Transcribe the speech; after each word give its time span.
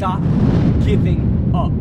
Stop 0.00 0.22
giving 0.82 1.20
up. 1.52 1.74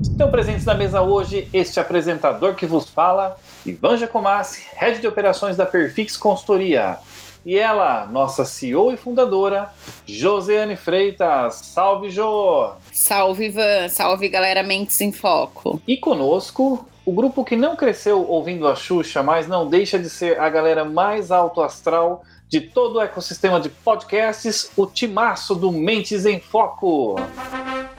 Estão 0.00 0.30
presentes 0.30 0.64
na 0.64 0.74
mesa 0.74 1.02
hoje 1.02 1.48
este 1.52 1.80
apresentador 1.80 2.54
que 2.54 2.66
vos 2.66 2.88
fala, 2.88 3.36
Ivan 3.66 3.96
Jacomassi, 3.96 4.64
head 4.76 5.00
de 5.00 5.08
operações 5.08 5.56
da 5.56 5.66
Perfix 5.66 6.16
Consultoria. 6.16 6.98
E 7.44 7.58
ela, 7.58 8.06
nossa 8.06 8.44
CEO 8.44 8.92
e 8.92 8.96
fundadora, 8.96 9.70
Josiane 10.06 10.76
Freitas. 10.76 11.56
Salve, 11.56 12.10
Jô! 12.10 12.70
Salve, 12.92 13.46
Ivan. 13.46 13.88
Salve, 13.88 14.28
galera 14.28 14.62
Mentes 14.62 15.00
em 15.00 15.10
Foco. 15.10 15.82
E 15.84 15.96
conosco, 15.96 16.86
o 17.04 17.10
grupo 17.10 17.44
que 17.44 17.56
não 17.56 17.74
cresceu 17.74 18.24
ouvindo 18.24 18.68
a 18.68 18.76
Xuxa, 18.76 19.20
mas 19.20 19.48
não 19.48 19.68
deixa 19.68 19.98
de 19.98 20.08
ser 20.08 20.38
a 20.38 20.48
galera 20.48 20.84
mais 20.84 21.32
alto 21.32 21.60
astral 21.60 22.22
de 22.48 22.60
todo 22.60 22.96
o 22.96 23.00
ecossistema 23.00 23.60
de 23.60 23.68
podcasts, 23.68 24.70
o 24.76 24.86
timaço 24.86 25.54
do 25.54 25.72
Mentes 25.72 26.24
em 26.24 26.40
Foco. 26.40 27.16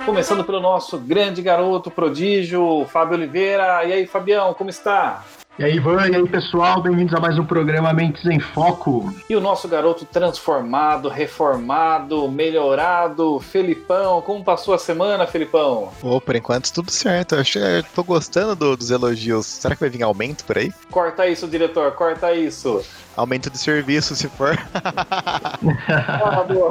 Começando 0.05 0.43
pelo 0.43 0.61
nosso 0.61 0.97
grande 0.97 1.41
garoto 1.41 1.91
prodígio, 1.91 2.85
Fábio 2.85 3.15
Oliveira. 3.15 3.83
E 3.83 3.91
aí, 3.91 4.07
Fabião, 4.07 4.53
como 4.53 4.69
está? 4.69 5.25
E 5.59 5.63
aí, 5.63 5.75
Ivan, 5.77 6.07
e 6.07 6.15
aí, 6.15 6.27
pessoal, 6.29 6.79
bem-vindos 6.83 7.15
a 7.15 7.19
mais 7.19 7.39
um 7.39 7.43
programa 7.43 7.91
Mentes 7.91 8.23
em 8.27 8.39
Foco. 8.39 9.11
E 9.27 9.35
o 9.35 9.41
nosso 9.41 9.67
garoto 9.67 10.05
transformado, 10.05 11.09
reformado, 11.09 12.29
melhorado, 12.29 13.39
Felipão. 13.39 14.21
Como 14.21 14.43
passou 14.43 14.75
a 14.75 14.77
semana, 14.77 15.25
Felipão? 15.25 15.91
Pô, 15.99 16.21
por 16.21 16.35
enquanto 16.35 16.71
tudo 16.71 16.91
certo. 16.91 17.33
Eu 17.33 17.41
acho, 17.41 17.57
eu 17.57 17.81
tô 17.95 18.03
gostando 18.03 18.55
do- 18.55 18.77
dos 18.77 18.91
elogios. 18.91 19.47
Será 19.47 19.73
que 19.73 19.81
vai 19.81 19.89
vir 19.89 20.03
aumento 20.03 20.45
por 20.45 20.59
aí? 20.59 20.71
Corta 20.91 21.25
isso, 21.25 21.47
diretor, 21.47 21.91
corta 21.93 22.31
isso. 22.33 22.85
Aumento 23.15 23.49
de 23.49 23.57
serviço, 23.57 24.15
se 24.15 24.27
for. 24.27 24.55
Ah. 24.75 25.57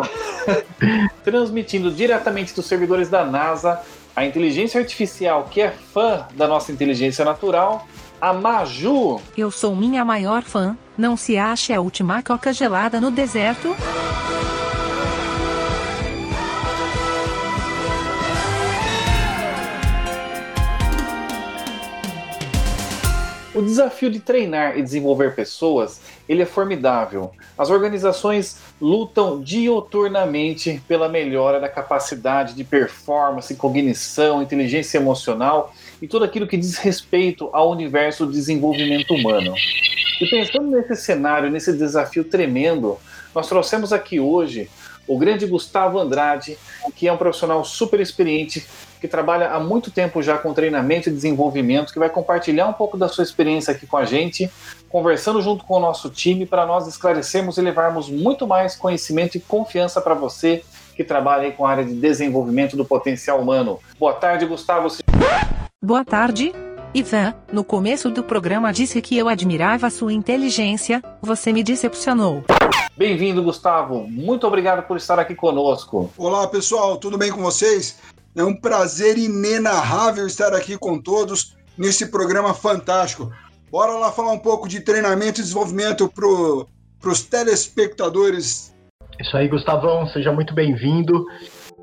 Transmitindo 1.24 1.90
diretamente 1.90 2.54
dos 2.54 2.66
servidores 2.66 3.08
da 3.08 3.24
NASA, 3.24 3.80
a 4.14 4.24
inteligência 4.24 4.80
artificial 4.80 5.48
que 5.50 5.60
é 5.60 5.72
fã 5.92 6.28
da 6.34 6.46
nossa 6.46 6.70
inteligência 6.70 7.24
natural, 7.24 7.84
a 8.20 8.32
Maju. 8.32 9.20
Eu 9.36 9.50
sou 9.50 9.76
minha 9.76 10.04
maior 10.04 10.42
fã, 10.42 10.76
não 10.96 11.16
se 11.16 11.36
acha 11.36 11.76
a 11.76 11.80
última 11.80 12.22
coca 12.22 12.52
gelada 12.52 13.00
no 13.00 13.10
deserto? 13.10 13.74
O 23.54 23.62
desafio 23.62 24.10
de 24.10 24.20
treinar 24.20 24.76
e 24.76 24.82
desenvolver 24.82 25.34
pessoas, 25.34 26.02
ele 26.28 26.42
é 26.42 26.44
formidável. 26.44 27.32
As 27.56 27.70
organizações 27.70 28.58
lutam 28.78 29.40
dioturnamente 29.40 30.82
pela 30.86 31.08
melhora 31.08 31.58
da 31.58 31.66
capacidade 31.66 32.52
de 32.52 32.64
performance, 32.64 33.56
cognição, 33.56 34.42
inteligência 34.42 34.98
emocional 34.98 35.72
e 36.00 36.06
tudo 36.08 36.24
aquilo 36.24 36.46
que 36.46 36.56
diz 36.56 36.78
respeito 36.78 37.48
ao 37.52 37.70
universo 37.70 38.26
do 38.26 38.32
desenvolvimento 38.32 39.14
humano. 39.14 39.54
E 40.20 40.26
pensando 40.26 40.70
nesse 40.70 40.96
cenário, 40.96 41.50
nesse 41.50 41.72
desafio 41.72 42.24
tremendo, 42.24 42.98
nós 43.34 43.48
trouxemos 43.48 43.92
aqui 43.92 44.18
hoje 44.18 44.68
o 45.06 45.16
grande 45.18 45.46
Gustavo 45.46 45.98
Andrade, 45.98 46.58
que 46.94 47.06
é 47.06 47.12
um 47.12 47.16
profissional 47.16 47.64
super 47.64 48.00
experiente, 48.00 48.66
que 49.00 49.06
trabalha 49.06 49.50
há 49.50 49.60
muito 49.60 49.90
tempo 49.90 50.22
já 50.22 50.36
com 50.36 50.52
treinamento 50.52 51.08
e 51.08 51.12
desenvolvimento, 51.12 51.92
que 51.92 51.98
vai 51.98 52.08
compartilhar 52.08 52.66
um 52.66 52.72
pouco 52.72 52.96
da 52.96 53.08
sua 53.08 53.22
experiência 53.22 53.72
aqui 53.72 53.86
com 53.86 53.96
a 53.96 54.04
gente, 54.04 54.50
conversando 54.88 55.40
junto 55.40 55.64
com 55.64 55.74
o 55.74 55.80
nosso 55.80 56.10
time 56.10 56.46
para 56.46 56.66
nós 56.66 56.88
esclarecermos 56.88 57.56
e 57.58 57.60
levarmos 57.60 58.10
muito 58.10 58.46
mais 58.46 58.74
conhecimento 58.74 59.36
e 59.36 59.40
confiança 59.40 60.00
para 60.00 60.14
você 60.14 60.64
que 60.96 61.04
trabalha 61.04 61.52
com 61.52 61.66
a 61.66 61.70
área 61.70 61.84
de 61.84 61.94
desenvolvimento 61.94 62.76
do 62.76 62.84
potencial 62.84 63.38
humano. 63.40 63.78
Boa 63.98 64.14
tarde, 64.14 64.46
Gustavo. 64.46 64.88
Boa 65.86 66.04
tarde. 66.04 66.52
Ivan, 66.92 67.32
no 67.52 67.62
começo 67.62 68.10
do 68.10 68.24
programa 68.24 68.72
disse 68.72 69.00
que 69.00 69.16
eu 69.16 69.28
admirava 69.28 69.88
sua 69.88 70.12
inteligência, 70.12 71.00
você 71.22 71.52
me 71.52 71.62
decepcionou. 71.62 72.42
Bem-vindo, 72.96 73.40
Gustavo. 73.40 74.04
Muito 74.08 74.48
obrigado 74.48 74.84
por 74.84 74.96
estar 74.96 75.16
aqui 75.20 75.36
conosco. 75.36 76.12
Olá 76.18 76.44
pessoal, 76.48 76.96
tudo 76.96 77.16
bem 77.16 77.30
com 77.30 77.40
vocês? 77.40 78.02
É 78.34 78.42
um 78.42 78.52
prazer 78.52 79.16
inenarrável 79.16 80.26
estar 80.26 80.52
aqui 80.54 80.76
com 80.76 81.00
todos 81.00 81.56
nesse 81.78 82.10
programa 82.10 82.52
fantástico. 82.52 83.32
Bora 83.70 83.92
lá 83.92 84.10
falar 84.10 84.32
um 84.32 84.40
pouco 84.40 84.68
de 84.68 84.80
treinamento 84.80 85.38
e 85.38 85.44
desenvolvimento 85.44 86.08
para 86.12 87.08
os 87.08 87.22
telespectadores. 87.22 88.74
Isso 89.20 89.36
aí, 89.36 89.46
Gustavão, 89.46 90.04
seja 90.08 90.32
muito 90.32 90.52
bem-vindo. 90.52 91.24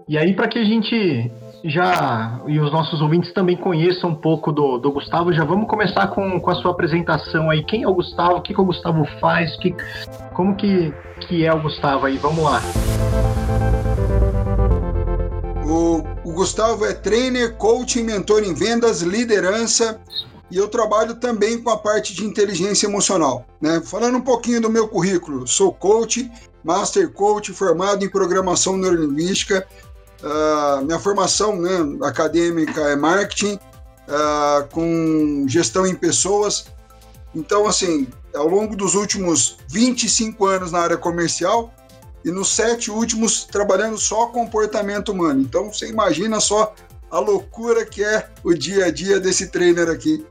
E 0.10 0.18
aí, 0.18 0.36
para 0.36 0.50
que 0.50 0.60
a 0.60 0.66
gente 0.66 1.32
já 1.64 2.42
e 2.46 2.60
os 2.60 2.72
nossos 2.72 3.02
ouvintes 3.02 3.32
também 3.34 3.56
conheçam 3.56 4.10
um 4.10 4.16
pouco 4.16 4.52
do, 4.52 4.78
do 4.78 4.92
Gustavo, 4.92 5.32
já 5.32 5.46
vamos 5.46 5.68
começar 5.68 6.08
com, 6.08 6.40
com 6.40 6.50
a 6.52 6.56
sua 6.56 6.72
apresentação 6.72 7.50
aí. 7.50 7.64
Quem 7.64 7.84
é 7.84 7.88
o 7.88 7.94
Gustavo? 7.94 8.36
O 8.36 8.42
que, 8.42 8.54
que 8.54 8.62
o 8.62 8.66
Gustavo 8.66 9.06
faz? 9.22 9.56
Que, 9.58 9.74
como 10.34 10.56
que, 10.56 10.94
que 11.22 11.46
é 11.46 11.54
o 11.54 11.62
Gustavo 11.62 12.06
aí? 12.06 12.18
Vamos 12.18 12.44
lá. 12.44 12.62
O, 15.66 16.30
o 16.30 16.34
Gustavo 16.34 16.86
é 16.86 16.94
trainer, 16.94 17.56
coach, 17.56 18.02
mentor 18.04 18.44
em 18.44 18.54
vendas, 18.54 19.02
liderança 19.02 20.02
e 20.52 20.58
eu 20.58 20.68
trabalho 20.68 21.16
também 21.16 21.60
com 21.60 21.70
a 21.72 21.78
parte 21.78 22.14
de 22.14 22.26
inteligência 22.26 22.86
emocional. 22.86 23.46
Né? 23.60 23.82
Falando 23.84 24.18
um 24.18 24.22
pouquinho 24.22 24.62
do 24.62 24.70
meu 24.70 24.88
currículo, 24.88 25.48
sou 25.48 25.74
coach, 25.74 26.30
master 26.64 27.10
coach, 27.12 27.52
formado 27.54 28.06
em 28.06 28.10
programação 28.10 28.78
neurolinguística. 28.78 29.66
Uh, 30.24 30.86
minha 30.86 31.00
formação 31.00 31.60
né, 31.60 31.70
acadêmica 32.04 32.82
é 32.82 32.96
marketing, 32.96 33.56
uh, 34.08 34.68
com 34.72 35.46
gestão 35.48 35.86
em 35.86 35.94
pessoas. 35.94 36.66
Então, 37.36 37.68
assim, 37.68 38.08
ao 38.34 38.48
longo 38.48 38.76
dos 38.76 38.96
últimos 38.96 39.58
25 39.68 40.46
anos 40.46 40.72
na 40.72 40.80
área 40.80 40.98
comercial, 40.98 41.74
e 42.26 42.32
nos 42.32 42.50
sete 42.50 42.90
últimos 42.90 43.44
trabalhando 43.44 43.98
só 43.98 44.28
comportamento 44.28 45.12
humano. 45.12 45.42
Então 45.42 45.72
você 45.72 45.90
imagina 45.90 46.40
só 46.40 46.74
a 47.12 47.20
loucura 47.20 47.86
que 47.86 48.04
é 48.04 48.28
o 48.44 48.54
dia 48.54 48.86
a 48.86 48.92
dia 48.92 49.20
desse 49.20 49.48
trainer 49.48 49.90
aqui. 49.90 50.26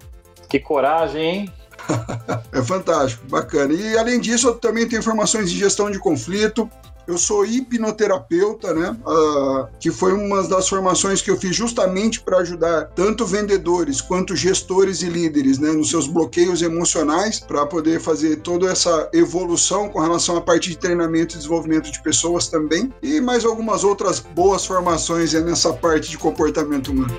Que 0.48 0.59
coragem, 0.59 1.22
hein? 1.22 1.53
é 2.53 2.62
fantástico, 2.62 3.26
bacana. 3.28 3.72
E 3.72 3.97
além 3.97 4.20
disso, 4.20 4.48
eu 4.48 4.54
também 4.54 4.88
tenho 4.88 5.03
formações 5.03 5.50
de 5.50 5.59
gestão 5.59 5.91
de 5.91 5.98
conflito. 5.98 6.69
Eu 7.07 7.19
sou 7.19 7.45
hipnoterapeuta, 7.45 8.73
né? 8.73 8.97
Uh, 9.07 9.69
que 9.79 9.91
foi 9.91 10.13
uma 10.13 10.43
das 10.47 10.69
formações 10.69 11.21
que 11.21 11.31
eu 11.31 11.37
fiz 11.37 11.55
justamente 11.55 12.21
para 12.21 12.39
ajudar 12.39 12.91
tanto 12.95 13.27
vendedores 13.27 14.01
quanto 14.01 14.37
gestores 14.37 15.03
e 15.03 15.09
líderes, 15.09 15.59
né? 15.59 15.73
Nos 15.73 15.91
seus 15.91 16.07
bloqueios 16.07 16.63
emocionais, 16.63 17.41
para 17.41 17.66
poder 17.66 18.01
fazer 18.01 18.37
toda 18.37 18.71
essa 18.71 19.09
evolução 19.13 19.89
com 19.89 20.01
relação 20.01 20.37
à 20.37 20.41
parte 20.41 20.71
de 20.71 20.78
treinamento 20.78 21.34
e 21.34 21.39
desenvolvimento 21.39 21.91
de 21.91 22.03
pessoas 22.03 22.49
também. 22.49 22.93
E 23.03 23.21
mais 23.21 23.45
algumas 23.45 23.84
outras 23.84 24.21
boas 24.21 24.65
formações 24.65 25.33
nessa 25.33 25.72
parte 25.72 26.10
de 26.10 26.19
comportamento 26.19 26.93
humano. 26.93 27.13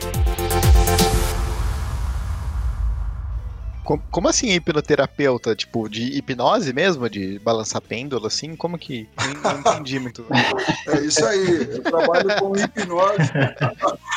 Como, 3.84 4.02
como 4.10 4.28
assim 4.30 4.50
hipnoterapeuta? 4.52 5.56
Tipo, 5.56 5.90
de 5.90 6.18
hipnose 6.18 6.74
mesmo? 6.74 7.10
De 7.10 7.40
balançar 7.40 7.82
pêndulo, 7.82 8.28
assim? 8.28 8.56
Como 8.56 8.78
que. 8.78 9.08
Não, 9.44 9.54
não 9.54 9.60
entendi 9.60 10.00
muito. 10.00 10.26
É 10.88 11.00
isso 11.00 11.26
aí. 11.26 11.68
Eu 11.72 11.84
trabalho 11.84 12.40
com 12.40 12.56
hipnose. 12.58 13.32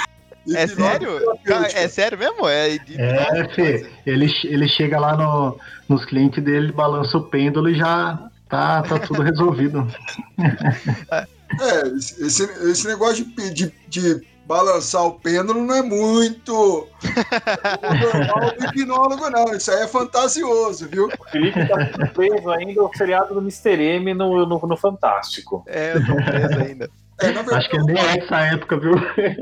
É 0.54 0.62
Hipnose 0.62 0.76
sério? 0.76 1.38
Cara, 1.44 1.66
É 1.66 1.88
sério 1.88 2.16
mesmo? 2.16 2.48
É, 2.48 2.78
É, 2.96 3.48
Fê, 3.52 3.90
ele, 4.06 4.32
ele 4.44 4.68
chega 4.68 4.96
lá 5.00 5.16
no, 5.16 5.58
nos 5.88 6.04
clientes 6.04 6.42
dele, 6.44 6.70
balança 6.70 7.18
o 7.18 7.24
pêndulo 7.24 7.68
e 7.68 7.74
já 7.76 8.16
tá, 8.48 8.80
tá 8.82 8.98
tudo 8.98 9.22
resolvido. 9.22 9.86
É, 11.60 11.86
esse, 12.26 12.42
esse 12.42 12.86
negócio 12.88 13.24
de, 13.24 13.50
de, 13.54 13.72
de 13.88 14.26
balançar 14.46 15.04
o 15.04 15.12
pêndulo 15.12 15.60
não 15.62 15.74
é 15.74 15.82
muito 15.82 16.54
o 16.54 17.94
normal 18.12 18.56
do 18.56 18.64
hipnólogo, 18.64 19.28
não. 19.28 19.54
Isso 19.54 19.70
aí 19.70 19.82
é 19.82 19.88
fantasioso, 19.88 20.88
viu? 20.88 21.08
O 21.08 21.30
Felipe 21.30 21.66
tá 21.66 22.08
preso 22.14 22.48
ainda 22.50 22.82
o 22.82 22.90
feriado 22.96 23.34
do 23.34 23.40
Mr. 23.40 23.82
M 23.82 24.14
no, 24.14 24.46
no, 24.46 24.58
no 24.58 24.76
Fantástico. 24.76 25.64
É, 25.66 25.96
eu 25.96 26.06
tô 26.06 26.14
preso 26.14 26.60
ainda. 26.60 26.90
É, 27.18 27.32
verdade, 27.32 27.54
Acho 27.54 27.70
que 27.70 27.76
é 27.76 27.82
nem 27.82 27.96
essa 27.96 28.40
época, 28.40 28.78
viu? 28.78 28.92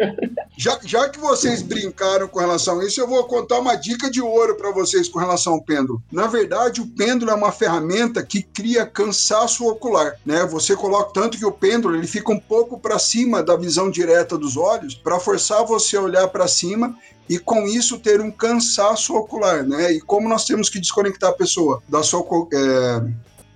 já, 0.56 0.78
já 0.84 1.08
que 1.08 1.18
vocês 1.18 1.60
brincaram 1.60 2.28
com 2.28 2.38
relação 2.38 2.78
a 2.78 2.84
isso, 2.84 3.00
eu 3.00 3.08
vou 3.08 3.24
contar 3.24 3.58
uma 3.58 3.74
dica 3.74 4.08
de 4.08 4.20
ouro 4.20 4.56
para 4.56 4.70
vocês 4.70 5.08
com 5.08 5.18
relação 5.18 5.54
ao 5.54 5.62
pêndulo. 5.62 6.00
Na 6.10 6.28
verdade, 6.28 6.80
o 6.80 6.86
pêndulo 6.86 7.32
é 7.32 7.34
uma 7.34 7.50
ferramenta 7.50 8.22
que 8.22 8.42
cria 8.42 8.86
cansaço 8.86 9.66
ocular, 9.66 10.14
né? 10.24 10.44
Você 10.46 10.76
coloca 10.76 11.12
tanto 11.12 11.36
que 11.36 11.44
o 11.44 11.50
pêndulo 11.50 11.96
ele 11.96 12.06
fica 12.06 12.32
um 12.32 12.38
pouco 12.38 12.78
para 12.78 12.98
cima 12.98 13.42
da 13.42 13.56
visão 13.56 13.90
direta 13.90 14.38
dos 14.38 14.56
olhos 14.56 14.94
para 14.94 15.18
forçar 15.18 15.64
você 15.64 15.96
a 15.96 16.02
olhar 16.02 16.28
para 16.28 16.46
cima 16.46 16.96
e 17.28 17.38
com 17.38 17.66
isso 17.66 17.98
ter 17.98 18.20
um 18.20 18.30
cansaço 18.30 19.16
ocular, 19.16 19.64
né? 19.64 19.92
E 19.92 20.00
como 20.00 20.28
nós 20.28 20.44
temos 20.44 20.68
que 20.68 20.78
desconectar 20.78 21.30
a 21.30 21.34
pessoa 21.34 21.82
da 21.88 22.04
sua, 22.04 22.24
é, 22.52 23.02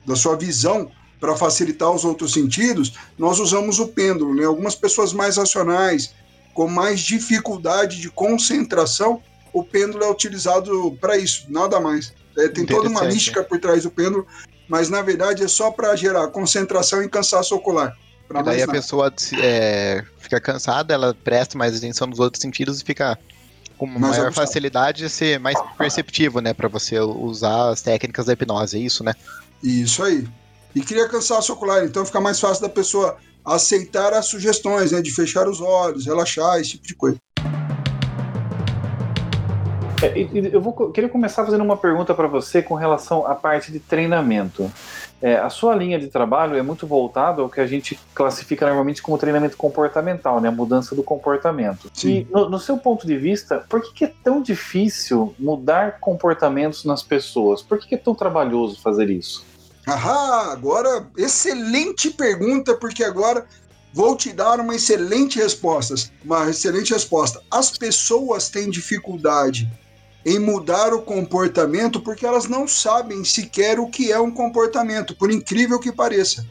da 0.04 0.16
sua 0.16 0.34
visão 0.34 0.90
para 1.20 1.36
facilitar 1.36 1.90
os 1.90 2.04
outros 2.04 2.32
sentidos, 2.32 2.94
nós 3.18 3.38
usamos 3.38 3.78
o 3.78 3.88
pêndulo. 3.88 4.34
Né? 4.34 4.44
Algumas 4.44 4.74
pessoas 4.74 5.12
mais 5.12 5.36
racionais, 5.36 6.14
com 6.54 6.68
mais 6.68 7.00
dificuldade 7.00 8.00
de 8.00 8.10
concentração, 8.10 9.22
o 9.52 9.64
pêndulo 9.64 10.04
é 10.04 10.10
utilizado 10.10 10.96
para 11.00 11.16
isso, 11.16 11.46
nada 11.48 11.80
mais. 11.80 12.12
É, 12.36 12.48
tem 12.48 12.64
toda 12.64 12.88
uma 12.88 13.04
mística 13.04 13.42
por 13.42 13.58
trás 13.58 13.82
do 13.82 13.90
pêndulo, 13.90 14.26
mas 14.68 14.88
na 14.88 15.02
verdade 15.02 15.42
é 15.42 15.48
só 15.48 15.70
para 15.70 15.96
gerar 15.96 16.28
concentração 16.28 17.02
e 17.02 17.08
cansaço 17.08 17.54
ocular. 17.54 17.96
E 18.30 18.42
daí 18.42 18.62
a 18.62 18.68
pessoa 18.68 19.12
é, 19.42 20.04
fica 20.18 20.38
cansada, 20.38 20.92
ela 20.92 21.14
presta 21.14 21.56
mais 21.56 21.76
atenção 21.76 22.06
nos 22.06 22.18
outros 22.18 22.42
sentidos 22.42 22.80
e 22.80 22.84
fica 22.84 23.18
com 23.78 23.86
Mais 23.86 24.00
maior 24.00 24.26
abusado. 24.26 24.34
facilidade 24.34 25.04
de 25.04 25.08
ser 25.08 25.40
mais 25.40 25.56
perceptivo, 25.78 26.40
né? 26.40 26.52
Pra 26.52 26.68
você 26.68 26.98
usar 27.00 27.70
as 27.70 27.80
técnicas 27.80 28.26
da 28.26 28.34
hipnose, 28.34 28.76
é 28.76 28.80
isso, 28.80 29.02
né? 29.02 29.14
Isso 29.62 30.02
aí. 30.02 30.28
E 30.74 30.80
cria 30.80 31.08
cansaço 31.08 31.52
ocular, 31.52 31.84
então 31.84 32.04
fica 32.04 32.20
mais 32.20 32.38
fácil 32.38 32.62
da 32.62 32.68
pessoa 32.68 33.16
aceitar 33.44 34.12
as 34.12 34.26
sugestões, 34.26 34.92
né? 34.92 35.00
De 35.00 35.10
fechar 35.10 35.48
os 35.48 35.60
olhos, 35.60 36.06
relaxar, 36.06 36.60
esse 36.60 36.72
tipo 36.72 36.86
de 36.86 36.94
coisa. 36.94 37.18
É, 40.00 40.12
eu 40.52 40.60
vou 40.60 40.72
queria 40.92 41.10
começar 41.10 41.44
fazendo 41.44 41.64
uma 41.64 41.76
pergunta 41.76 42.14
para 42.14 42.28
você 42.28 42.62
com 42.62 42.74
relação 42.74 43.26
à 43.26 43.34
parte 43.34 43.72
de 43.72 43.80
treinamento. 43.80 44.70
É, 45.20 45.34
a 45.36 45.50
sua 45.50 45.74
linha 45.74 45.98
de 45.98 46.06
trabalho 46.06 46.56
é 46.56 46.62
muito 46.62 46.86
voltada 46.86 47.42
ao 47.42 47.48
que 47.48 47.60
a 47.60 47.66
gente 47.66 47.98
classifica 48.14 48.64
normalmente 48.64 49.02
como 49.02 49.18
treinamento 49.18 49.56
comportamental, 49.56 50.40
né? 50.40 50.48
A 50.48 50.52
mudança 50.52 50.94
do 50.94 51.02
comportamento. 51.02 51.90
Sim. 51.92 52.08
E 52.08 52.26
no, 52.30 52.48
no 52.48 52.60
seu 52.60 52.78
ponto 52.78 53.04
de 53.04 53.16
vista, 53.16 53.64
por 53.68 53.82
que, 53.82 53.92
que 53.92 54.04
é 54.04 54.12
tão 54.22 54.40
difícil 54.40 55.34
mudar 55.36 55.98
comportamentos 55.98 56.84
nas 56.84 57.02
pessoas? 57.02 57.60
Por 57.60 57.78
que, 57.78 57.88
que 57.88 57.94
é 57.96 57.98
tão 57.98 58.14
trabalhoso 58.14 58.80
fazer 58.80 59.10
isso? 59.10 59.47
Ahá, 59.88 60.52
agora, 60.52 61.08
excelente 61.16 62.10
pergunta, 62.10 62.74
porque 62.74 63.02
agora 63.02 63.46
vou 63.90 64.14
te 64.14 64.34
dar 64.34 64.60
uma 64.60 64.74
excelente 64.74 65.38
resposta. 65.38 65.94
Uma 66.22 66.50
excelente 66.50 66.92
resposta. 66.92 67.42
As 67.50 67.70
pessoas 67.76 68.50
têm 68.50 68.68
dificuldade 68.68 69.66
em 70.26 70.38
mudar 70.38 70.92
o 70.92 71.00
comportamento 71.00 72.00
porque 72.02 72.26
elas 72.26 72.46
não 72.46 72.68
sabem 72.68 73.24
sequer 73.24 73.80
o 73.80 73.88
que 73.88 74.12
é 74.12 74.20
um 74.20 74.30
comportamento, 74.30 75.16
por 75.16 75.30
incrível 75.30 75.80
que 75.80 75.90
pareça. 75.90 76.46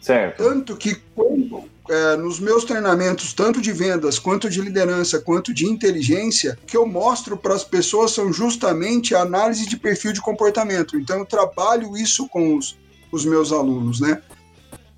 Certo. 0.00 0.42
Tanto 0.42 0.76
que 0.76 0.96
quando, 1.14 1.70
é, 1.88 2.16
nos 2.16 2.40
meus 2.40 2.64
treinamentos, 2.64 3.32
tanto 3.32 3.60
de 3.60 3.72
vendas, 3.72 4.18
quanto 4.18 4.48
de 4.48 4.60
liderança, 4.60 5.20
quanto 5.20 5.52
de 5.52 5.66
inteligência, 5.66 6.58
que 6.66 6.76
eu 6.76 6.86
mostro 6.86 7.36
para 7.36 7.54
as 7.54 7.64
pessoas 7.64 8.12
são 8.12 8.32
justamente 8.32 9.14
a 9.14 9.20
análise 9.20 9.66
de 9.66 9.76
perfil 9.76 10.12
de 10.12 10.20
comportamento. 10.20 10.98
Então 10.98 11.18
eu 11.18 11.26
trabalho 11.26 11.96
isso 11.96 12.28
com 12.28 12.56
os, 12.56 12.76
os 13.12 13.24
meus 13.24 13.52
alunos, 13.52 14.00
né? 14.00 14.22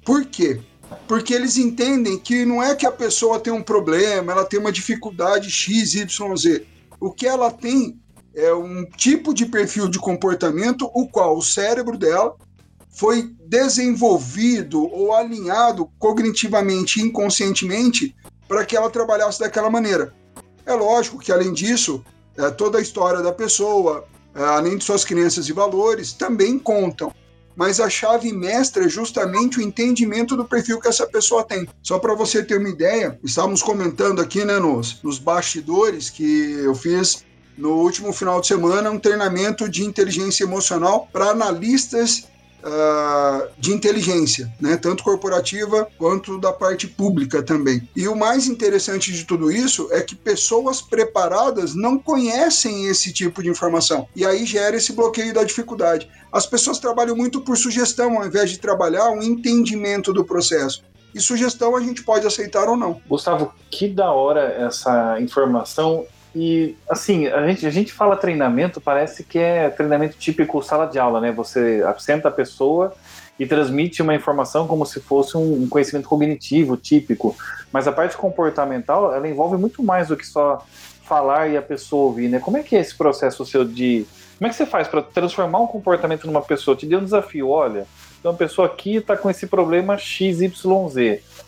Por 0.05 0.25
quê? 0.25 0.61
Porque 1.09 1.35
eles 1.35 1.57
entendem 1.57 2.19
que 2.19 2.45
não 2.45 2.63
é 2.63 2.75
que 2.77 2.87
a 2.87 2.93
pessoa 2.93 3.41
tem 3.41 3.53
um 3.53 3.63
problema, 3.63 4.33
ela 4.33 4.45
tem 4.45 4.61
uma 4.61 4.71
dificuldade 4.71 5.51
X, 5.51 5.95
Y, 5.95 6.37
Z. 6.37 6.65
O 7.01 7.11
que 7.11 7.27
ela 7.27 7.51
tem 7.51 7.99
é 8.35 8.53
um 8.55 8.85
tipo 8.85 9.35
de 9.35 9.47
perfil 9.47 9.89
de 9.89 9.99
comportamento 9.99 10.89
o 10.95 11.09
qual 11.09 11.37
o 11.37 11.43
cérebro 11.43 11.99
dela 11.99 12.37
foi 12.97 13.31
desenvolvido 13.47 14.83
ou 14.83 15.15
alinhado 15.15 15.89
cognitivamente 15.99 16.99
e 16.99 17.03
inconscientemente 17.03 18.17
para 18.49 18.65
que 18.65 18.75
ela 18.75 18.89
trabalhasse 18.89 19.39
daquela 19.39 19.69
maneira. 19.69 20.15
É 20.65 20.73
lógico 20.73 21.19
que, 21.19 21.31
além 21.31 21.53
disso, 21.53 22.03
é, 22.39 22.51
toda 22.51 22.79
a 22.79 22.81
história 22.81 23.23
da 23.23 23.33
pessoa, 23.33 24.07
é, 24.35 24.43
além 24.43 24.79
de 24.79 24.85
suas 24.85 25.05
crenças 25.05 25.47
e 25.47 25.53
valores, 25.53 26.15
também 26.15 26.59
contam. 26.59 27.13
Mas 27.55 27.81
a 27.81 27.91
chave 27.91 28.33
mestra 28.33 28.87
é 28.87 28.89
justamente 28.89 29.59
o 29.59 29.63
entendimento 29.63 30.35
do 30.35 30.47
perfil 30.47 30.81
que 30.81 30.89
essa 30.89 31.07
pessoa 31.07 31.45
tem. 31.45 31.69
Só 31.83 31.99
para 31.99 32.15
você 32.15 32.43
ter 32.43 32.59
uma 32.59 32.69
ideia, 32.69 33.19
estávamos 33.23 33.63
comentando 33.63 34.23
aqui 34.23 34.43
né, 34.43 34.59
nos, 34.59 35.03
nos 35.03 35.19
bastidores 35.19 36.09
que 36.09 36.53
eu 36.65 36.75
fiz 36.75 37.25
no 37.59 37.73
último 37.73 38.13
final 38.13 38.41
de 38.41 38.47
semana 38.47 38.91
um 38.91 38.99
treinamento 38.99 39.69
de 39.69 39.85
inteligência 39.85 40.45
emocional 40.45 41.09
para 41.13 41.31
analistas 41.31 42.27
ah, 42.69 43.47
de 43.57 43.73
inteligência, 43.73 44.53
né? 44.61 44.77
tanto 44.77 45.05
corporativa 45.05 45.87
quanto 45.97 46.37
da 46.37 46.53
parte 46.53 46.89
pública 46.89 47.41
também. 47.41 47.89
E 47.95 48.09
o 48.09 48.17
mais 48.17 48.49
interessante 48.49 49.13
de 49.13 49.25
tudo 49.25 49.53
isso 49.53 49.89
é 49.93 50.01
que 50.01 50.17
pessoas 50.17 50.83
preparadas 50.83 51.77
não 51.77 51.97
conhecem 51.97 52.87
esse 52.87 53.13
tipo 53.13 53.41
de 53.41 53.49
informação. 53.49 54.09
E 54.17 54.27
aí 54.27 54.45
gera 54.45 54.77
esse 54.77 54.93
bloqueio 54.93 55.33
da 55.33 55.45
dificuldade. 55.45 56.11
As 56.33 56.45
pessoas 56.45 56.81
trabalham 56.81 57.15
muito 57.15 57.41
por 57.41 57.57
sugestão, 57.57 58.19
ao 58.19 58.27
invés 58.27 58.51
de 58.51 58.59
trabalhar 58.59 59.11
um 59.11 59.23
entendimento 59.23 60.13
do 60.13 60.25
processo. 60.25 60.83
E 61.15 61.21
sugestão 61.21 61.77
a 61.77 61.81
gente 61.81 62.03
pode 62.03 62.27
aceitar 62.27 62.69
ou 62.69 62.77
não. 62.77 63.01
Gustavo, 63.09 63.55
que 63.71 63.89
da 63.89 64.11
hora 64.11 64.43
essa 64.43 65.21
informação. 65.21 66.05
E, 66.39 66.77
assim, 66.87 67.27
a 67.29 67.47
gente, 67.47 67.67
a 67.67 67.71
gente 67.71 67.95
fala 67.95 68.15
treinamento, 68.15 68.79
parece 68.79 69.25
que 69.25 69.39
é 69.39 69.71
treinamento 69.71 70.19
típico 70.19 70.63
sala 70.63 70.85
de 70.85 70.99
aula, 70.99 71.19
né? 71.19 71.33
Você 71.33 71.83
senta 71.99 72.29
a 72.29 72.31
pessoa 72.31 72.93
e 73.39 73.47
transmite 73.47 74.03
uma 74.03 74.15
informação 74.15 74.67
como 74.67 74.85
se 74.85 75.01
fosse 75.01 75.35
um 75.35 75.67
conhecimento 75.67 76.07
cognitivo 76.07 76.77
típico. 76.77 77.35
Mas 77.73 77.89
a 77.89 77.93
parte 77.93 78.19
comportamental, 78.19 79.15
ela 79.15 79.27
envolve 79.27 79.57
muito 79.57 79.83
mais 79.83 80.09
do 80.09 80.17
que 80.17 80.27
só 80.27 80.63
falar 81.05 81.49
e 81.49 81.57
a 81.57 81.63
pessoa 81.63 82.05
ouvir, 82.05 82.29
né? 82.29 82.39
Como 82.39 82.59
é 82.59 82.63
que 82.63 82.77
é 82.77 82.81
esse 82.81 82.95
processo 82.95 83.47
seu 83.47 83.65
de... 83.65 84.07
Como 84.37 84.47
é 84.47 84.51
que 84.51 84.57
você 84.57 84.67
faz 84.67 84.87
para 84.89 85.01
transformar 85.01 85.61
um 85.61 85.67
comportamento 85.67 86.27
numa 86.27 86.43
pessoa? 86.43 86.77
Te 86.77 86.85
dei 86.85 86.99
um 86.99 87.05
desafio, 87.05 87.49
olha, 87.49 87.87
então 88.21 88.33
a 88.33 88.35
pessoa 88.35 88.67
aqui 88.67 88.97
está 88.97 89.17
com 89.17 89.31
esse 89.31 89.47
problema 89.47 89.97
XYZ. 89.97 90.53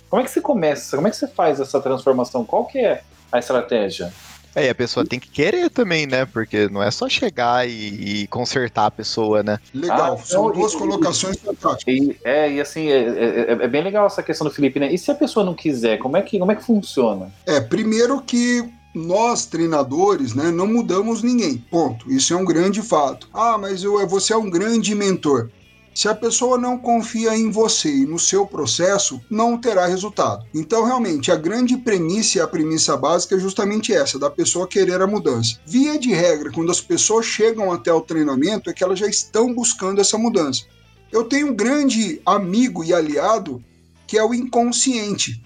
Como 0.09 0.23
é 0.23 0.25
que 0.25 0.31
você 0.31 0.41
começa? 0.41 0.97
Como 0.97 1.09
é 1.09 1.11
que 1.11 1.17
você 1.19 1.29
faz 1.29 1.61
essa 1.61 1.79
transformação? 1.79 2.43
Qual 2.43 2.65
que 2.65 2.79
é 2.79 3.03
a 3.31 3.39
estratégia? 3.39 4.11
É, 4.55 4.67
e 4.67 4.69
a 4.69 4.75
pessoa 4.75 5.05
tem 5.07 5.21
que 5.21 5.29
querer 5.29 5.71
também, 5.71 6.07
né? 6.07 6.25
Porque 6.25 6.69
não 6.69 6.83
é 6.83 6.91
só 6.91 7.09
chegar 7.09 7.69
e, 7.69 8.23
e 8.23 8.27
consertar 8.29 8.87
a 8.87 8.91
pessoa, 8.91 9.43
né? 9.43 9.59
Legal, 9.75 10.15
Ah, 10.21 10.25
são 10.25 10.49
então, 10.49 10.61
duas 10.61 10.73
e- 10.73 10.77
colocações 10.79 11.37
fantásticas. 11.39 11.95
E, 11.95 12.17
é, 12.25 12.53
e 12.53 12.61
assim, 12.61 12.89
é, 12.89 12.99
é- 12.99 13.59
é 13.65 13.69
bem 13.69 13.83
legal 13.85 14.07
essa 14.07 14.23
questão 14.23 14.47
do 14.47 14.53
Felipe, 14.53 14.81
né? 14.81 14.93
E 14.93 14.99
se 14.99 15.11
a 15.11 15.15
pessoa 15.15 15.45
não 15.45 15.55
quiser, 15.55 15.99
como 15.99 16.17
é 16.17 16.23
que, 16.23 16.39
como 16.39 16.51
é 16.51 16.57
que 16.57 16.65
funciona? 16.65 17.31
É, 17.47 17.61
primeiro 17.61 18.21
que 18.23 18.65
nós, 18.95 19.47
treinadores, 19.47 20.35
né, 20.35 20.51
não 20.51 20.67
mudamos 20.67 21.23
ninguém. 21.23 21.59
Ponto. 21.71 22.11
Isso 22.11 22.33
é 22.33 22.37
um 22.37 22.45
grande 22.45 22.83
fato. 22.83 23.29
Ah, 23.33 23.57
mas 23.59 23.85
eu, 23.85 24.05
você 24.09 24.33
é 24.33 24.37
um 24.37 24.51
grande 24.51 24.95
mentor. 24.95 25.51
Se 25.95 26.09
a 26.09 26.15
pessoa 26.15 26.57
não 26.57 26.79
confia 26.79 27.37
em 27.37 27.51
você 27.51 27.89
e 27.89 28.07
no 28.07 28.19
seu 28.19 28.47
processo, 28.47 29.21
não 29.29 29.59
terá 29.59 29.87
resultado. 29.87 30.47
Então, 30.55 30.85
realmente, 30.85 31.33
a 31.33 31.37
grande 31.37 31.77
premissa 31.77 32.39
e 32.39 32.41
a 32.41 32.47
premissa 32.47 32.97
básica 32.97 33.35
é 33.35 33.39
justamente 33.39 33.93
essa, 33.93 34.19
da 34.19 34.31
pessoa 34.31 34.69
querer 34.69 35.03
a 35.03 35.07
mudança. 35.07 35.59
Via 35.67 35.99
de 35.99 36.13
regra, 36.13 36.53
quando 36.53 36.71
as 36.71 36.81
pessoas 36.81 37.27
chegam 37.27 37.73
até 37.73 37.93
o 37.93 38.01
treinamento, 38.01 38.71
é 38.71 38.73
que 38.73 38.85
elas 38.85 38.99
já 38.99 39.09
estão 39.09 39.53
buscando 39.53 40.01
essa 40.01 40.17
mudança. 40.17 40.63
Eu 41.11 41.25
tenho 41.25 41.49
um 41.49 41.55
grande 41.55 42.21
amigo 42.25 42.85
e 42.85 42.95
aliado 42.95 43.63
que 44.07 44.17
é 44.17 44.25
o 44.25 44.33
inconsciente 44.33 45.43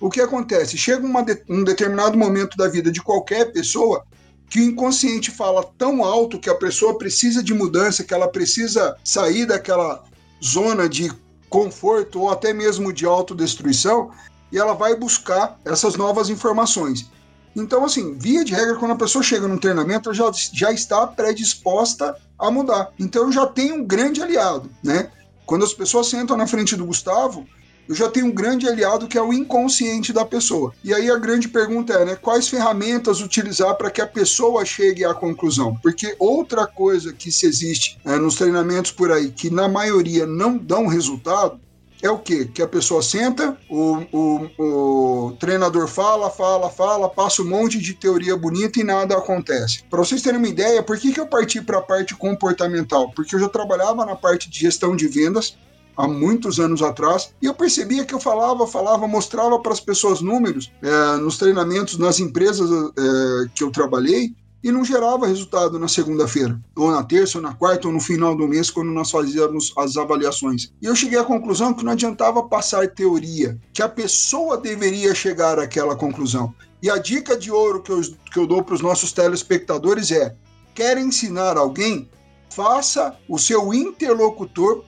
o 0.00 0.08
que 0.08 0.20
acontece? 0.20 0.78
Chega 0.78 1.02
de- 1.22 1.42
um 1.48 1.64
determinado 1.64 2.16
momento 2.16 2.56
da 2.56 2.68
vida 2.68 2.90
de 2.90 3.02
qualquer 3.02 3.52
pessoa 3.52 4.04
que 4.48 4.60
o 4.60 4.64
inconsciente 4.64 5.30
fala 5.30 5.64
tão 5.76 6.02
alto 6.02 6.38
que 6.38 6.48
a 6.48 6.54
pessoa 6.54 6.96
precisa 6.96 7.42
de 7.42 7.52
mudança, 7.52 8.04
que 8.04 8.14
ela 8.14 8.28
precisa 8.28 8.96
sair 9.04 9.46
daquela 9.46 10.02
zona 10.42 10.88
de 10.88 11.12
conforto 11.48 12.20
ou 12.20 12.30
até 12.30 12.52
mesmo 12.52 12.92
de 12.92 13.04
autodestruição, 13.04 14.10
e 14.50 14.58
ela 14.58 14.72
vai 14.72 14.96
buscar 14.96 15.58
essas 15.64 15.96
novas 15.96 16.30
informações. 16.30 17.10
Então, 17.54 17.84
assim, 17.84 18.14
via 18.14 18.44
de 18.44 18.54
regra, 18.54 18.76
quando 18.76 18.92
a 18.92 18.96
pessoa 18.96 19.22
chega 19.22 19.48
num 19.48 19.58
treinamento, 19.58 20.08
ela 20.08 20.14
já, 20.14 20.30
já 20.52 20.72
está 20.72 21.06
predisposta 21.06 22.16
a 22.38 22.50
mudar. 22.50 22.92
Então, 22.98 23.32
já 23.32 23.46
tenho 23.46 23.76
um 23.76 23.84
grande 23.84 24.22
aliado, 24.22 24.70
né? 24.82 25.10
Quando 25.44 25.64
as 25.64 25.74
pessoas 25.74 26.08
sentam 26.08 26.36
na 26.36 26.46
frente 26.46 26.76
do 26.76 26.86
Gustavo, 26.86 27.46
eu 27.88 27.94
já 27.94 28.08
tenho 28.08 28.26
um 28.26 28.32
grande 28.32 28.68
aliado 28.68 29.08
que 29.08 29.16
é 29.16 29.22
o 29.22 29.32
inconsciente 29.32 30.12
da 30.12 30.24
pessoa. 30.24 30.74
E 30.84 30.92
aí 30.92 31.10
a 31.10 31.16
grande 31.16 31.48
pergunta 31.48 31.94
é, 31.94 32.04
né, 32.04 32.16
quais 32.16 32.48
ferramentas 32.48 33.20
utilizar 33.20 33.74
para 33.76 33.90
que 33.90 34.00
a 34.00 34.06
pessoa 34.06 34.64
chegue 34.64 35.04
à 35.04 35.14
conclusão? 35.14 35.76
Porque 35.82 36.14
outra 36.18 36.66
coisa 36.66 37.12
que 37.12 37.32
se 37.32 37.46
existe 37.46 37.98
é, 38.04 38.16
nos 38.16 38.34
treinamentos 38.34 38.92
por 38.92 39.10
aí, 39.10 39.30
que 39.30 39.48
na 39.50 39.68
maioria 39.68 40.26
não 40.26 40.58
dão 40.58 40.86
resultado, 40.86 41.58
é 42.00 42.10
o 42.10 42.18
quê? 42.18 42.48
Que 42.52 42.62
a 42.62 42.68
pessoa 42.68 43.02
senta, 43.02 43.56
o, 43.68 44.04
o, 44.12 44.50
o, 44.58 45.32
treinador 45.32 45.88
fala, 45.88 46.30
fala, 46.30 46.70
fala, 46.70 47.08
passa 47.08 47.42
um 47.42 47.48
monte 47.48 47.78
de 47.78 47.94
teoria 47.94 48.36
bonita 48.36 48.78
e 48.78 48.84
nada 48.84 49.16
acontece. 49.16 49.82
Para 49.90 49.98
vocês 49.98 50.22
terem 50.22 50.38
uma 50.38 50.48
ideia, 50.48 50.82
por 50.82 50.96
que, 50.96 51.12
que 51.12 51.18
eu 51.18 51.26
parti 51.26 51.60
para 51.60 51.78
a 51.78 51.82
parte 51.82 52.14
comportamental? 52.14 53.10
Porque 53.10 53.34
eu 53.34 53.40
já 53.40 53.48
trabalhava 53.48 54.06
na 54.06 54.14
parte 54.14 54.48
de 54.48 54.60
gestão 54.60 54.94
de 54.94 55.08
vendas, 55.08 55.56
há 55.98 56.06
muitos 56.06 56.60
anos 56.60 56.80
atrás, 56.80 57.34
e 57.42 57.46
eu 57.46 57.54
percebia 57.54 58.04
que 58.04 58.14
eu 58.14 58.20
falava, 58.20 58.66
falava, 58.68 59.08
mostrava 59.08 59.58
para 59.58 59.72
as 59.72 59.80
pessoas 59.80 60.20
números 60.20 60.70
é, 60.80 61.16
nos 61.16 61.36
treinamentos, 61.36 61.98
nas 61.98 62.20
empresas 62.20 62.70
é, 62.70 63.48
que 63.52 63.64
eu 63.64 63.72
trabalhei, 63.72 64.32
e 64.62 64.72
não 64.72 64.84
gerava 64.84 65.26
resultado 65.26 65.78
na 65.78 65.86
segunda-feira, 65.86 66.60
ou 66.76 66.90
na 66.90 67.02
terça, 67.02 67.38
ou 67.38 67.42
na 67.42 67.54
quarta, 67.54 67.86
ou 67.86 67.94
no 67.94 68.00
final 68.00 68.36
do 68.36 68.46
mês, 68.46 68.70
quando 68.70 68.90
nós 68.90 69.10
fazíamos 69.10 69.72
as 69.76 69.96
avaliações. 69.96 70.72
E 70.82 70.86
eu 70.86 70.96
cheguei 70.96 71.18
à 71.18 71.24
conclusão 71.24 71.72
que 71.72 71.84
não 71.84 71.92
adiantava 71.92 72.42
passar 72.42 72.88
teoria, 72.88 73.58
que 73.72 73.82
a 73.82 73.88
pessoa 73.88 74.56
deveria 74.56 75.14
chegar 75.14 75.58
àquela 75.58 75.94
conclusão. 75.94 76.52
E 76.82 76.90
a 76.90 76.98
dica 76.98 77.36
de 77.36 77.50
ouro 77.50 77.82
que 77.82 77.92
eu, 77.92 78.00
que 78.32 78.38
eu 78.38 78.46
dou 78.46 78.62
para 78.62 78.74
os 78.74 78.80
nossos 78.80 79.12
telespectadores 79.12 80.10
é: 80.10 80.34
quer 80.74 80.98
ensinar 80.98 81.56
alguém? 81.56 82.08
Faça 82.50 83.16
o 83.28 83.38
seu 83.38 83.72
interlocutor 83.72 84.84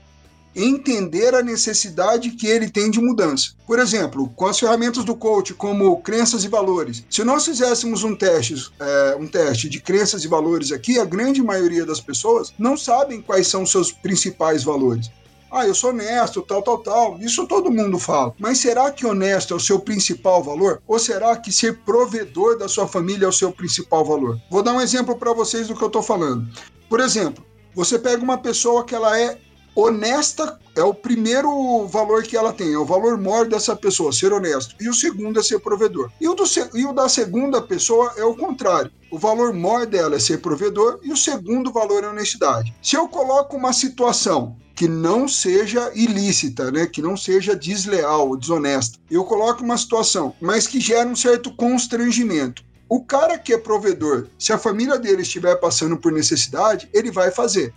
entender 0.55 1.35
a 1.35 1.43
necessidade 1.43 2.31
que 2.31 2.47
ele 2.47 2.71
tem 2.71 2.91
de 2.91 3.01
mudança. 3.01 3.53
Por 3.67 3.79
exemplo, 3.79 4.29
com 4.35 4.47
as 4.47 4.59
ferramentas 4.59 5.05
do 5.05 5.15
coach, 5.15 5.55
como 5.55 6.01
crenças 6.03 6.45
e 6.45 6.49
valores. 6.49 7.05
Se 7.09 7.23
nós 7.25 7.45
fizéssemos 7.45 8.03
um 8.03 8.15
teste, 8.15 8.71
é, 8.79 9.17
um 9.19 9.27
teste 9.27 9.69
de 9.69 9.81
crenças 9.81 10.25
e 10.25 10.29
valores 10.29 10.73
aqui, 10.73 10.99
a 10.99 11.05
grande 11.05 11.43
maioria 11.43 11.87
das 11.87 12.01
pessoas 12.01 12.53
não 12.59 12.77
sabem 12.77 13.21
quais 13.21 13.47
são 13.47 13.63
os 13.63 13.71
seus 13.71 13.93
principais 13.93 14.65
valores. 14.65 15.11
Ah, 15.53 15.67
eu 15.67 15.75
sou 15.75 15.91
honesto, 15.91 16.43
tal, 16.43 16.63
tal, 16.63 16.79
tal. 16.79 17.19
Isso 17.19 17.45
todo 17.45 17.73
mundo 17.73 17.99
fala. 17.99 18.33
Mas 18.39 18.59
será 18.59 18.93
que 18.93 19.05
honesto 19.05 19.53
é 19.53 19.57
o 19.57 19.61
seu 19.61 19.81
principal 19.81 20.45
valor? 20.45 20.81
Ou 20.87 20.97
será 20.97 21.37
que 21.37 21.51
ser 21.51 21.79
provedor 21.79 22.57
da 22.57 22.69
sua 22.69 22.87
família 22.87 23.25
é 23.25 23.29
o 23.29 23.33
seu 23.33 23.51
principal 23.51 24.05
valor? 24.05 24.41
Vou 24.49 24.63
dar 24.63 24.73
um 24.73 24.81
exemplo 24.81 25.17
para 25.17 25.33
vocês 25.33 25.67
do 25.67 25.75
que 25.75 25.83
eu 25.83 25.89
estou 25.89 26.05
falando. 26.05 26.47
Por 26.89 27.01
exemplo, 27.01 27.45
você 27.75 27.99
pega 27.99 28.23
uma 28.23 28.39
pessoa 28.39 28.85
que 28.85 28.95
ela 28.95 29.19
é 29.19 29.39
honesta 29.75 30.59
é 30.75 30.83
o 30.83 30.95
primeiro 30.95 31.87
valor 31.87 32.23
que 32.23 32.37
ela 32.37 32.53
tem, 32.53 32.73
é 32.73 32.79
o 32.79 32.85
valor 32.85 33.19
maior 33.19 33.47
dessa 33.47 33.75
pessoa, 33.77 34.13
ser 34.13 34.33
honesto. 34.33 34.75
E 34.81 34.89
o 34.89 34.95
segundo 34.95 35.39
é 35.39 35.43
ser 35.43 35.61
provedor. 35.61 36.11
E 36.21 36.29
o, 36.29 36.35
do, 36.35 36.45
e 36.75 36.85
o 36.85 36.93
da 36.93 37.09
segunda 37.09 37.61
pessoa 37.61 38.13
é 38.17 38.25
o 38.25 38.37
contrário. 38.37 38.91
O 39.11 39.19
valor 39.19 39.53
maior 39.53 39.87
dela 39.87 40.17
é 40.17 40.19
ser 40.19 40.39
provedor 40.39 41.01
e 41.03 41.13
o 41.13 41.17
segundo 41.17 41.73
valor 41.73 42.05
é 42.05 42.09
honestidade. 42.09 42.75
Se 42.83 42.97
eu 42.97 43.09
coloco 43.09 43.57
uma 43.57 43.73
situação 43.73 44.57
que 44.75 44.89
não 44.89 45.29
seja 45.29 45.91
ilícita, 45.95 46.71
né, 46.71 46.87
que 46.87 47.03
não 47.03 47.17
seja 47.17 47.55
desleal 47.55 48.29
ou 48.29 48.37
desonesta, 48.37 48.99
eu 49.11 49.25
coloco 49.25 49.63
uma 49.63 49.77
situação, 49.77 50.35
mas 50.41 50.67
que 50.67 50.81
gera 50.81 51.09
um 51.09 51.17
certo 51.17 51.55
constrangimento. 51.55 52.65
O 52.89 53.05
cara 53.05 53.39
que 53.39 53.53
é 53.53 53.59
provedor, 53.59 54.29
se 54.39 54.53
a 54.53 54.59
família 54.59 54.99
dele 54.99 55.23
estiver 55.23 55.55
passando 55.57 55.97
por 55.97 56.11
necessidade, 56.11 56.89
ele 56.95 57.11
vai 57.11 57.31
fazer. 57.31 57.75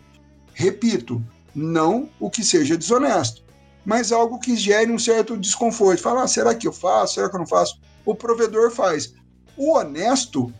Repito, 0.53 1.21
não 1.55 2.09
o 2.19 2.29
que 2.29 2.43
seja 2.43 2.77
desonesto, 2.77 3.43
mas 3.85 4.11
algo 4.11 4.39
que 4.39 4.55
gere 4.55 4.91
um 4.91 4.99
certo 4.99 5.37
desconforto. 5.37 6.01
Falar, 6.01 6.23
ah, 6.23 6.27
será 6.27 6.55
que 6.55 6.67
eu 6.67 6.73
faço? 6.73 7.15
Será 7.15 7.29
que 7.29 7.35
eu 7.35 7.39
não 7.39 7.47
faço? 7.47 7.79
O 8.05 8.15
provedor 8.15 8.71
faz. 8.71 9.13
O 9.57 9.77
honesto, 9.77 10.53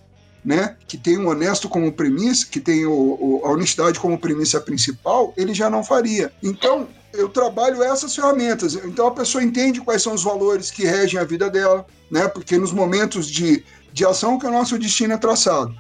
né, 0.44 0.76
que 0.88 0.98
tem 0.98 1.18
o 1.18 1.30
honesto 1.30 1.70
como 1.70 1.92
premissa, 1.92 2.46
que 2.46 2.60
tem 2.60 2.86
o, 2.86 2.92
o, 2.92 3.42
a 3.46 3.52
honestidade 3.52 4.00
como 4.00 4.18
premissa 4.18 4.60
principal, 4.60 5.34
ele 5.38 5.54
já 5.54 5.70
não 5.70 5.84
faria. 5.84 6.32
Então, 6.44 6.88
eu 7.14 7.30
trabalho 7.30 7.84
essas 7.84 8.16
ferramentas. 8.16 8.76
Então, 8.76 9.08
a 9.08 9.12
pessoa 9.12 9.44
entende 9.44 9.80
quais 9.80 10.02
são 10.02 10.14
os 10.14 10.24
valores 10.24 10.70
que 10.70 10.84
regem 10.84 11.20
a 11.20 11.24
vida 11.24 11.50
dela, 11.50 11.86
né, 12.12 12.28
porque 12.28 12.58
nos 12.58 12.74
momentos 12.74 13.28
de, 13.28 13.64
de 13.92 14.06
ação 14.06 14.38
que 14.38 14.46
o 14.46 14.52
nosso 14.52 14.78
destino 14.78 15.14
é 15.14 15.18
traçado. 15.18 15.74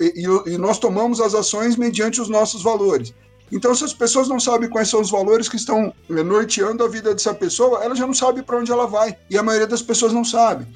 E, 0.00 0.24
e 0.52 0.58
nós 0.58 0.78
tomamos 0.78 1.20
as 1.20 1.34
ações 1.34 1.76
mediante 1.76 2.20
os 2.20 2.28
nossos 2.28 2.62
valores. 2.62 3.14
Então, 3.52 3.74
se 3.74 3.84
as 3.84 3.92
pessoas 3.92 4.28
não 4.28 4.40
sabem 4.40 4.70
quais 4.70 4.88
são 4.88 5.02
os 5.02 5.10
valores 5.10 5.46
que 5.46 5.56
estão 5.56 5.92
eh, 6.08 6.22
norteando 6.22 6.82
a 6.82 6.88
vida 6.88 7.12
dessa 7.12 7.34
pessoa, 7.34 7.84
ela 7.84 7.94
já 7.94 8.06
não 8.06 8.14
sabe 8.14 8.42
para 8.42 8.58
onde 8.58 8.72
ela 8.72 8.86
vai. 8.86 9.14
E 9.28 9.36
a 9.36 9.42
maioria 9.42 9.66
das 9.66 9.82
pessoas 9.82 10.10
não 10.10 10.24
sabe. 10.24 10.66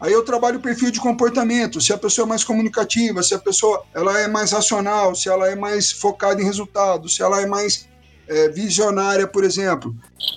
Aí 0.00 0.12
eu 0.12 0.24
trabalho 0.24 0.58
o 0.58 0.62
perfil 0.62 0.90
de 0.90 1.00
comportamento, 1.00 1.80
se 1.80 1.92
a 1.92 1.96
pessoa 1.96 2.26
é 2.26 2.28
mais 2.28 2.42
comunicativa, 2.42 3.22
se 3.22 3.34
a 3.34 3.38
pessoa 3.38 3.84
ela 3.94 4.18
é 4.18 4.26
mais 4.26 4.50
racional, 4.50 5.14
se 5.14 5.28
ela 5.28 5.48
é 5.48 5.54
mais 5.54 5.92
focada 5.92 6.42
em 6.42 6.44
resultados, 6.44 7.14
se 7.14 7.22
ela 7.22 7.40
é 7.40 7.46
mais 7.46 7.88
é, 8.26 8.48
visionária, 8.48 9.28
por 9.28 9.44
exemplo. 9.44 9.94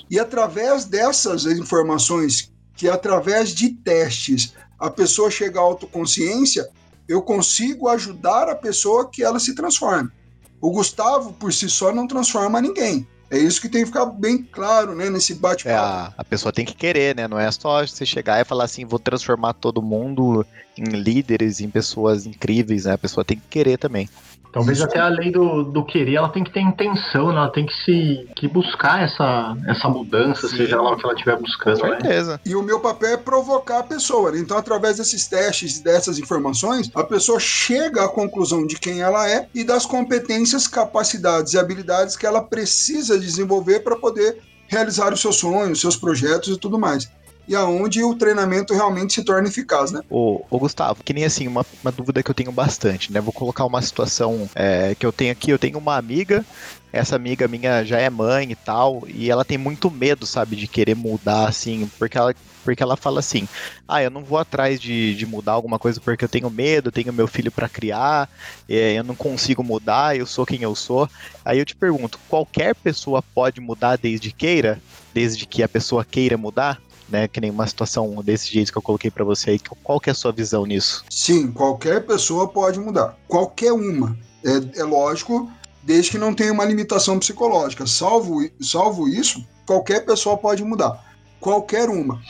E 0.10 0.20
através 0.20 0.86
dessas 0.86 1.46
informações, 1.46 2.54
que 2.76 2.88
através 2.88 3.50
de 3.50 3.70
testes 3.70 4.54
a 4.80 4.92
pessoa 4.92 5.32
chega 5.32 5.60
à 5.60 5.64
autoconsciência, 5.64 6.70
eu 7.10 7.24
consigo 7.24 7.90
ajudar 7.90 8.48
a 8.48 8.56
pessoa 8.56 9.10
que 9.10 9.24
ela 9.24 9.40
se 9.40 9.56
transforme. 9.56 10.12
O 10.60 10.72
Gustavo, 10.72 11.34
por 11.34 11.54
si 11.54 11.70
só, 11.70 11.94
não 11.94 12.08
transforma 12.08 12.62
ninguém. 12.62 13.08
É 13.30 13.38
isso 13.38 13.60
que 13.60 13.68
tem 13.68 13.82
que 13.82 13.88
ficar 13.88 14.06
bem 14.06 14.42
claro, 14.42 14.96
né, 14.96 15.10
nesse 15.10 15.36
bate-papo. 15.36 15.70
É, 15.70 15.76
a, 15.76 16.14
a, 16.18 16.24
pessoa 16.24 16.52
tem 16.52 16.66
que 16.66 16.74
querer, 16.74 17.14
né? 17.14 17.28
Não 17.28 17.38
é 17.38 17.52
só 17.52 17.86
você 17.86 18.06
chegar 18.06 18.40
e 18.40 18.46
falar 18.46 18.64
assim, 18.64 18.86
vou 18.86 19.00
transformar 19.00 19.54
todo 19.54 19.82
mundo 19.82 20.46
em 20.78 20.86
líderes, 20.86 21.60
em 21.60 21.70
pessoas 21.70 22.26
incríveis, 22.26 22.86
né? 22.86 22.94
A 22.94 22.98
pessoa 22.98 23.26
tem 23.26 23.38
que 23.38 23.48
querer 23.50 23.78
também. 23.78 24.10
Talvez 24.58 24.82
até 24.82 25.00
a 25.00 25.08
lei 25.08 25.32
do, 25.32 25.64
do 25.66 25.86
querer, 25.86 26.16
ela 26.16 26.30
tem 26.30 26.44
que 26.44 26.52
ter 26.52 26.62
intenção, 26.62 27.28
né? 27.28 27.38
ela 27.38 27.50
tem 27.52 27.64
que 27.64 27.74
se 27.86 28.28
que 28.36 28.48
buscar 28.48 29.04
essa, 29.04 29.56
essa 29.68 29.88
mudança, 29.88 30.48
Sim. 30.48 30.58
seja 30.58 30.82
lá 30.82 30.94
o 30.94 30.98
que 30.98 31.06
ela 31.06 31.14
estiver 31.14 31.38
buscando. 31.38 31.80
Com 31.80 31.88
né? 31.88 32.00
certeza. 32.02 32.34
Né? 32.34 32.40
E 32.44 32.56
o 32.56 32.64
meu 32.64 32.80
papel 32.80 33.12
é 33.12 33.18
provocar 33.18 33.80
a 33.80 33.84
pessoa. 33.84 34.32
Né? 34.32 34.40
Então, 34.40 34.58
através 34.58 34.98
desses 34.98 35.28
testes, 35.28 35.80
dessas 35.80 36.18
informações, 36.18 36.90
a 36.96 37.04
pessoa 37.04 37.40
chega 37.40 38.06
à 38.06 38.10
conclusão 38.10 38.66
de 38.66 38.80
quem 38.80 39.00
ela 39.00 39.30
é 39.30 39.48
e 39.54 39.64
das 39.64 39.86
competências, 39.86 40.68
capacidades 40.68 41.54
e 41.54 41.60
habilidades 41.60 42.16
que 42.16 42.26
ela 42.26 42.42
precisa 42.42 43.20
desenvolver 43.20 43.82
para 43.82 43.96
poder 43.96 44.40
realizar 44.68 45.14
os 45.14 45.22
seus 45.22 45.36
sonhos, 45.36 45.74
os 45.74 45.82
seus 45.82 45.96
projetos 45.96 46.56
e 46.56 46.58
tudo 46.58 46.80
mais 46.80 47.08
e 47.48 47.56
aonde 47.56 48.04
o 48.04 48.16
treinamento 48.16 48.74
realmente 48.74 49.14
se 49.14 49.24
torna 49.24 49.48
eficaz, 49.48 49.92
né? 49.92 50.02
Ô, 50.10 50.44
ô 50.50 50.60
Gustavo, 50.60 51.04
que 51.04 51.14
nem 51.14 51.26
assim, 51.26 51.48
uma, 51.48 51.66
uma 51.82 51.92
dúvida 51.92 52.22
que 52.22 52.30
eu 52.30 52.36
tenho 52.36 52.52
bastante, 52.52 53.12
né? 53.12 53.22
Vou 53.22 53.34
colocar 53.34 53.66
uma 53.66 53.82
situação 53.82 54.50
é, 54.54 54.96
que 54.96 55.06
eu 55.06 55.12
tenho 55.12 55.32
aqui, 55.32 55.52
eu 55.52 55.60
tenho 55.60 55.78
uma 55.78 55.96
amiga, 55.96 56.46
essa 56.92 57.16
amiga 57.16 57.48
minha 57.48 57.84
já 57.84 58.00
é 58.00 58.10
mãe 58.10 58.52
e 58.52 58.56
tal, 58.56 59.04
e 59.08 59.30
ela 59.30 59.46
tem 59.46 59.58
muito 59.58 59.90
medo, 59.90 60.26
sabe, 60.26 60.56
de 60.56 60.68
querer 60.68 60.96
mudar, 60.96 61.48
assim, 61.48 61.90
porque 61.98 62.18
ela 62.18 62.34
porque 62.68 62.84
ela 62.84 62.98
fala 62.98 63.22
assim: 63.22 63.48
ah, 63.88 64.04
eu 64.04 64.10
não 64.10 64.26
vou 64.26 64.38
atrás 64.38 64.78
de, 64.78 65.16
de 65.16 65.26
mudar 65.26 65.54
alguma 65.54 65.80
coisa 65.80 66.02
porque 66.02 66.26
eu 66.26 66.30
tenho 66.30 66.50
medo, 66.50 66.92
tenho 66.92 67.14
meu 67.14 67.26
filho 67.26 67.50
para 67.50 67.70
criar, 67.70 68.30
é, 68.68 69.00
eu 69.00 69.06
não 69.06 69.16
consigo 69.16 69.64
mudar, 69.64 70.18
eu 70.18 70.26
sou 70.26 70.46
quem 70.46 70.62
eu 70.62 70.76
sou. 70.76 71.10
Aí 71.46 71.60
eu 71.60 71.66
te 71.66 71.74
pergunto: 71.74 72.20
qualquer 72.28 72.76
pessoa 72.76 73.22
pode 73.22 73.62
mudar 73.62 73.96
desde 73.96 74.34
queira? 74.34 74.82
Desde 75.14 75.46
que 75.46 75.64
a 75.64 75.70
pessoa 75.70 76.04
queira 76.04 76.38
mudar? 76.38 76.82
Né? 77.10 77.28
Que 77.28 77.42
nem 77.42 77.52
uma 77.52 77.68
situação 77.68 78.22
desse 78.24 78.52
jeito 78.52 78.72
que 78.72 78.78
eu 78.78 78.82
coloquei 78.82 79.10
para 79.10 79.24
você 79.24 79.52
aí. 79.52 79.60
Qual 79.84 80.00
que 80.00 80.10
é 80.10 80.12
a 80.12 80.16
sua 80.16 80.32
visão 80.32 80.66
nisso? 80.66 81.04
Sim, 81.10 81.52
qualquer 81.52 82.06
pessoa 82.06 82.48
pode 82.48 82.80
mudar. 82.80 83.18
Qualquer 83.28 83.72
uma. 83.72 84.18
É, 84.44 84.82
é 84.82 84.84
lógico, 84.84 85.50
desde 85.84 86.12
que 86.12 86.18
não 86.18 86.34
tenha 86.34 86.54
uma 86.54 86.66
limitação 86.66 87.18
psicológica. 87.20 87.88
Salvo, 87.88 88.40
salvo 88.62 89.08
isso, 89.08 89.46
qualquer 89.66 90.06
pessoa 90.06 90.38
pode 90.38 90.64
mudar. 90.64 91.04
Qualquer 91.40 91.90
uma. 91.90 92.22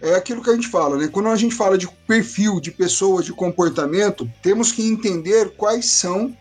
É 0.00 0.14
aquilo 0.14 0.42
que 0.42 0.50
a 0.50 0.54
gente 0.54 0.68
fala, 0.68 0.96
né? 0.96 1.08
Quando 1.08 1.28
a 1.28 1.36
gente 1.36 1.54
fala 1.54 1.78
de 1.78 1.88
perfil 2.06 2.60
de 2.60 2.72
pessoas, 2.72 3.24
de 3.24 3.32
comportamento, 3.32 4.28
temos 4.42 4.72
que 4.72 4.84
entender 4.84 5.54
quais 5.56 5.86
são 5.86 6.36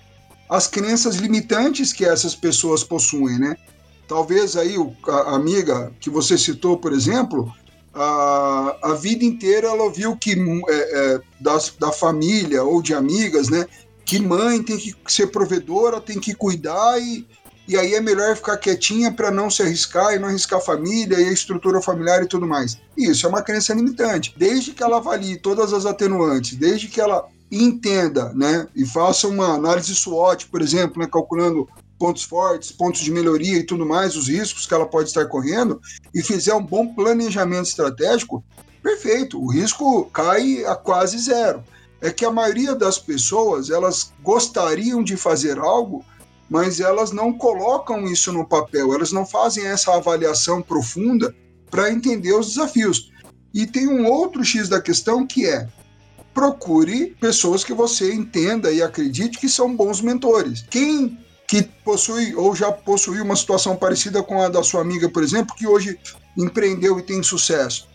as 0.49 0.67
crenças 0.67 1.15
limitantes 1.15 1.93
que 1.93 2.03
essas 2.03 2.35
pessoas 2.35 2.83
possuem, 2.83 3.39
né? 3.39 3.55
Talvez 4.07 4.57
aí 4.57 4.75
a 5.07 5.35
amiga 5.35 5.93
que 5.99 6.09
você 6.09 6.37
citou, 6.37 6.75
por 6.77 6.91
exemplo, 6.91 7.53
a, 7.93 8.77
a 8.83 8.93
vida 8.93 9.25
inteira 9.25 9.67
ela 9.67 9.91
viu 9.91 10.15
que 10.15 10.31
é, 10.31 11.15
é, 11.15 11.21
das, 11.39 11.73
da 11.79 11.91
família 11.91 12.63
ou 12.63 12.81
de 12.81 12.93
amigas, 12.93 13.49
né? 13.49 13.65
Que 14.05 14.19
mãe 14.19 14.61
tem 14.63 14.77
que 14.77 14.95
ser 15.07 15.27
provedora, 15.27 16.01
tem 16.01 16.19
que 16.19 16.33
cuidar 16.33 16.99
e, 16.99 17.25
e 17.67 17.77
aí 17.77 17.93
é 17.93 18.01
melhor 18.01 18.35
ficar 18.35 18.57
quietinha 18.57 19.11
para 19.11 19.31
não 19.31 19.49
se 19.49 19.61
arriscar 19.61 20.13
e 20.13 20.19
não 20.19 20.29
arriscar 20.29 20.59
a 20.59 20.63
família 20.63 21.19
e 21.19 21.29
a 21.29 21.31
estrutura 21.31 21.81
familiar 21.81 22.23
e 22.23 22.27
tudo 22.27 22.47
mais. 22.47 22.77
Isso 22.97 23.25
é 23.25 23.29
uma 23.29 23.41
crença 23.41 23.73
limitante. 23.73 24.33
Desde 24.37 24.71
que 24.71 24.83
ela 24.83 24.97
avalie 24.97 25.37
todas 25.37 25.73
as 25.73 25.85
atenuantes, 25.85 26.57
desde 26.57 26.87
que 26.87 26.99
ela 26.99 27.27
entenda, 27.51 28.31
né, 28.33 28.65
e 28.73 28.85
faça 28.85 29.27
uma 29.27 29.55
análise 29.55 29.93
SWOT, 29.93 30.47
por 30.47 30.61
exemplo, 30.61 31.01
né, 31.01 31.09
calculando 31.11 31.67
pontos 32.01 32.23
fortes, 32.23 32.71
pontos 32.71 33.01
de 33.01 33.11
melhoria 33.11 33.59
e 33.59 33.63
tudo 33.63 33.85
mais, 33.85 34.15
os 34.15 34.27
riscos 34.27 34.65
que 34.65 34.73
ela 34.73 34.87
pode 34.87 35.09
estar 35.09 35.27
correndo, 35.27 35.79
e 36.11 36.23
fizer 36.23 36.55
um 36.55 36.65
bom 36.65 36.95
planejamento 36.95 37.67
estratégico, 37.67 38.43
perfeito, 38.81 39.39
o 39.39 39.47
risco 39.47 40.05
cai 40.05 40.65
a 40.65 40.75
quase 40.75 41.19
zero. 41.19 41.63
É 42.01 42.09
que 42.09 42.25
a 42.25 42.31
maioria 42.31 42.73
das 42.73 42.97
pessoas, 42.97 43.69
elas 43.69 44.11
gostariam 44.23 45.03
de 45.03 45.15
fazer 45.15 45.59
algo, 45.59 46.03
mas 46.49 46.79
elas 46.79 47.11
não 47.11 47.31
colocam 47.31 48.07
isso 48.07 48.33
no 48.33 48.47
papel, 48.47 48.95
elas 48.95 49.11
não 49.11 49.23
fazem 49.23 49.67
essa 49.67 49.93
avaliação 49.93 50.59
profunda 50.59 51.35
para 51.69 51.91
entender 51.91 52.33
os 52.33 52.47
desafios. 52.47 53.11
E 53.53 53.67
tem 53.67 53.87
um 53.87 54.07
outro 54.07 54.43
X 54.43 54.67
da 54.67 54.81
questão 54.81 55.27
que 55.27 55.45
é 55.45 55.67
procure 56.33 57.15
pessoas 57.19 57.63
que 57.63 57.73
você 57.73 58.11
entenda 58.11 58.71
e 58.71 58.81
acredite 58.81 59.37
que 59.37 59.47
são 59.47 59.75
bons 59.75 60.01
mentores. 60.01 60.65
Quem 60.67 61.19
que 61.51 61.63
possui 61.83 62.33
ou 62.33 62.55
já 62.55 62.71
possuiu 62.71 63.25
uma 63.25 63.35
situação 63.35 63.75
parecida 63.75 64.23
com 64.23 64.41
a 64.41 64.47
da 64.47 64.63
sua 64.63 64.79
amiga, 64.79 65.09
por 65.09 65.21
exemplo, 65.21 65.53
que 65.53 65.67
hoje 65.67 65.99
empreendeu 66.37 66.97
e 66.97 67.03
tem 67.03 67.21
sucesso. 67.21 67.89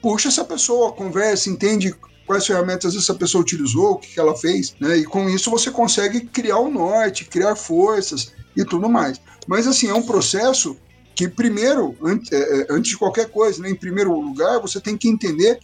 Puxa 0.00 0.28
essa 0.28 0.44
pessoa, 0.44 0.92
conversa, 0.92 1.50
entende 1.50 1.92
quais 2.24 2.46
ferramentas 2.46 2.94
essa 2.94 3.12
pessoa 3.12 3.42
utilizou, 3.42 3.94
o 3.94 3.98
que 3.98 4.20
ela 4.20 4.36
fez, 4.36 4.76
né? 4.78 4.98
E 4.98 5.04
com 5.04 5.28
isso 5.28 5.50
você 5.50 5.72
consegue 5.72 6.20
criar 6.20 6.58
o 6.58 6.70
norte, 6.70 7.24
criar 7.24 7.56
forças 7.56 8.32
e 8.56 8.64
tudo 8.64 8.88
mais. 8.88 9.20
Mas 9.44 9.66
assim, 9.66 9.88
é 9.88 9.94
um 9.94 10.02
processo 10.02 10.76
que 11.12 11.26
primeiro, 11.26 11.96
antes, 12.00 12.30
é, 12.30 12.36
é, 12.36 12.66
antes 12.70 12.92
de 12.92 12.96
qualquer 12.96 13.28
coisa, 13.28 13.60
né, 13.60 13.70
em 13.70 13.74
primeiro 13.74 14.14
lugar, 14.20 14.60
você 14.60 14.80
tem 14.80 14.96
que 14.96 15.08
entender 15.08 15.58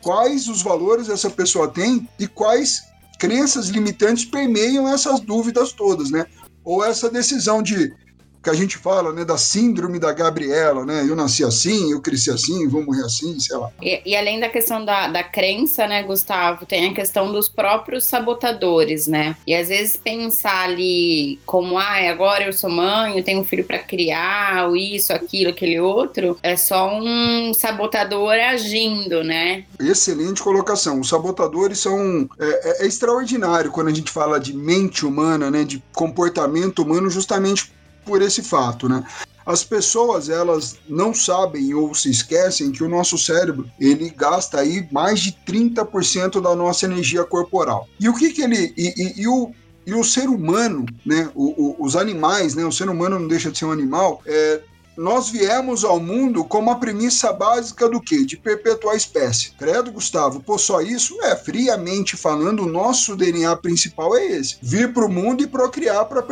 quais 0.00 0.46
os 0.46 0.62
valores 0.62 1.08
essa 1.08 1.28
pessoa 1.28 1.66
tem 1.66 2.08
e 2.16 2.28
quais 2.28 2.80
crenças 3.18 3.66
limitantes 3.66 4.24
permeiam 4.24 4.86
essas 4.86 5.18
dúvidas 5.18 5.72
todas, 5.72 6.08
né? 6.08 6.26
Ou 6.64 6.84
essa 6.84 7.10
decisão 7.10 7.62
de 7.62 7.94
que 8.42 8.50
a 8.50 8.54
gente 8.54 8.76
fala, 8.76 9.12
né, 9.12 9.24
da 9.24 9.38
síndrome 9.38 9.98
da 9.98 10.12
Gabriela, 10.12 10.84
né? 10.84 11.04
Eu 11.06 11.14
nasci 11.14 11.44
assim, 11.44 11.92
eu 11.92 12.00
cresci 12.00 12.30
assim, 12.30 12.68
vou 12.68 12.82
morrer 12.82 13.04
assim, 13.04 13.38
sei 13.38 13.56
lá. 13.56 13.70
E, 13.80 14.02
e, 14.04 14.16
além 14.16 14.40
da 14.40 14.48
questão 14.48 14.84
da, 14.84 15.08
da 15.08 15.22
crença, 15.22 15.86
né, 15.86 16.02
Gustavo, 16.02 16.66
tem 16.66 16.90
a 16.90 16.94
questão 16.94 17.32
dos 17.32 17.48
próprios 17.48 18.04
sabotadores, 18.04 19.06
né? 19.06 19.36
E 19.46 19.54
às 19.54 19.68
vezes 19.68 19.96
pensar 19.96 20.64
ali 20.64 21.38
como, 21.46 21.78
ah, 21.78 22.10
agora 22.10 22.44
eu 22.44 22.52
sou 22.52 22.70
mãe, 22.70 23.16
eu 23.16 23.24
tenho 23.24 23.40
um 23.40 23.44
filho 23.44 23.64
para 23.64 23.78
criar, 23.78 24.68
ou 24.68 24.76
isso, 24.76 25.12
aquilo, 25.12 25.50
aquele 25.50 25.78
outro, 25.78 26.36
é 26.42 26.56
só 26.56 26.98
um 26.98 27.54
sabotador 27.54 28.32
agindo, 28.32 29.22
né? 29.22 29.64
Excelente 29.78 30.42
colocação. 30.42 31.00
Os 31.00 31.08
sabotadores 31.08 31.78
são 31.78 32.28
é, 32.38 32.82
é, 32.82 32.84
é 32.84 32.86
extraordinário 32.86 33.70
quando 33.70 33.88
a 33.88 33.94
gente 33.94 34.10
fala 34.10 34.40
de 34.40 34.52
mente 34.52 35.06
humana, 35.06 35.50
né, 35.50 35.64
de 35.64 35.82
comportamento 35.92 36.82
humano, 36.82 37.08
justamente 37.08 37.70
por 38.04 38.22
esse 38.22 38.42
fato, 38.42 38.88
né? 38.88 39.04
As 39.44 39.64
pessoas 39.64 40.28
elas 40.28 40.76
não 40.88 41.12
sabem 41.12 41.74
ou 41.74 41.94
se 41.94 42.10
esquecem 42.10 42.70
que 42.70 42.84
o 42.84 42.88
nosso 42.88 43.18
cérebro 43.18 43.68
ele 43.78 44.08
gasta 44.10 44.60
aí 44.60 44.86
mais 44.92 45.20
de 45.20 45.32
30% 45.46 46.40
da 46.40 46.54
nossa 46.54 46.86
energia 46.86 47.24
corporal. 47.24 47.88
E 47.98 48.08
o 48.08 48.14
que 48.14 48.30
que 48.30 48.42
ele 48.42 48.72
e, 48.76 48.94
e, 48.96 49.22
e 49.22 49.28
o 49.28 49.52
e 49.84 49.94
o 49.94 50.04
ser 50.04 50.28
humano, 50.28 50.86
né, 51.04 51.28
o, 51.34 51.74
o, 51.82 51.84
os 51.84 51.96
animais, 51.96 52.54
né, 52.54 52.64
o 52.64 52.70
ser 52.70 52.88
humano 52.88 53.18
não 53.18 53.26
deixa 53.26 53.50
de 53.50 53.58
ser 53.58 53.64
um 53.64 53.72
animal, 53.72 54.22
é, 54.24 54.60
nós 54.96 55.30
viemos 55.30 55.84
ao 55.84 55.98
mundo 55.98 56.44
com 56.44 56.58
uma 56.58 56.78
premissa 56.78 57.32
básica 57.32 57.88
do 57.88 58.00
quê? 58.00 58.24
De 58.24 58.36
perpetuar 58.36 58.94
a 58.94 58.96
espécie. 58.96 59.52
Credo, 59.52 59.90
Gustavo, 59.90 60.40
pô, 60.40 60.58
só 60.58 60.80
isso? 60.80 61.20
É, 61.22 61.34
friamente 61.34 62.16
falando, 62.16 62.62
o 62.62 62.68
nosso 62.70 63.16
DNA 63.16 63.56
principal 63.56 64.16
é 64.16 64.26
esse: 64.26 64.58
vir 64.62 64.92
para 64.92 65.06
o 65.06 65.10
mundo 65.10 65.42
e 65.42 65.46
procriar 65.46 66.04
para 66.04 66.22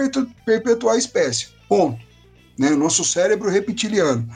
perpetuar 0.45 0.95
a 0.95 0.99
espécie. 0.99 1.49
Ponto. 1.71 2.05
Né? 2.59 2.71
Nosso 2.71 3.05
cérebro 3.05 3.49
reptiliano. 3.49 4.29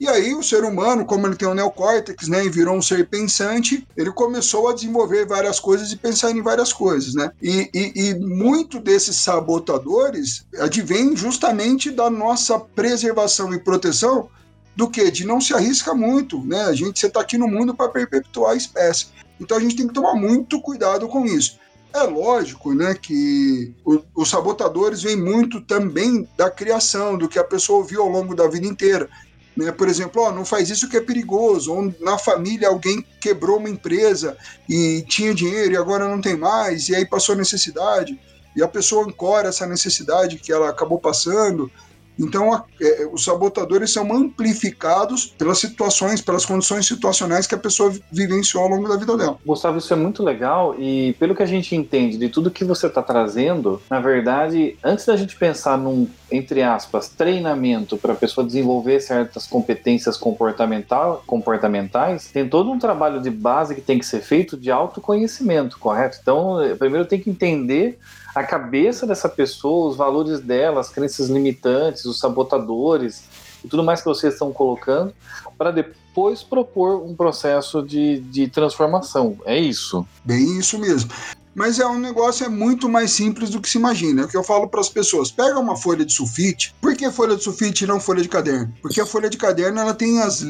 E 0.00 0.08
aí 0.08 0.34
o 0.34 0.42
ser 0.42 0.64
humano, 0.64 1.04
como 1.04 1.28
ele 1.28 1.36
tem 1.36 1.46
um 1.46 1.54
neocórtex, 1.54 2.26
né, 2.26 2.44
e 2.44 2.48
virou 2.48 2.74
um 2.74 2.82
ser 2.82 3.06
pensante, 3.06 3.86
ele 3.96 4.10
começou 4.10 4.68
a 4.68 4.74
desenvolver 4.74 5.26
várias 5.26 5.60
coisas 5.60 5.92
e 5.92 5.96
pensar 5.96 6.32
em 6.32 6.42
várias 6.42 6.72
coisas, 6.72 7.14
né? 7.14 7.30
E, 7.40 7.70
e, 7.72 8.08
e 8.08 8.14
muito 8.16 8.80
desses 8.80 9.14
sabotadores 9.14 10.44
advém 10.58 11.14
justamente 11.14 11.88
da 11.88 12.10
nossa 12.10 12.58
preservação 12.58 13.54
e 13.54 13.60
proteção 13.60 14.28
do 14.74 14.90
que? 14.90 15.08
De 15.08 15.24
não 15.24 15.40
se 15.40 15.54
arrisca 15.54 15.94
muito, 15.94 16.42
né? 16.42 16.62
A 16.62 16.72
gente, 16.72 16.98
você 16.98 17.06
está 17.06 17.20
aqui 17.20 17.38
no 17.38 17.46
mundo 17.46 17.72
para 17.72 17.88
perpetuar 17.88 18.54
a 18.54 18.56
espécie. 18.56 19.06
Então 19.38 19.56
a 19.56 19.60
gente 19.60 19.76
tem 19.76 19.86
que 19.86 19.94
tomar 19.94 20.14
muito 20.14 20.60
cuidado 20.60 21.06
com 21.06 21.24
isso. 21.24 21.60
É 21.94 22.02
lógico 22.04 22.74
né, 22.74 22.94
que 22.94 23.74
os 24.14 24.30
sabotadores 24.30 25.02
vêm 25.02 25.16
muito 25.16 25.60
também 25.60 26.26
da 26.36 26.50
criação, 26.50 27.18
do 27.18 27.28
que 27.28 27.38
a 27.38 27.44
pessoa 27.44 27.80
ouviu 27.80 28.02
ao 28.02 28.08
longo 28.08 28.34
da 28.34 28.48
vida 28.48 28.66
inteira. 28.66 29.08
Né? 29.54 29.70
Por 29.70 29.88
exemplo, 29.88 30.22
ó, 30.22 30.32
não 30.32 30.44
faz 30.44 30.70
isso 30.70 30.88
que 30.88 30.96
é 30.96 31.00
perigoso. 31.00 31.72
Ou 31.72 31.94
na 32.00 32.16
família 32.16 32.68
alguém 32.68 33.04
quebrou 33.20 33.58
uma 33.58 33.68
empresa 33.68 34.36
e 34.68 35.04
tinha 35.06 35.34
dinheiro 35.34 35.74
e 35.74 35.76
agora 35.76 36.08
não 36.08 36.20
tem 36.20 36.36
mais, 36.36 36.88
e 36.88 36.94
aí 36.94 37.04
passou 37.04 37.36
necessidade. 37.36 38.18
E 38.56 38.62
a 38.62 38.68
pessoa 38.68 39.06
ancora 39.06 39.48
essa 39.48 39.66
necessidade 39.66 40.38
que 40.38 40.52
ela 40.52 40.70
acabou 40.70 40.98
passando. 40.98 41.70
Então, 42.18 42.52
a, 42.52 42.64
é, 42.80 43.08
os 43.12 43.24
sabotadores 43.24 43.90
são 43.92 44.12
amplificados 44.12 45.26
pelas 45.26 45.58
situações, 45.58 46.20
pelas 46.20 46.44
condições 46.44 46.86
situacionais 46.86 47.46
que 47.46 47.54
a 47.54 47.58
pessoa 47.58 47.92
vivenciou 48.10 48.62
ao 48.64 48.70
longo 48.70 48.88
da 48.88 48.96
vida 48.96 49.16
dela. 49.16 49.38
Gustavo, 49.44 49.78
isso 49.78 49.92
é 49.92 49.96
muito 49.96 50.22
legal 50.22 50.74
e, 50.78 51.14
pelo 51.18 51.34
que 51.34 51.42
a 51.42 51.46
gente 51.46 51.74
entende 51.74 52.18
de 52.18 52.28
tudo 52.28 52.50
que 52.50 52.64
você 52.64 52.86
está 52.86 53.02
trazendo, 53.02 53.80
na 53.88 54.00
verdade, 54.00 54.76
antes 54.84 55.06
da 55.06 55.16
gente 55.16 55.36
pensar 55.36 55.78
num, 55.78 56.08
entre 56.30 56.62
aspas, 56.62 57.08
treinamento 57.08 57.96
para 57.96 58.12
a 58.12 58.16
pessoa 58.16 58.46
desenvolver 58.46 59.00
certas 59.00 59.46
competências 59.46 60.16
comportamental, 60.16 61.22
comportamentais, 61.26 62.30
tem 62.30 62.48
todo 62.48 62.70
um 62.70 62.78
trabalho 62.78 63.20
de 63.20 63.30
base 63.30 63.74
que 63.74 63.80
tem 63.80 63.98
que 63.98 64.06
ser 64.06 64.20
feito 64.20 64.56
de 64.56 64.70
autoconhecimento, 64.70 65.78
correto? 65.78 66.18
Então, 66.20 66.56
primeiro 66.78 67.06
tem 67.06 67.20
que 67.20 67.30
entender 67.30 67.98
a 68.34 68.42
cabeça 68.42 69.06
dessa 69.06 69.28
pessoa, 69.28 69.90
os 69.90 69.96
valores 69.96 70.40
dela, 70.40 70.80
as 70.80 70.88
crenças 70.88 71.28
limitantes, 71.28 72.04
os 72.04 72.18
sabotadores 72.18 73.24
e 73.64 73.68
tudo 73.68 73.84
mais 73.84 74.00
que 74.00 74.06
vocês 74.06 74.32
estão 74.32 74.52
colocando, 74.52 75.14
para 75.56 75.70
depois 75.70 76.42
propor 76.42 77.02
um 77.02 77.14
processo 77.14 77.82
de, 77.82 78.20
de 78.20 78.48
transformação. 78.48 79.38
É 79.44 79.58
isso. 79.58 80.06
Bem, 80.24 80.58
isso 80.58 80.78
mesmo 80.78 81.10
mas 81.54 81.78
é 81.78 81.86
um 81.86 81.98
negócio 81.98 82.44
é 82.44 82.48
muito 82.48 82.88
mais 82.88 83.10
simples 83.10 83.50
do 83.50 83.60
que 83.60 83.68
se 83.68 83.78
imagina. 83.78 84.22
É 84.22 84.24
o 84.24 84.28
que 84.28 84.36
eu 84.36 84.44
falo 84.44 84.68
para 84.68 84.80
as 84.80 84.88
pessoas: 84.88 85.30
pega 85.30 85.58
uma 85.58 85.76
folha 85.76 86.04
de 86.04 86.12
sulfite. 86.12 86.74
Por 86.80 86.96
que 86.96 87.10
folha 87.10 87.36
de 87.36 87.44
sulfite 87.44 87.84
e 87.84 87.86
não 87.86 88.00
folha 88.00 88.22
de 88.22 88.28
caderno? 88.28 88.72
Porque 88.80 89.00
a 89.00 89.06
folha 89.06 89.28
de 89.28 89.36
caderno 89.36 89.80
ela 89.80 89.94
tem 89.94 90.20
as, 90.20 90.44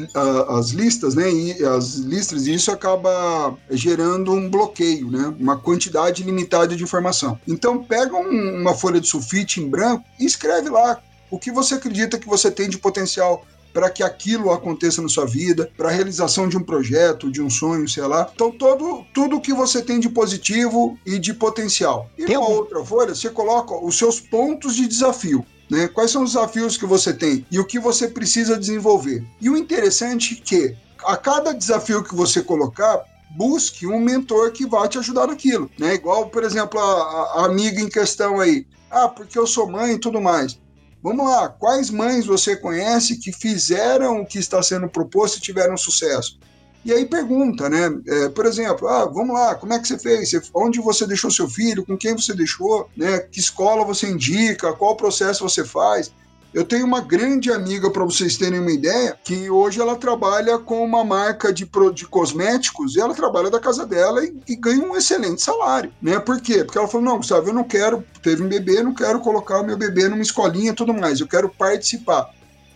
as 0.49 0.69
listas, 0.69 1.15
né? 1.15 1.31
E 1.31 1.63
as 1.65 1.95
listas 1.95 2.47
e 2.47 2.53
isso 2.53 2.71
acaba 2.71 3.57
gerando 3.69 4.31
um 4.31 4.49
bloqueio, 4.49 5.09
né? 5.09 5.33
Uma 5.39 5.57
quantidade 5.57 6.23
limitada 6.23 6.75
de 6.75 6.83
informação. 6.83 7.39
Então 7.47 7.83
pega 7.83 8.15
um, 8.15 8.61
uma 8.61 8.73
folha 8.73 8.99
de 8.99 9.07
sulfite 9.07 9.61
em 9.61 9.69
branco 9.69 10.03
e 10.19 10.25
escreve 10.25 10.69
lá 10.69 10.99
o 11.29 11.39
que 11.39 11.51
você 11.51 11.73
acredita 11.73 12.19
que 12.19 12.27
você 12.27 12.51
tem 12.51 12.69
de 12.69 12.77
potencial 12.77 13.43
para 13.73 13.89
que 13.89 14.03
aquilo 14.03 14.51
aconteça 14.51 15.01
na 15.01 15.09
sua 15.09 15.25
vida, 15.25 15.69
para 15.75 15.89
a 15.89 15.91
realização 15.91 16.47
de 16.47 16.55
um 16.55 16.63
projeto, 16.63 17.31
de 17.31 17.41
um 17.41 17.49
sonho, 17.49 17.89
sei 17.89 18.03
lá. 18.03 18.29
Então, 18.33 18.51
todo, 18.51 19.03
tudo 19.13 19.41
que 19.41 19.53
você 19.53 19.81
tem 19.81 19.99
de 19.99 20.09
positivo 20.09 20.97
e 21.05 21.17
de 21.17 21.33
potencial. 21.33 22.09
E 22.17 22.25
tem 22.25 22.37
uma 22.37 22.45
algum... 22.45 22.57
outra 22.57 22.85
folha, 22.85 23.15
você 23.15 23.29
coloca 23.29 23.73
os 23.75 23.97
seus 23.97 24.19
pontos 24.19 24.75
de 24.75 24.87
desafio. 24.87 25.45
Né? 25.69 25.87
Quais 25.87 26.11
são 26.11 26.23
os 26.23 26.33
desafios 26.33 26.77
que 26.77 26.85
você 26.85 27.13
tem 27.13 27.45
e 27.49 27.59
o 27.59 27.65
que 27.65 27.79
você 27.79 28.07
precisa 28.07 28.57
desenvolver. 28.57 29.25
E 29.41 29.49
o 29.49 29.57
interessante 29.57 30.39
é 30.39 30.45
que 30.45 30.77
a 31.05 31.17
cada 31.17 31.53
desafio 31.53 32.03
que 32.03 32.15
você 32.15 32.41
colocar, 32.41 33.03
busque 33.35 33.87
um 33.87 33.99
mentor 33.99 34.51
que 34.51 34.65
vá 34.65 34.87
te 34.87 34.97
ajudar 34.97 35.27
naquilo, 35.27 35.69
né? 35.79 35.95
Igual, 35.95 36.29
por 36.29 36.43
exemplo, 36.43 36.79
a, 36.79 37.41
a 37.41 37.45
amiga 37.45 37.81
em 37.81 37.89
questão 37.89 38.39
aí. 38.39 38.65
Ah, 38.89 39.07
porque 39.07 39.37
eu 39.37 39.47
sou 39.47 39.69
mãe 39.69 39.93
e 39.93 39.99
tudo 39.99 40.21
mais. 40.21 40.59
Vamos 41.03 41.25
lá, 41.25 41.49
quais 41.49 41.89
mães 41.89 42.25
você 42.25 42.55
conhece 42.55 43.17
que 43.17 43.33
fizeram 43.33 44.21
o 44.21 44.25
que 44.25 44.39
está 44.39 44.63
sendo 44.63 44.87
proposto 44.87 45.37
e 45.37 45.41
tiveram 45.41 45.75
sucesso? 45.75 46.39
E 46.85 46.93
aí 46.93 47.05
pergunta, 47.05 47.69
né? 47.69 47.91
É, 48.07 48.29
por 48.29 48.45
exemplo, 48.45 48.87
ah, 48.87 49.05
vamos 49.05 49.35
lá, 49.35 49.53
como 49.55 49.73
é 49.73 49.79
que 49.79 49.87
você 49.87 49.99
fez? 49.99 50.31
onde 50.53 50.79
você 50.79 51.05
deixou 51.05 51.29
seu 51.29 51.49
filho? 51.49 51.85
Com 51.85 51.97
quem 51.97 52.15
você 52.15 52.33
deixou? 52.33 52.89
Né? 52.95 53.19
Que 53.19 53.41
escola 53.41 53.83
você 53.83 54.07
indica? 54.07 54.71
Qual 54.71 54.95
processo 54.95 55.47
você 55.47 55.65
faz? 55.65 56.09
Eu 56.53 56.63
tenho 56.63 56.85
uma 56.85 57.01
grande 57.01 57.51
amiga, 57.51 57.89
para 57.89 58.05
vocês 58.05 58.37
terem 58.37 58.59
uma 58.59 58.71
ideia, 58.71 59.17
que 59.23 59.49
hoje 59.49 59.81
ela 59.81 59.95
trabalha 59.95 60.59
com 60.59 60.83
uma 60.83 61.03
marca 61.03 61.51
de, 61.51 61.67
de 61.93 62.05
cosméticos 62.05 62.95
e 62.95 63.01
ela 63.01 63.15
trabalha 63.15 63.49
da 63.49 63.59
casa 63.59 63.87
dela 63.87 64.23
e, 64.23 64.37
e, 64.47 64.55
ganha 64.55 64.85
um 64.85 64.95
excelente 64.95 65.41
salário, 65.41 65.91
né? 65.99 66.19
Por 66.19 66.39
quê? 66.39 66.63
Porque 66.63 66.77
ela 66.77 66.87
falou, 66.87 67.05
não, 67.05 67.17
Gustavo, 67.17 67.49
eu 67.49 67.53
não 67.53 67.63
quero, 67.63 68.03
teve 68.21 68.43
um 68.43 68.47
bebê, 68.47 68.83
não 68.83 68.93
quero 68.93 69.19
colocar 69.19 69.61
o 69.61 69.65
meu 69.65 69.75
bebê 69.75 70.07
numa 70.07 70.21
escolinha 70.21 70.71
e 70.71 70.75
tudo 70.75 70.93
mais, 70.93 71.19
eu 71.19 71.27
quero 71.27 71.49
participar. 71.49 72.29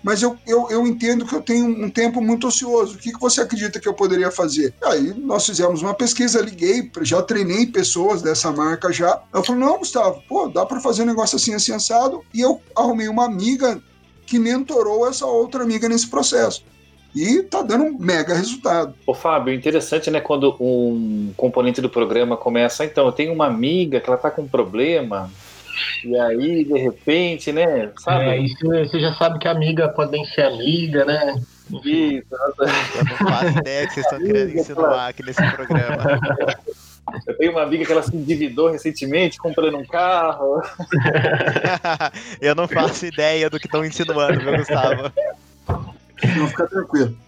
Mas 0.03 0.21
eu, 0.21 0.37
eu, 0.47 0.67
eu 0.69 0.87
entendo 0.87 1.25
que 1.25 1.35
eu 1.35 1.41
tenho 1.41 1.65
um 1.65 1.89
tempo 1.89 2.21
muito 2.21 2.47
ocioso. 2.47 2.95
O 2.95 2.97
que, 2.97 3.11
que 3.11 3.19
você 3.19 3.41
acredita 3.41 3.79
que 3.79 3.87
eu 3.87 3.93
poderia 3.93 4.31
fazer? 4.31 4.73
Aí 4.83 5.13
nós 5.17 5.45
fizemos 5.45 5.81
uma 5.81 5.93
pesquisa, 5.93 6.41
liguei, 6.41 6.89
já 7.01 7.21
treinei 7.21 7.65
pessoas 7.65 8.21
dessa 8.21 8.51
marca 8.51 8.91
já. 8.91 9.21
Eu 9.33 9.43
falei, 9.43 9.61
não, 9.61 9.79
Gustavo, 9.79 10.21
pô, 10.27 10.47
dá 10.47 10.65
para 10.65 10.79
fazer 10.79 11.03
um 11.03 11.07
negócio 11.07 11.35
assim, 11.35 11.53
assim, 11.53 11.73
assado. 11.73 12.21
E 12.33 12.41
eu 12.41 12.61
arrumei 12.75 13.07
uma 13.07 13.25
amiga 13.25 13.81
que 14.25 14.37
mentorou 14.37 15.07
essa 15.07 15.25
outra 15.25 15.63
amiga 15.63 15.89
nesse 15.89 16.07
processo. 16.07 16.63
E 17.15 17.41
tá 17.41 17.61
dando 17.61 17.85
um 17.85 17.97
mega 17.97 18.35
resultado. 18.35 18.93
Ô 19.05 19.13
Fábio, 19.13 19.53
interessante, 19.53 20.11
né, 20.11 20.19
quando 20.19 20.55
um 20.59 21.33
componente 21.35 21.81
do 21.81 21.89
programa 21.89 22.37
começa, 22.37 22.85
então, 22.85 23.07
eu 23.07 23.11
tenho 23.11 23.33
uma 23.33 23.47
amiga 23.47 23.99
que 23.99 24.07
ela 24.07 24.17
tá 24.17 24.29
com 24.29 24.43
um 24.43 24.47
problema, 24.47 25.31
e 26.03 26.17
aí, 26.17 26.63
de 26.63 26.77
repente, 26.79 27.51
né? 27.51 27.91
Sabe? 27.99 28.25
É, 28.25 28.37
isso, 28.37 28.57
você 28.65 28.99
já 28.99 29.13
sabe 29.15 29.39
que 29.39 29.47
amiga 29.47 29.89
podem 29.89 30.23
ser 30.25 30.43
amiga, 30.43 31.05
né? 31.05 31.35
Isso. 31.83 32.27
Eu 32.31 33.05
não 33.05 33.17
faço 33.17 33.59
ideia 33.59 33.87
que 33.87 33.93
vocês 33.93 34.05
estão 34.05 34.19
querendo 34.19 34.57
insinuar 34.57 35.09
aqui 35.09 35.23
nesse 35.23 35.51
programa. 35.51 36.19
Eu 37.25 37.37
tenho 37.37 37.51
uma 37.51 37.63
amiga 37.63 37.85
que 37.85 37.91
ela 37.91 38.03
se 38.03 38.15
endividou 38.15 38.69
recentemente 38.71 39.37
comprando 39.37 39.77
um 39.77 39.85
carro. 39.85 40.61
Eu 42.41 42.53
não 42.53 42.67
faço 42.67 43.05
ideia 43.05 43.49
do 43.49 43.59
que 43.59 43.67
estão 43.67 43.85
insinuando, 43.85 44.39
viu, 44.39 44.57
Gustavo? 44.57 45.11
Não 46.37 46.47
fica 46.47 46.67
tranquilo. 46.67 47.15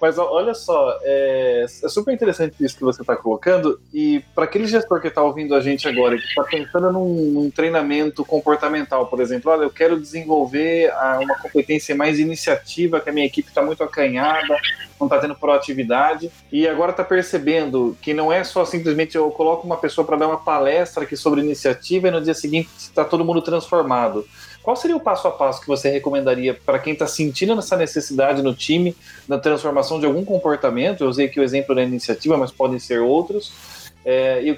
Mas 0.00 0.16
olha 0.16 0.54
só, 0.54 0.96
é, 1.02 1.64
é, 1.64 1.88
super 1.88 2.14
interessante 2.14 2.54
isso 2.64 2.76
que 2.76 2.84
você 2.84 3.02
está 3.02 3.16
colocando. 3.16 3.80
E 3.92 4.22
para 4.34 4.44
aquele 4.44 4.66
gestor 4.66 5.00
que 5.00 5.08
está 5.08 5.22
ouvindo 5.22 5.54
a 5.54 5.60
gente 5.60 5.88
agora, 5.88 6.16
que 6.16 6.24
está 6.24 6.44
pensando 6.44 6.92
num, 6.92 7.30
num, 7.32 7.50
treinamento 7.50 8.24
comportamental, 8.24 9.06
por 9.06 9.20
exemplo, 9.20 9.50
olha, 9.50 9.64
eu 9.64 9.70
quero 9.70 10.00
desenvolver 10.00 10.92
uma 11.20 11.36
competência 11.38 11.94
mais 11.96 12.18
iniciativa, 12.18 13.00
que 13.00 13.10
a 13.10 13.12
minha 13.12 13.26
equipe 13.26 13.48
está 13.48 13.60
muito 13.60 13.82
acanhada, 13.82 14.56
não 15.00 15.06
está 15.06 15.18
tendo 15.18 15.34
proatividade, 15.34 16.30
e 16.50 16.66
agora 16.68 16.92
está 16.92 17.02
percebendo 17.04 17.96
que 18.00 18.14
não 18.14 18.32
é 18.32 18.44
só 18.44 18.64
simplesmente 18.64 19.16
eu 19.16 19.30
coloco 19.30 19.66
uma 19.66 19.76
pessoa 19.76 20.06
para 20.06 20.16
dar 20.16 20.28
uma 20.28 20.38
palestra 20.38 21.02
aqui 21.02 21.16
sobre 21.16 21.40
iniciativa 21.40 22.08
e 22.08 22.10
no 22.10 22.20
dia 22.20 22.34
seguinte 22.34 22.68
está 22.78 23.04
todo 23.04 23.24
mundo 23.24 23.42
transformado 23.42 24.24
qual 24.68 24.76
seria 24.76 24.98
o 24.98 25.00
passo 25.00 25.26
a 25.26 25.30
passo 25.30 25.62
que 25.62 25.66
você 25.66 25.88
recomendaria 25.88 26.52
para 26.52 26.78
quem 26.78 26.92
está 26.92 27.06
sentindo 27.06 27.58
essa 27.58 27.74
necessidade 27.74 28.42
no 28.42 28.54
time, 28.54 28.94
na 29.26 29.38
transformação 29.38 29.98
de 29.98 30.04
algum 30.04 30.22
comportamento? 30.22 31.02
Eu 31.02 31.08
usei 31.08 31.24
aqui 31.24 31.40
o 31.40 31.42
exemplo 31.42 31.74
da 31.74 31.82
iniciativa, 31.82 32.36
mas 32.36 32.50
podem 32.50 32.78
ser 32.78 33.00
outros. 33.00 33.50
É, 34.04 34.42
e 34.42 34.50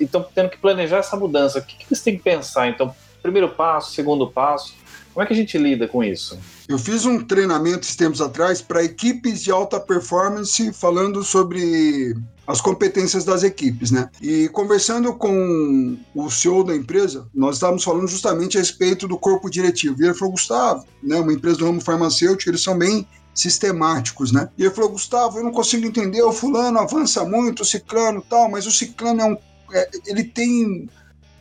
estão 0.00 0.26
tendo 0.34 0.48
que 0.48 0.58
planejar 0.58 0.96
essa 0.96 1.16
mudança. 1.16 1.60
O 1.60 1.62
que, 1.62 1.76
que 1.76 1.84
eles 1.88 2.02
têm 2.02 2.16
que 2.16 2.22
pensar? 2.24 2.66
Então, 2.66 2.92
primeiro 3.22 3.50
passo, 3.50 3.92
segundo 3.92 4.26
passo. 4.26 4.74
Como 5.14 5.22
é 5.22 5.26
que 5.28 5.34
a 5.34 5.36
gente 5.36 5.56
lida 5.56 5.86
com 5.86 6.02
isso? 6.02 6.36
Eu 6.68 6.78
fiz 6.78 7.06
um 7.06 7.24
treinamento 7.24 7.80
esses 7.80 7.96
tempos 7.96 8.20
atrás 8.20 8.60
para 8.60 8.84
equipes 8.84 9.42
de 9.42 9.50
alta 9.50 9.80
performance 9.80 10.70
falando 10.74 11.24
sobre 11.24 12.14
as 12.46 12.60
competências 12.60 13.24
das 13.24 13.42
equipes, 13.42 13.90
né? 13.90 14.10
E 14.20 14.50
conversando 14.50 15.14
com 15.14 15.96
o 16.14 16.30
CEO 16.30 16.62
da 16.62 16.76
empresa, 16.76 17.26
nós 17.34 17.56
estávamos 17.56 17.82
falando 17.82 18.06
justamente 18.06 18.58
a 18.58 18.60
respeito 18.60 19.08
do 19.08 19.16
corpo 19.16 19.48
diretivo. 19.48 19.96
E 19.98 20.04
ele 20.04 20.14
falou, 20.14 20.32
Gustavo, 20.32 20.84
né, 21.02 21.16
uma 21.16 21.32
empresa 21.32 21.56
do 21.56 21.64
ramo 21.64 21.80
farmacêutico, 21.80 22.50
eles 22.50 22.62
são 22.62 22.76
bem 22.76 23.08
sistemáticos, 23.34 24.30
né? 24.30 24.50
E 24.58 24.64
ele 24.64 24.74
falou, 24.74 24.90
Gustavo, 24.90 25.38
eu 25.38 25.44
não 25.44 25.52
consigo 25.52 25.86
entender, 25.86 26.20
o 26.22 26.32
fulano 26.32 26.78
avança 26.78 27.24
muito, 27.24 27.62
o 27.62 27.66
ciclano 27.66 28.22
tal, 28.28 28.50
mas 28.50 28.66
o 28.66 28.70
ciclano 28.70 29.20
é 29.20 29.24
um, 29.24 29.36
é, 29.72 29.90
ele 30.06 30.24
tem 30.24 30.88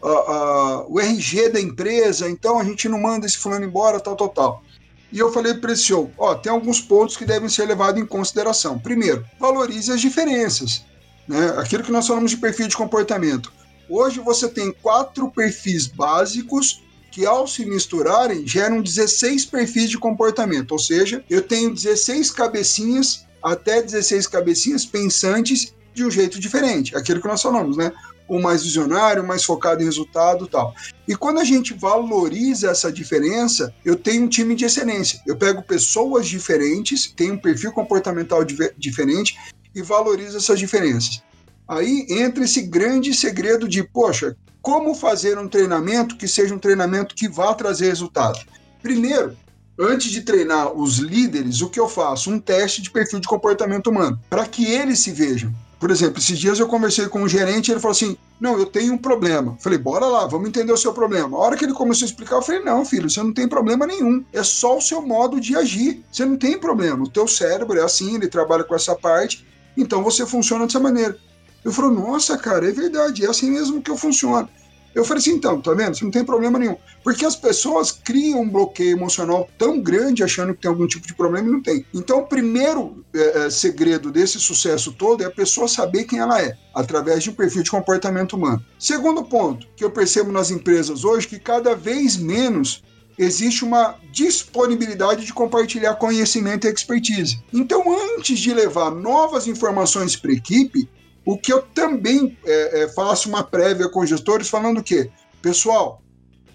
uh, 0.02 0.08
uh, 0.08 0.86
o 0.88 1.00
RG 1.00 1.50
da 1.50 1.60
empresa, 1.60 2.30
então 2.30 2.60
a 2.60 2.64
gente 2.64 2.88
não 2.88 3.02
manda 3.02 3.26
esse 3.26 3.38
fulano 3.38 3.66
embora, 3.66 4.00
tal, 4.00 4.16
tal, 4.16 4.30
tal. 4.30 4.64
E 5.12 5.20
eu 5.20 5.32
falei 5.32 5.54
para 5.54 5.72
esse 5.72 5.84
CEO, 5.84 6.12
ó, 6.18 6.36
tem 6.36 6.52
alguns 6.52 6.82
pontos 6.82 7.16
que 7.16 7.26
devem 7.26 7.50
ser 7.50 7.66
levados 7.66 8.02
em 8.02 8.06
consideração. 8.06 8.78
Primeiro, 8.78 9.26
valorize 9.40 9.92
as 9.92 10.02
diferenças 10.02 10.86
né? 11.28 11.54
aquilo 11.58 11.84
que 11.84 11.92
nós 11.92 12.08
falamos 12.08 12.32
de 12.32 12.38
perfil 12.38 12.68
de 12.68 12.78
comportamento. 12.78 13.52
Hoje 13.90 14.20
você 14.20 14.48
tem 14.48 14.72
quatro 14.72 15.30
perfis 15.32 15.88
básicos 15.88 16.84
que, 17.12 17.26
ao 17.26 17.48
se 17.48 17.66
misturarem, 17.66 18.48
geram 18.48 18.82
16 18.82 19.46
perfis 19.46 19.90
de 19.90 19.98
comportamento. 19.98 20.72
Ou 20.72 20.80
seja, 20.80 21.24
eu 21.30 21.42
tenho 21.42 21.74
16 21.74 22.32
cabecinhas, 22.32 23.26
até 23.42 23.82
16 23.82 24.28
cabecinhas 24.28 24.86
pensantes 24.86 25.74
de 25.94 26.06
um 26.06 26.12
jeito 26.12 26.40
diferente. 26.40 26.96
Aquilo 26.96 27.22
que 27.22 27.28
nós 27.28 27.42
falamos, 27.42 27.76
né? 27.76 27.92
O 28.28 28.42
mais 28.42 28.64
visionário, 28.64 29.26
mais 29.26 29.44
focado 29.44 29.82
em 29.82 29.86
resultado 29.86 30.48
tal. 30.48 30.74
E 31.08 31.16
quando 31.16 31.40
a 31.40 31.44
gente 31.44 31.74
valoriza 31.74 32.70
essa 32.70 32.92
diferença, 32.92 33.74
eu 33.86 33.96
tenho 33.96 34.26
um 34.26 34.30
time 34.30 34.56
de 34.56 34.66
excelência. 34.66 35.22
Eu 35.26 35.38
pego 35.38 35.64
pessoas 35.64 36.28
diferentes, 36.28 37.12
tenho 37.16 37.36
um 37.36 37.38
perfil 37.38 37.72
comportamental 37.72 38.44
diferente 38.78 39.38
e 39.74 39.82
valoriza 39.82 40.38
essas 40.38 40.60
diferenças. 40.60 41.22
Aí 41.68 42.06
entra 42.10 42.44
esse 42.44 42.62
grande 42.62 43.14
segredo 43.14 43.68
de, 43.68 43.84
poxa, 43.84 44.36
como 44.62 44.94
fazer 44.96 45.38
um 45.38 45.48
treinamento 45.48 46.18
que 46.18 46.28
seja 46.28 46.54
um 46.54 46.60
treinamento 46.60 47.16
que 47.16 47.30
vá 47.30 47.54
trazer 47.54 47.88
resultado? 47.88 48.40
Primeiro, 48.82 49.36
antes 49.80 50.12
de 50.12 50.22
treinar 50.22 50.74
os 50.74 50.98
líderes, 50.98 51.62
o 51.62 51.70
que 51.70 51.80
eu 51.80 51.88
faço? 51.88 52.32
Um 52.32 52.40
teste 52.40 52.82
de 52.82 52.92
perfil 52.92 53.20
de 53.20 53.28
comportamento 53.28 53.90
humano, 53.90 54.20
para 54.30 54.46
que 54.46 54.66
eles 54.66 55.00
se 55.00 55.12
vejam. 55.12 55.54
Por 55.80 55.92
exemplo, 55.92 56.18
esses 56.18 56.40
dias 56.40 56.60
eu 56.60 56.68
conversei 56.68 57.08
com 57.08 57.22
um 57.22 57.28
gerente 57.28 57.68
e 57.68 57.72
ele 57.72 57.80
falou 57.80 57.92
assim: 57.92 58.18
Não, 58.40 58.58
eu 58.58 58.66
tenho 58.66 58.94
um 58.94 58.98
problema. 58.98 59.56
Falei, 59.60 59.78
bora 59.78 60.08
lá, 60.08 60.26
vamos 60.26 60.50
entender 60.50 60.74
o 60.74 60.78
seu 60.78 60.92
problema. 60.92 61.38
A 61.38 61.40
hora 61.40 61.56
que 61.56 61.66
ele 61.66 61.74
começou 61.74 62.06
a 62.06 62.10
explicar, 62.10 62.38
eu 62.38 62.42
falei: 62.42 62.64
Não, 62.64 62.84
filho, 62.84 63.08
você 63.08 63.22
não 63.22 63.32
tem 63.32 63.48
problema 63.48 63.86
nenhum. 63.86 64.26
É 64.34 64.42
só 64.42 64.78
o 64.78 64.82
seu 64.82 65.04
modo 65.04 65.40
de 65.40 65.56
agir. 65.56 66.04
Você 66.12 66.26
não 66.26 66.36
tem 66.36 66.58
problema. 66.58 67.04
O 67.04 67.10
teu 67.10 67.28
cérebro 67.28 67.78
é 67.78 67.84
assim, 67.84 68.16
ele 68.16 68.28
trabalha 68.28 68.64
com 68.64 68.74
essa 68.74 68.96
parte 68.96 69.46
então 69.78 70.04
você 70.04 70.26
funciona 70.26 70.66
dessa 70.66 70.80
maneira. 70.80 71.16
Eu 71.64 71.72
falei, 71.72 71.92
nossa, 71.92 72.38
cara, 72.38 72.68
é 72.68 72.72
verdade, 72.72 73.24
é 73.24 73.30
assim 73.30 73.52
mesmo 73.52 73.82
que 73.82 73.92
eu 73.92 73.98
funciono. 73.98 74.50
Eu 74.94 75.06
falei 75.06 75.22
assim, 75.22 75.32
então, 75.32 75.62
tá 75.62 75.74
vendo? 75.74 75.96
Você 75.96 76.04
não 76.04 76.12
tem 76.12 76.26
problema 76.26 76.58
nenhum. 76.58 76.76
Porque 77.04 77.26
as 77.26 77.36
pessoas 77.36 77.92
criam 77.92 78.42
um 78.42 78.50
bloqueio 78.50 78.92
emocional 78.92 79.50
tão 79.58 79.80
grande 79.80 80.24
achando 80.24 80.54
que 80.54 80.62
tem 80.62 80.70
algum 80.70 80.88
tipo 80.88 81.06
de 81.06 81.14
problema 81.14 81.48
e 81.48 81.52
não 81.52 81.62
tem. 81.62 81.86
Então, 81.94 82.20
o 82.20 82.26
primeiro 82.26 83.06
é, 83.14 83.46
é, 83.46 83.50
segredo 83.50 84.12
desse 84.12 84.40
sucesso 84.40 84.92
todo 84.92 85.24
é 85.24 85.26
a 85.26 85.32
pessoa 85.32 85.68
saber 85.68 86.06
quem 86.06 86.20
ela 86.20 86.42
é, 86.42 86.58
através 86.74 87.24
de 87.24 87.30
um 87.30 87.34
perfil 87.34 87.64
de 87.64 87.72
comportamento 87.72 88.36
humano. 88.36 88.64
Segundo 88.80 89.24
ponto, 89.24 89.68
que 89.76 89.84
eu 89.84 89.92
percebo 89.92 90.32
nas 90.32 90.50
empresas 90.50 91.04
hoje, 91.04 91.28
que 91.28 91.40
cada 91.40 91.76
vez 91.76 92.18
menos 92.18 92.84
existe 93.18 93.64
uma 93.64 93.96
disponibilidade 94.12 95.26
de 95.26 95.34
compartilhar 95.34 95.96
conhecimento 95.96 96.68
e 96.68 96.70
expertise. 96.70 97.42
Então, 97.52 97.84
antes 98.16 98.40
de 98.40 98.54
levar 98.54 98.92
novas 98.92 99.48
informações 99.48 100.16
para 100.16 100.32
a 100.32 100.36
equipe, 100.36 100.88
o 101.28 101.38
que 101.38 101.52
eu 101.52 101.62
também 101.62 102.38
é, 102.46 102.84
é, 102.84 102.88
faço 102.88 103.28
uma 103.28 103.44
prévia 103.44 103.90
com 103.90 104.00
os 104.00 104.08
gestores 104.08 104.48
falando 104.48 104.78
o 104.78 104.84
quê? 104.84 105.12
Pessoal, 105.42 106.02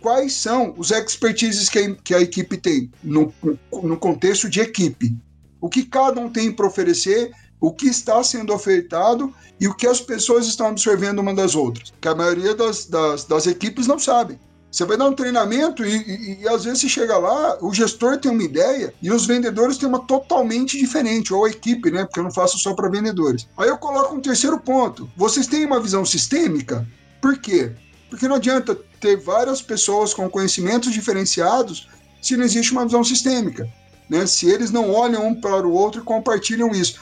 quais 0.00 0.32
são 0.32 0.74
os 0.78 0.90
expertises 0.90 1.68
que 1.68 1.78
a, 1.78 1.94
que 1.96 2.14
a 2.14 2.20
equipe 2.22 2.56
tem 2.56 2.90
no, 3.04 3.30
no 3.70 3.98
contexto 3.98 4.48
de 4.48 4.60
equipe? 4.60 5.14
O 5.60 5.68
que 5.68 5.84
cada 5.84 6.18
um 6.18 6.30
tem 6.30 6.50
para 6.50 6.66
oferecer, 6.66 7.32
o 7.60 7.70
que 7.70 7.86
está 7.86 8.24
sendo 8.24 8.50
ofertado 8.54 9.30
e 9.60 9.68
o 9.68 9.74
que 9.74 9.86
as 9.86 10.00
pessoas 10.00 10.46
estão 10.46 10.68
absorvendo 10.68 11.18
uma 11.18 11.34
das 11.34 11.54
outras, 11.54 11.92
que 12.00 12.08
a 12.08 12.14
maioria 12.14 12.54
das, 12.54 12.86
das, 12.86 13.24
das 13.26 13.46
equipes 13.46 13.86
não 13.86 13.98
sabe. 13.98 14.40
Você 14.72 14.86
vai 14.86 14.96
dar 14.96 15.04
um 15.04 15.12
treinamento 15.12 15.84
e, 15.84 15.96
e, 15.96 16.38
e, 16.40 16.48
às 16.48 16.64
vezes 16.64 16.80
você 16.80 16.88
chega 16.88 17.18
lá, 17.18 17.58
o 17.60 17.74
gestor 17.74 18.16
tem 18.16 18.30
uma 18.30 18.42
ideia 18.42 18.94
e 19.02 19.12
os 19.12 19.26
vendedores 19.26 19.76
têm 19.76 19.86
uma 19.86 20.00
totalmente 20.06 20.78
diferente, 20.78 21.34
ou 21.34 21.44
a 21.44 21.50
equipe, 21.50 21.90
né? 21.90 22.06
Porque 22.06 22.18
eu 22.18 22.24
não 22.24 22.30
faço 22.30 22.58
só 22.58 22.72
para 22.72 22.88
vendedores. 22.88 23.46
Aí 23.58 23.68
eu 23.68 23.76
coloco 23.76 24.14
um 24.14 24.20
terceiro 24.22 24.58
ponto. 24.58 25.10
Vocês 25.14 25.46
têm 25.46 25.66
uma 25.66 25.78
visão 25.78 26.06
sistêmica? 26.06 26.88
Por 27.20 27.38
quê? 27.38 27.72
Porque 28.08 28.26
não 28.26 28.36
adianta 28.36 28.74
ter 28.98 29.16
várias 29.16 29.60
pessoas 29.60 30.14
com 30.14 30.28
conhecimentos 30.30 30.90
diferenciados 30.90 31.86
se 32.22 32.34
não 32.34 32.44
existe 32.44 32.72
uma 32.72 32.86
visão 32.86 33.04
sistêmica. 33.04 33.68
Né? 34.08 34.26
Se 34.26 34.48
eles 34.48 34.70
não 34.70 34.90
olham 34.90 35.26
um 35.26 35.34
para 35.38 35.66
o 35.66 35.72
outro 35.72 36.00
e 36.00 36.04
compartilham 36.04 36.70
isso. 36.70 36.98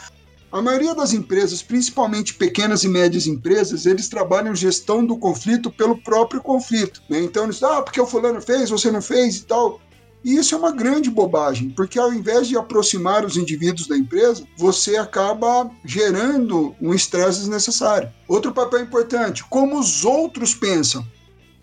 A 0.52 0.60
maioria 0.60 0.96
das 0.96 1.12
empresas, 1.12 1.62
principalmente 1.62 2.34
pequenas 2.34 2.82
e 2.82 2.88
médias 2.88 3.28
empresas, 3.28 3.86
eles 3.86 4.08
trabalham 4.08 4.52
gestão 4.52 5.06
do 5.06 5.16
conflito 5.16 5.70
pelo 5.70 5.96
próprio 6.02 6.42
conflito. 6.42 7.00
Né? 7.08 7.20
Então 7.22 7.44
eles 7.44 7.62
ah, 7.62 7.82
porque 7.82 8.00
o 8.00 8.06
fulano 8.06 8.40
fez, 8.40 8.68
você 8.68 8.90
não 8.90 9.00
fez 9.00 9.36
e 9.36 9.44
tal. 9.44 9.80
E 10.24 10.36
isso 10.36 10.54
é 10.54 10.58
uma 10.58 10.72
grande 10.72 11.08
bobagem, 11.08 11.70
porque 11.70 11.98
ao 11.98 12.12
invés 12.12 12.48
de 12.48 12.58
aproximar 12.58 13.24
os 13.24 13.36
indivíduos 13.36 13.86
da 13.86 13.96
empresa, 13.96 14.44
você 14.56 14.96
acaba 14.96 15.70
gerando 15.84 16.74
um 16.80 16.92
estresse 16.92 17.38
desnecessário. 17.38 18.10
Outro 18.28 18.52
papel 18.52 18.80
importante, 18.80 19.44
como 19.48 19.78
os 19.78 20.04
outros 20.04 20.52
pensam. 20.52 21.06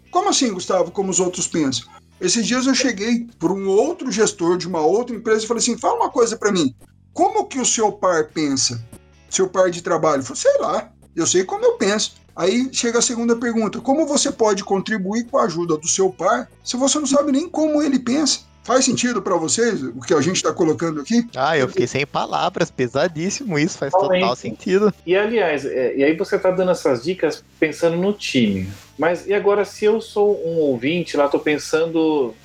Como 0.09 0.29
assim, 0.29 0.51
Gustavo, 0.51 0.91
como 0.91 1.11
os 1.11 1.19
outros 1.19 1.45
pensam? 1.45 1.85
Esses 2.19 2.47
dias 2.47 2.65
eu 2.65 2.73
cheguei 2.73 3.27
por 3.37 3.51
um 3.51 3.67
outro 3.67 4.11
gestor 4.11 4.57
de 4.57 4.67
uma 4.67 4.79
outra 4.79 5.15
empresa 5.15 5.43
e 5.43 5.47
falei 5.47 5.61
assim: 5.61 5.77
fala 5.77 5.97
uma 5.97 6.09
coisa 6.09 6.35
para 6.35 6.51
mim. 6.51 6.73
Como 7.17 7.45
que 7.45 7.59
o 7.59 7.65
seu 7.65 7.91
par 7.91 8.25
pensa? 8.25 8.79
Seu 9.27 9.49
par 9.49 9.71
de 9.71 9.81
trabalho? 9.81 10.19
Eu 10.19 10.23
falei, 10.23 10.39
sei 10.39 10.57
lá, 10.59 10.91
eu 11.15 11.25
sei 11.25 11.43
como 11.43 11.65
eu 11.65 11.71
penso. 11.71 12.13
Aí 12.35 12.69
chega 12.71 12.99
a 12.99 13.01
segunda 13.01 13.35
pergunta: 13.35 13.81
como 13.81 14.05
você 14.05 14.31
pode 14.31 14.63
contribuir 14.63 15.23
com 15.25 15.39
a 15.39 15.45
ajuda 15.45 15.75
do 15.77 15.87
seu 15.87 16.11
par 16.11 16.47
se 16.63 16.77
você 16.77 16.99
não 16.99 17.07
sabe 17.07 17.31
nem 17.31 17.49
como 17.49 17.81
ele 17.81 17.97
pensa? 17.97 18.41
Faz 18.63 18.85
sentido 18.85 19.19
para 19.19 19.35
vocês 19.35 19.81
o 19.81 19.99
que 19.99 20.13
a 20.13 20.21
gente 20.21 20.35
está 20.35 20.53
colocando 20.53 21.01
aqui? 21.01 21.27
Ah, 21.35 21.57
eu 21.57 21.67
fiquei 21.67 21.87
sem 21.87 22.05
palavras, 22.05 22.69
pesadíssimo 22.69 23.57
isso, 23.57 23.79
faz 23.79 23.91
Totalmente. 23.91 24.21
total 24.21 24.35
sentido. 24.35 24.93
E 25.03 25.15
aliás, 25.15 25.65
é, 25.65 25.95
e 25.95 26.03
aí 26.03 26.15
você 26.15 26.37
tá 26.37 26.51
dando 26.51 26.69
essas 26.69 27.01
dicas 27.01 27.43
pensando 27.59 27.97
no 27.97 28.13
time. 28.13 28.69
Mas 28.95 29.25
e 29.25 29.33
agora, 29.33 29.65
se 29.65 29.85
eu 29.85 29.99
sou 29.99 30.39
um 30.45 30.57
ouvinte, 30.57 31.17
lá 31.17 31.27
tô 31.27 31.39
pensando 31.39 32.35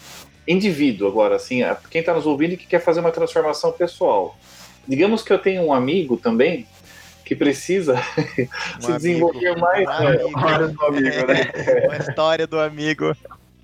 indivíduo 0.49 1.09
agora, 1.09 1.37
assim, 1.37 1.61
quem 1.91 2.03
tá 2.03 2.15
nos 2.15 2.25
ouvindo 2.25 2.55
e 2.55 2.57
que 2.57 2.67
quer 2.67 2.81
fazer 2.81 3.01
uma 3.01 3.13
transformação 3.13 3.71
pessoal. 3.71 4.39
Digamos 4.87 5.23
que 5.23 5.33
eu 5.33 5.39
tenho 5.39 5.63
um 5.63 5.73
amigo 5.73 6.17
também 6.17 6.67
que 7.25 7.37
precisa 7.37 7.95
Um 8.79 8.83
se 8.83 8.93
desenvolver 8.93 9.57
mais. 9.57 9.89
um 9.89 9.93
né? 9.93 10.09
amigo. 10.09 10.39
Hora 10.39 10.69
do 10.69 10.85
amigo, 10.85 11.27
né? 11.27 11.53
Uma 11.87 11.97
história 11.97 12.47
do 12.47 12.59
amigo. 12.61 13.17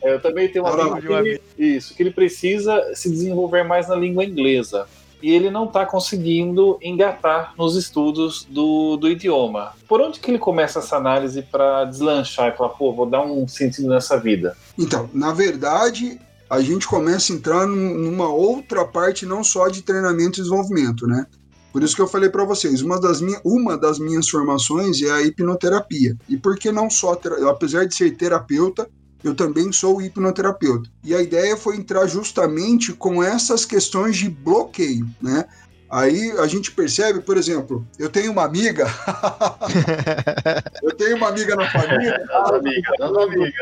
É, 0.03 0.15
Eu 0.15 0.21
também 0.21 0.49
tenho 0.49 0.65
um 0.65 0.69
amigo 0.69 1.01
que 1.01 1.13
ele, 1.13 1.43
isso, 1.59 1.95
que 1.95 2.03
ele 2.03 2.11
precisa 2.13 2.95
se 2.95 3.11
desenvolver 3.11 3.65
mais 3.65 3.89
na 3.89 3.97
língua 3.97 4.25
inglesa. 4.25 4.87
E 5.21 5.35
ele 5.35 5.51
não 5.51 5.65
está 5.65 5.85
conseguindo 5.85 6.79
engatar 6.81 7.53
nos 7.59 7.75
estudos 7.75 8.45
do, 8.49 8.97
do 8.97 9.09
idioma. 9.09 9.73
Por 9.89 10.01
onde 10.01 10.21
que 10.21 10.31
ele 10.31 10.39
começa 10.39 10.79
essa 10.79 10.97
análise 10.97 11.43
para 11.43 11.85
deslanchar 11.87 12.53
e 12.55 12.57
falar, 12.57 12.71
pô, 12.71 12.93
vou 12.93 13.05
dar 13.05 13.23
um 13.23 13.49
sentido 13.49 13.89
nessa 13.89 14.17
vida? 14.17 14.57
Então, 14.79 15.11
na 15.13 15.33
verdade, 15.33 16.21
a 16.51 16.61
gente 16.61 16.87
começa 16.87 17.33
a 17.33 17.37
entrar 17.37 17.67
num- 17.67 17.99
numa 17.99 18.29
outra 18.29 18.85
parte 18.85 19.27
não 19.27 19.43
só 19.45 19.69
de 19.69 19.83
treinamento 19.83 20.39
e 20.39 20.43
desenvolvimento, 20.43 21.07
né? 21.07 21.27
Por 21.73 21.83
isso 21.83 21.95
que 21.95 22.01
eu 22.03 22.09
falei 22.09 22.31
para 22.31 22.45
vocês, 22.45 22.81
uma 22.83 22.99
das, 23.01 23.21
minha, 23.21 23.41
uma 23.45 23.77
das 23.77 23.99
minhas 23.99 24.29
formações 24.29 25.03
é 25.03 25.11
a 25.11 25.23
hipnoterapia. 25.23 26.17
E 26.29 26.37
por 26.37 26.57
que 26.57 26.73
não 26.73 26.89
só, 26.89 27.19
apesar 27.49 27.85
de 27.87 27.95
ser 27.95 28.17
terapeuta, 28.17 28.89
eu 29.23 29.35
também 29.35 29.71
sou 29.71 30.01
hipnoterapeuta. 30.01 30.89
E 31.05 31.15
a 31.15 31.21
ideia 31.21 31.57
foi 31.57 31.77
entrar 31.77 32.07
justamente 32.07 32.93
com 32.93 33.23
essas 33.23 33.65
questões 33.65 34.17
de 34.17 34.29
bloqueio, 34.31 35.07
né? 35.21 35.45
Aí 35.91 36.31
a 36.39 36.47
gente 36.47 36.71
percebe, 36.71 37.21
por 37.21 37.37
exemplo, 37.37 37.87
eu 37.99 38.09
tenho 38.11 38.33
uma 38.33 38.45
amiga, 38.45 38.87
eu 40.83 40.95
tenho 40.95 41.17
uma 41.17 41.29
amiga 41.29 41.57
na 41.57 41.71
família, 41.71 42.25
As 42.31 42.51
amigas, 42.53 43.01
as 43.01 43.17
amigas. 43.17 43.53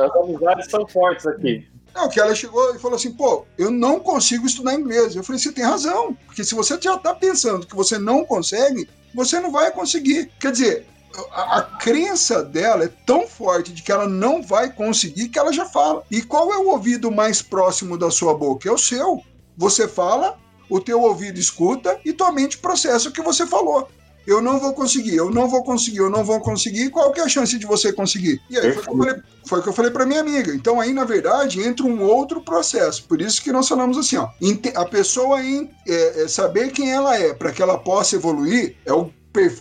As 0.00 0.16
amizades 0.16 0.70
são 0.70 0.86
fortes 0.86 1.26
aqui. 1.26 1.66
Não, 1.96 2.10
que 2.10 2.20
ela 2.20 2.34
chegou 2.34 2.74
e 2.74 2.78
falou 2.78 2.96
assim, 2.96 3.10
pô, 3.10 3.46
eu 3.56 3.70
não 3.70 3.98
consigo 3.98 4.46
estudar 4.46 4.74
inglês. 4.74 5.16
Eu 5.16 5.24
falei, 5.24 5.40
você 5.40 5.50
tem 5.50 5.64
razão, 5.64 6.14
porque 6.26 6.44
se 6.44 6.54
você 6.54 6.78
já 6.78 6.94
está 6.94 7.14
pensando 7.14 7.66
que 7.66 7.74
você 7.74 7.96
não 7.96 8.22
consegue, 8.22 8.86
você 9.14 9.40
não 9.40 9.50
vai 9.50 9.72
conseguir. 9.72 10.30
Quer 10.38 10.52
dizer, 10.52 10.86
a, 11.32 11.58
a 11.58 11.62
crença 11.62 12.42
dela 12.42 12.84
é 12.84 12.92
tão 13.06 13.26
forte 13.26 13.72
de 13.72 13.82
que 13.82 13.90
ela 13.90 14.06
não 14.06 14.42
vai 14.42 14.70
conseguir 14.70 15.30
que 15.30 15.38
ela 15.38 15.50
já 15.54 15.64
fala. 15.64 16.04
E 16.10 16.20
qual 16.20 16.52
é 16.52 16.58
o 16.58 16.68
ouvido 16.68 17.10
mais 17.10 17.40
próximo 17.40 17.96
da 17.96 18.10
sua 18.10 18.34
boca? 18.34 18.68
É 18.68 18.72
o 18.72 18.76
seu. 18.76 19.22
Você 19.56 19.88
fala, 19.88 20.38
o 20.68 20.78
teu 20.78 21.00
ouvido 21.00 21.38
escuta 21.38 21.98
e 22.04 22.12
tua 22.12 22.30
mente 22.30 22.58
processa 22.58 23.08
o 23.08 23.12
que 23.12 23.22
você 23.22 23.46
falou. 23.46 23.88
Eu 24.26 24.42
não 24.42 24.58
vou 24.58 24.72
conseguir, 24.74 25.14
eu 25.16 25.30
não 25.30 25.48
vou 25.48 25.62
conseguir, 25.62 25.98
eu 25.98 26.10
não 26.10 26.24
vou 26.24 26.40
conseguir. 26.40 26.90
Qual 26.90 27.12
que 27.12 27.20
é 27.20 27.24
a 27.24 27.28
chance 27.28 27.56
de 27.58 27.66
você 27.66 27.92
conseguir? 27.92 28.40
E 28.50 28.58
aí 28.58 28.72
foi 28.72 28.82
o 28.82 28.84
que 28.84 28.90
eu 28.90 28.96
falei, 28.96 29.22
foi 29.46 29.62
que 29.62 29.68
eu 29.68 29.72
falei 29.72 29.90
para 29.90 30.06
minha 30.06 30.20
amiga. 30.20 30.54
Então 30.54 30.80
aí, 30.80 30.92
na 30.92 31.04
verdade, 31.04 31.62
entra 31.62 31.86
um 31.86 32.02
outro 32.02 32.40
processo. 32.40 33.04
Por 33.04 33.20
isso 33.20 33.42
que 33.42 33.52
nós 33.52 33.68
falamos 33.68 33.96
assim, 33.96 34.16
ó, 34.16 34.28
a 34.74 34.84
pessoa 34.84 35.42
em 35.42 35.70
é, 35.86 36.22
é, 36.22 36.28
saber 36.28 36.72
quem 36.72 36.90
ela 36.92 37.16
é 37.16 37.32
para 37.32 37.52
que 37.52 37.62
ela 37.62 37.78
possa 37.78 38.16
evoluir 38.16 38.76
é 38.84 38.92
o 38.92 39.10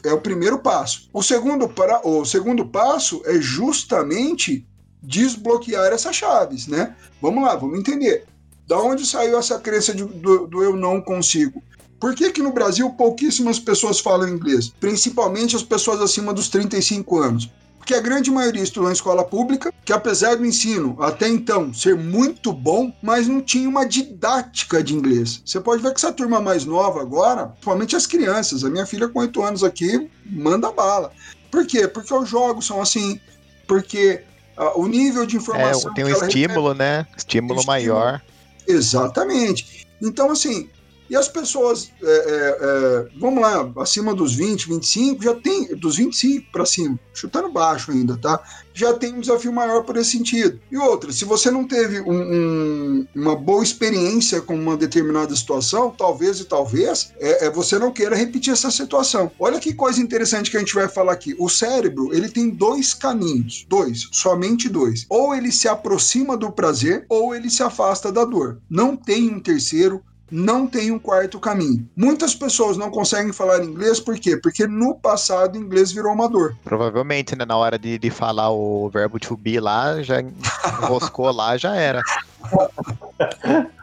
é 0.05 0.13
o 0.13 0.21
primeiro 0.21 0.59
passo. 0.59 1.09
O 1.11 1.21
segundo, 1.21 1.67
para, 1.67 1.99
o 2.07 2.23
segundo 2.23 2.65
passo 2.65 3.21
é 3.25 3.41
justamente 3.41 4.65
desbloquear 5.03 5.91
essas 5.91 6.15
chaves, 6.15 6.65
né? 6.65 6.95
Vamos 7.21 7.43
lá, 7.43 7.55
vamos 7.55 7.79
entender. 7.79 8.25
Da 8.67 8.79
onde 8.79 9.05
saiu 9.05 9.37
essa 9.37 9.59
crença 9.59 9.93
de- 9.93 10.03
do, 10.03 10.47
do 10.47 10.63
eu 10.63 10.75
não 10.75 11.01
consigo? 11.01 11.61
Por 11.99 12.13
que, 12.13 12.29
que 12.31 12.41
no 12.41 12.51
Brasil 12.51 12.89
pouquíssimas 12.91 13.57
pessoas 13.59 13.99
falam 13.99 14.27
inglês? 14.29 14.69
Principalmente 14.79 15.55
as 15.55 15.63
pessoas 15.63 16.01
acima 16.01 16.33
dos 16.33 16.49
35 16.49 17.17
anos. 17.19 17.49
Porque 17.77 17.93
a 17.93 18.01
grande 18.01 18.31
maioria 18.31 18.63
estudou 18.63 18.89
em 18.89 18.93
escola 18.93 19.23
pública, 19.23 19.71
que 19.85 19.93
apesar 19.93 20.35
do 20.35 20.45
ensino 20.45 20.97
até 20.99 21.27
então 21.29 21.71
ser 21.71 21.95
muito 21.95 22.51
bom, 22.51 22.91
mas 23.01 23.27
não 23.27 23.39
tinha 23.41 23.69
uma 23.69 23.85
didática 23.85 24.83
de 24.83 24.95
inglês. 24.95 25.39
Você 25.45 25.59
pode 25.59 25.83
ver 25.83 25.89
que 25.93 25.97
essa 25.99 26.11
turma 26.11 26.41
mais 26.41 26.65
nova 26.65 26.99
agora, 27.01 27.45
principalmente 27.47 27.95
as 27.95 28.07
crianças, 28.07 28.63
a 28.63 28.69
minha 28.71 28.87
filha 28.87 29.07
com 29.07 29.19
8 29.19 29.41
anos 29.43 29.63
aqui, 29.63 30.09
manda 30.25 30.71
bala. 30.71 31.11
Por 31.51 31.65
quê? 31.67 31.87
Porque 31.87 32.11
os 32.11 32.27
jogos 32.27 32.65
são 32.65 32.81
assim, 32.81 33.19
porque 33.67 34.23
ah, 34.57 34.71
o 34.79 34.87
nível 34.87 35.23
de 35.27 35.35
É, 35.35 35.39
informação. 35.39 35.93
tem 35.93 36.03
um 36.05 36.07
ela 36.07 36.25
recebe- 36.25 36.41
estímulo, 36.41 36.73
né? 36.73 37.05
Estímulo 37.15 37.59
Estímulo. 37.59 37.67
maior. 37.67 38.21
Exatamente. 38.67 39.87
Então, 40.01 40.31
assim, 40.31 40.69
e 41.09 41.15
as 41.15 41.27
pessoas, 41.27 41.91
é, 42.01 42.07
é, 42.07 42.57
é, 42.61 43.07
vamos 43.19 43.41
lá, 43.41 43.71
acima 43.77 44.13
dos 44.13 44.33
20, 44.35 44.67
25, 44.67 45.23
já 45.23 45.35
tem, 45.35 45.75
dos 45.75 45.97
25 45.97 46.51
para 46.51 46.65
cima, 46.65 46.99
chutando 47.13 47.51
baixo 47.51 47.91
ainda, 47.91 48.17
tá? 48.17 48.41
Já 48.73 48.93
tem 48.93 49.13
um 49.13 49.19
desafio 49.21 49.53
maior 49.53 49.83
por 49.83 49.95
esse 49.97 50.11
sentido. 50.11 50.59
E 50.71 50.77
outra, 50.77 51.11
se 51.11 51.23
você 51.23 51.49
não 51.49 51.65
teve 51.65 52.01
um- 52.01 52.11
um- 52.11 53.07
uma 53.15 53.35
boa 53.35 53.63
experiência 53.63 54.41
com 54.41 54.55
uma 54.55 54.75
determinada 54.75 55.35
situação, 55.35 55.91
talvez 55.91 56.39
e 56.39 56.45
talvez, 56.45 57.13
é, 57.19 57.45
é 57.45 57.49
você 57.49 57.79
não 57.79 57.91
queira 57.91 58.15
repetir 58.15 58.51
essa 58.51 58.69
situação. 58.71 59.31
Olha 59.39 59.59
que 59.59 59.73
coisa 59.73 60.01
interessante 60.01 60.51
que 60.51 60.57
a 60.57 60.59
gente 60.59 60.73
vai 60.75 60.87
falar 60.89 61.13
aqui. 61.13 61.35
O 61.39 61.47
cérebro, 61.49 62.13
ele 62.13 62.29
tem 62.29 62.49
dois 62.49 62.93
caminhos, 62.93 63.65
dois, 63.69 64.07
somente 64.11 64.67
dois. 64.67 65.05
Ou 65.09 65.33
ele 65.33 65.51
se 65.51 65.67
aproxima 65.67 66.35
do 66.35 66.51
prazer, 66.51 67.05
ou 67.09 67.33
ele 67.35 67.49
se 67.49 67.63
afasta 67.63 68.11
da 68.11 68.25
dor. 68.25 68.59
Não 68.69 68.95
tem 68.95 69.29
um 69.29 69.39
terceiro, 69.39 70.03
não 70.31 70.65
tem 70.67 70.91
um 70.91 70.99
quarto 70.99 71.39
caminho. 71.39 71.87
Muitas 71.95 72.33
pessoas 72.33 72.77
não 72.77 72.89
conseguem 72.89 73.31
falar 73.31 73.63
inglês, 73.63 73.99
por 73.99 74.17
quê? 74.19 74.37
Porque 74.37 74.65
no 74.65 74.95
passado 74.95 75.57
inglês 75.57 75.91
virou 75.91 76.13
uma 76.13 76.27
dor. 76.27 76.55
Provavelmente, 76.63 77.35
né? 77.35 77.45
Na 77.45 77.55
hora 77.55 77.77
de, 77.77 77.99
de 77.99 78.09
falar 78.09 78.49
o 78.49 78.89
verbo 78.89 79.19
to 79.19 79.37
be 79.37 79.59
lá, 79.59 80.01
já 80.01 80.21
enroscou 80.21 81.31
lá, 81.31 81.57
já 81.57 81.75
era. 81.75 82.01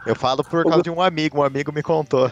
Eu 0.05 0.15
falo 0.15 0.43
por 0.43 0.63
causa 0.63 0.83
de 0.83 0.89
um 0.89 1.01
amigo, 1.01 1.39
um 1.39 1.43
amigo 1.43 1.71
me 1.71 1.81
contou. 1.81 2.29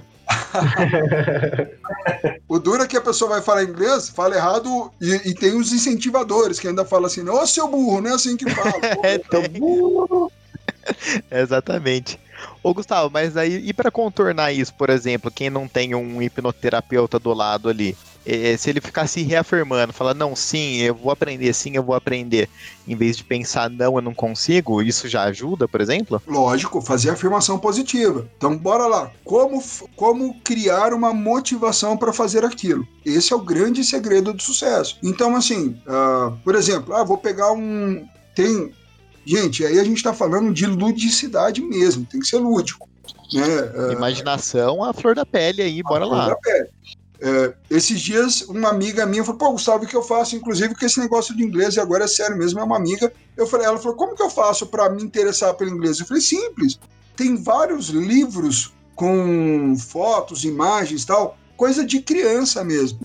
O 2.47 2.59
duro 2.59 2.83
é 2.83 2.87
que 2.87 2.97
a 2.97 3.01
pessoa 3.01 3.31
vai 3.31 3.41
falar 3.41 3.63
inglês, 3.63 4.09
fala 4.09 4.35
errado 4.35 4.91
e, 4.99 5.29
e 5.29 5.33
tem 5.33 5.55
os 5.55 5.71
incentivadores 5.71 6.59
que 6.59 6.67
ainda 6.67 6.85
falam 6.85 7.05
assim: 7.05 7.27
Ô 7.27 7.45
seu 7.45 7.67
burro, 7.67 8.01
não 8.01 8.11
é 8.11 8.13
assim 8.13 8.37
que 8.37 8.49
fala. 8.49 8.71
Pô, 8.71 9.01
É, 9.03 9.47
burro. 9.47 10.31
Exatamente. 11.29 12.19
Ô, 12.63 12.73
Gustavo, 12.73 13.09
mas 13.11 13.35
aí, 13.35 13.67
e 13.67 13.73
para 13.73 13.89
contornar 13.89 14.51
isso, 14.51 14.73
por 14.73 14.89
exemplo, 14.89 15.31
quem 15.31 15.49
não 15.49 15.67
tem 15.67 15.95
um 15.95 16.21
hipnoterapeuta 16.21 17.17
do 17.17 17.33
lado 17.33 17.69
ali, 17.69 17.97
eh, 18.23 18.55
se 18.55 18.69
ele 18.69 18.79
ficar 18.79 19.07
se 19.07 19.23
reafirmando, 19.23 19.91
falar, 19.91 20.13
não, 20.13 20.35
sim, 20.35 20.77
eu 20.77 20.93
vou 20.93 21.11
aprender, 21.11 21.51
sim, 21.53 21.75
eu 21.75 21.81
vou 21.81 21.95
aprender, 21.95 22.47
em 22.87 22.95
vez 22.95 23.17
de 23.17 23.23
pensar, 23.23 23.69
não, 23.69 23.95
eu 23.95 24.01
não 24.01 24.13
consigo, 24.13 24.81
isso 24.81 25.07
já 25.07 25.23
ajuda, 25.23 25.67
por 25.67 25.81
exemplo? 25.81 26.21
Lógico, 26.27 26.81
fazer 26.81 27.09
afirmação 27.09 27.57
positiva. 27.57 28.27
Então, 28.37 28.55
bora 28.55 28.85
lá. 28.85 29.11
Como, 29.23 29.63
como 29.95 30.39
criar 30.43 30.93
uma 30.93 31.13
motivação 31.13 31.97
para 31.97 32.13
fazer 32.13 32.45
aquilo? 32.45 32.87
Esse 33.03 33.33
é 33.33 33.35
o 33.35 33.41
grande 33.41 33.83
segredo 33.83 34.33
do 34.33 34.41
sucesso. 34.41 34.99
Então, 35.01 35.35
assim, 35.35 35.75
ah, 35.87 36.31
por 36.43 36.53
exemplo, 36.55 36.93
ah, 36.93 37.03
vou 37.03 37.17
pegar 37.17 37.51
um. 37.53 38.05
Tem. 38.35 38.71
Gente, 39.25 39.65
aí 39.65 39.79
a 39.79 39.83
gente 39.83 39.97
está 39.97 40.13
falando 40.13 40.53
de 40.53 40.65
ludicidade 40.65 41.61
mesmo, 41.61 42.05
tem 42.05 42.19
que 42.19 42.27
ser 42.27 42.37
lúdico. 42.37 42.89
Né? 43.33 43.43
Ah, 43.75 43.93
Imaginação, 43.93 44.83
a 44.83 44.93
flor 44.93 45.15
da 45.15 45.25
pele 45.25 45.61
aí, 45.61 45.81
bora 45.83 46.05
flor 46.05 46.17
lá. 46.17 46.27
da 46.29 46.35
pele. 46.35 46.69
É, 47.23 47.53
esses 47.69 48.01
dias, 48.01 48.41
uma 48.41 48.69
amiga 48.69 49.05
minha 49.05 49.23
falou: 49.23 49.37
Pô, 49.37 49.51
Gustavo, 49.51 49.83
o 49.83 49.87
que 49.87 49.95
eu 49.95 50.01
faço? 50.01 50.35
Inclusive, 50.35 50.73
com 50.73 50.83
esse 50.83 50.99
negócio 50.99 51.35
de 51.37 51.43
inglês, 51.43 51.75
e 51.75 51.79
agora 51.79 52.05
é 52.05 52.07
sério 52.07 52.35
mesmo, 52.35 52.59
é 52.59 52.63
uma 52.63 52.77
amiga. 52.77 53.13
Eu 53.37 53.45
falei, 53.45 53.67
ela 53.67 53.77
falou: 53.77 53.95
Como 53.95 54.15
que 54.15 54.23
eu 54.23 54.29
faço 54.29 54.65
para 54.65 54.89
me 54.89 55.03
interessar 55.03 55.53
pelo 55.53 55.69
inglês? 55.69 55.99
Eu 55.99 56.07
falei: 56.07 56.21
Simples. 56.21 56.79
Tem 57.15 57.35
vários 57.35 57.89
livros 57.89 58.73
com 58.95 59.75
fotos, 59.77 60.43
imagens 60.43 61.05
tal, 61.05 61.37
coisa 61.55 61.85
de 61.85 62.01
criança 62.01 62.63
mesmo. 62.63 62.99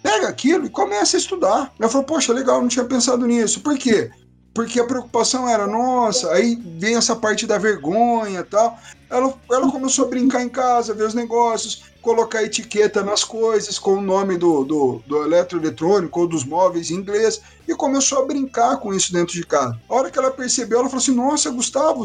Pega 0.00 0.28
aquilo 0.28 0.66
e 0.66 0.70
começa 0.70 1.16
a 1.16 1.18
estudar. 1.18 1.74
Ela 1.76 1.88
falou: 1.90 2.06
Poxa, 2.06 2.32
legal, 2.32 2.60
não 2.60 2.68
tinha 2.68 2.84
pensado 2.84 3.26
nisso. 3.26 3.60
Por 3.60 3.76
quê? 3.76 4.12
Porque 4.56 4.80
a 4.80 4.86
preocupação 4.86 5.46
era, 5.46 5.66
nossa, 5.66 6.32
aí 6.32 6.58
vem 6.78 6.96
essa 6.96 7.14
parte 7.14 7.46
da 7.46 7.58
vergonha 7.58 8.40
e 8.40 8.44
tal. 8.44 8.78
Ela, 9.10 9.34
ela 9.50 9.70
começou 9.70 10.06
a 10.06 10.08
brincar 10.08 10.42
em 10.42 10.48
casa, 10.48 10.94
ver 10.94 11.04
os 11.04 11.12
negócios, 11.12 11.84
colocar 12.00 12.42
etiqueta 12.42 13.02
nas 13.02 13.22
coisas 13.22 13.78
com 13.78 13.96
o 13.96 14.00
nome 14.00 14.38
do, 14.38 14.64
do, 14.64 15.02
do 15.06 15.24
eletroeletrônico 15.24 16.20
ou 16.20 16.26
dos 16.26 16.42
móveis 16.42 16.90
em 16.90 16.94
inglês 16.94 17.42
e 17.68 17.74
começou 17.74 18.22
a 18.22 18.26
brincar 18.26 18.78
com 18.78 18.94
isso 18.94 19.12
dentro 19.12 19.34
de 19.34 19.44
casa. 19.44 19.78
A 19.86 19.94
hora 19.94 20.10
que 20.10 20.18
ela 20.18 20.30
percebeu, 20.30 20.78
ela 20.78 20.88
falou 20.88 21.02
assim: 21.02 21.14
Nossa, 21.14 21.50
Gustavo, 21.50 22.04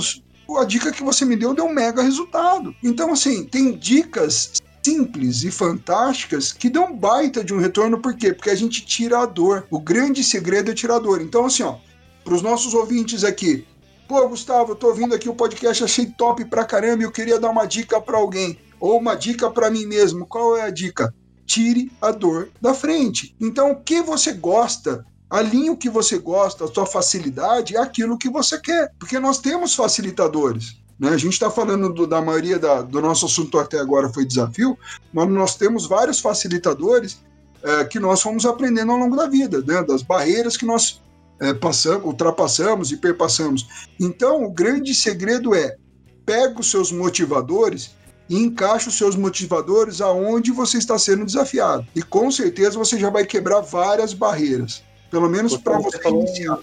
a 0.59 0.65
dica 0.65 0.91
que 0.91 1.03
você 1.03 1.23
me 1.23 1.37
deu 1.37 1.53
deu 1.53 1.65
um 1.65 1.73
mega 1.73 2.01
resultado. 2.01 2.75
Então, 2.83 3.13
assim, 3.13 3.45
tem 3.45 3.77
dicas 3.77 4.51
simples 4.83 5.43
e 5.43 5.51
fantásticas 5.51 6.51
que 6.51 6.69
dão 6.69 6.93
baita 6.93 7.43
de 7.45 7.53
um 7.53 7.59
retorno, 7.59 8.01
por 8.01 8.13
quê? 8.13 8.33
Porque 8.33 8.49
a 8.49 8.55
gente 8.55 8.85
tira 8.85 9.19
a 9.19 9.25
dor. 9.25 9.65
O 9.71 9.79
grande 9.79 10.21
segredo 10.21 10.71
é 10.71 10.73
tirar 10.73 10.95
a 10.95 10.99
dor. 10.99 11.21
Então, 11.21 11.45
assim, 11.45 11.63
ó, 11.63 11.77
para 12.23 12.33
os 12.33 12.41
nossos 12.41 12.73
ouvintes 12.73 13.23
aqui, 13.23 13.65
pô, 14.07 14.27
Gustavo, 14.27 14.71
eu 14.71 14.75
tô 14.75 14.87
ouvindo 14.87 15.15
aqui 15.15 15.29
o 15.29 15.35
podcast, 15.35 15.83
achei 15.83 16.05
top 16.05 16.45
pra 16.45 16.65
caramba 16.65 17.03
e 17.03 17.05
eu 17.05 17.11
queria 17.11 17.39
dar 17.39 17.49
uma 17.49 17.65
dica 17.65 17.99
para 17.99 18.17
alguém, 18.17 18.59
ou 18.79 18.97
uma 18.99 19.15
dica 19.15 19.49
para 19.49 19.69
mim 19.69 19.85
mesmo. 19.85 20.25
Qual 20.25 20.57
é 20.57 20.63
a 20.63 20.69
dica? 20.69 21.13
Tire 21.45 21.91
a 22.01 22.11
dor 22.11 22.49
da 22.61 22.73
frente. 22.73 23.35
Então, 23.39 23.71
o 23.71 23.81
que 23.81 24.01
você 24.01 24.33
gosta 24.33 25.05
alinhe 25.31 25.69
o 25.69 25.77
que 25.77 25.89
você 25.89 26.17
gosta, 26.19 26.65
a 26.65 26.67
sua 26.67 26.85
facilidade, 26.85 27.77
é 27.77 27.79
aquilo 27.79 28.17
que 28.17 28.29
você 28.29 28.59
quer, 28.59 28.91
porque 28.99 29.17
nós 29.17 29.39
temos 29.39 29.73
facilitadores. 29.73 30.75
Né? 30.99 31.09
A 31.09 31.17
gente 31.17 31.33
está 31.33 31.49
falando 31.49 31.91
do, 31.91 32.05
da 32.05 32.21
maioria 32.21 32.59
da, 32.59 32.81
do 32.81 33.01
nosso 33.01 33.25
assunto 33.25 33.57
até 33.57 33.79
agora 33.79 34.11
foi 34.11 34.25
desafio, 34.25 34.77
mas 35.13 35.29
nós 35.29 35.55
temos 35.55 35.87
vários 35.87 36.19
facilitadores 36.19 37.21
é, 37.63 37.85
que 37.85 37.97
nós 37.97 38.21
fomos 38.21 38.45
aprendendo 38.45 38.91
ao 38.91 38.97
longo 38.97 39.15
da 39.15 39.25
vida, 39.25 39.61
né? 39.65 39.81
das 39.83 40.01
barreiras 40.01 40.57
que 40.57 40.65
nós 40.65 41.01
é, 41.41 41.53
passamos, 41.55 42.05
ultrapassamos 42.05 42.91
e 42.91 42.97
perpassamos. 42.97 43.67
Então, 43.99 44.43
o 44.43 44.51
grande 44.51 44.93
segredo 44.93 45.55
é 45.55 45.75
pega 46.23 46.59
os 46.59 46.69
seus 46.69 46.91
motivadores 46.91 47.95
e 48.29 48.37
encaixa 48.37 48.89
os 48.89 48.97
seus 48.97 49.15
motivadores 49.15 49.99
aonde 49.99 50.51
você 50.51 50.77
está 50.77 50.97
sendo 50.99 51.25
desafiado. 51.25 51.85
E 51.95 52.03
com 52.03 52.29
certeza 52.29 52.77
você 52.77 52.97
já 52.99 53.09
vai 53.09 53.25
quebrar 53.25 53.61
várias 53.61 54.13
barreiras. 54.13 54.83
Pelo 55.09 55.29
menos 55.29 55.57
para 55.57 55.79
você, 55.79 55.97
você 55.97 56.09
iniciar. 56.09 56.59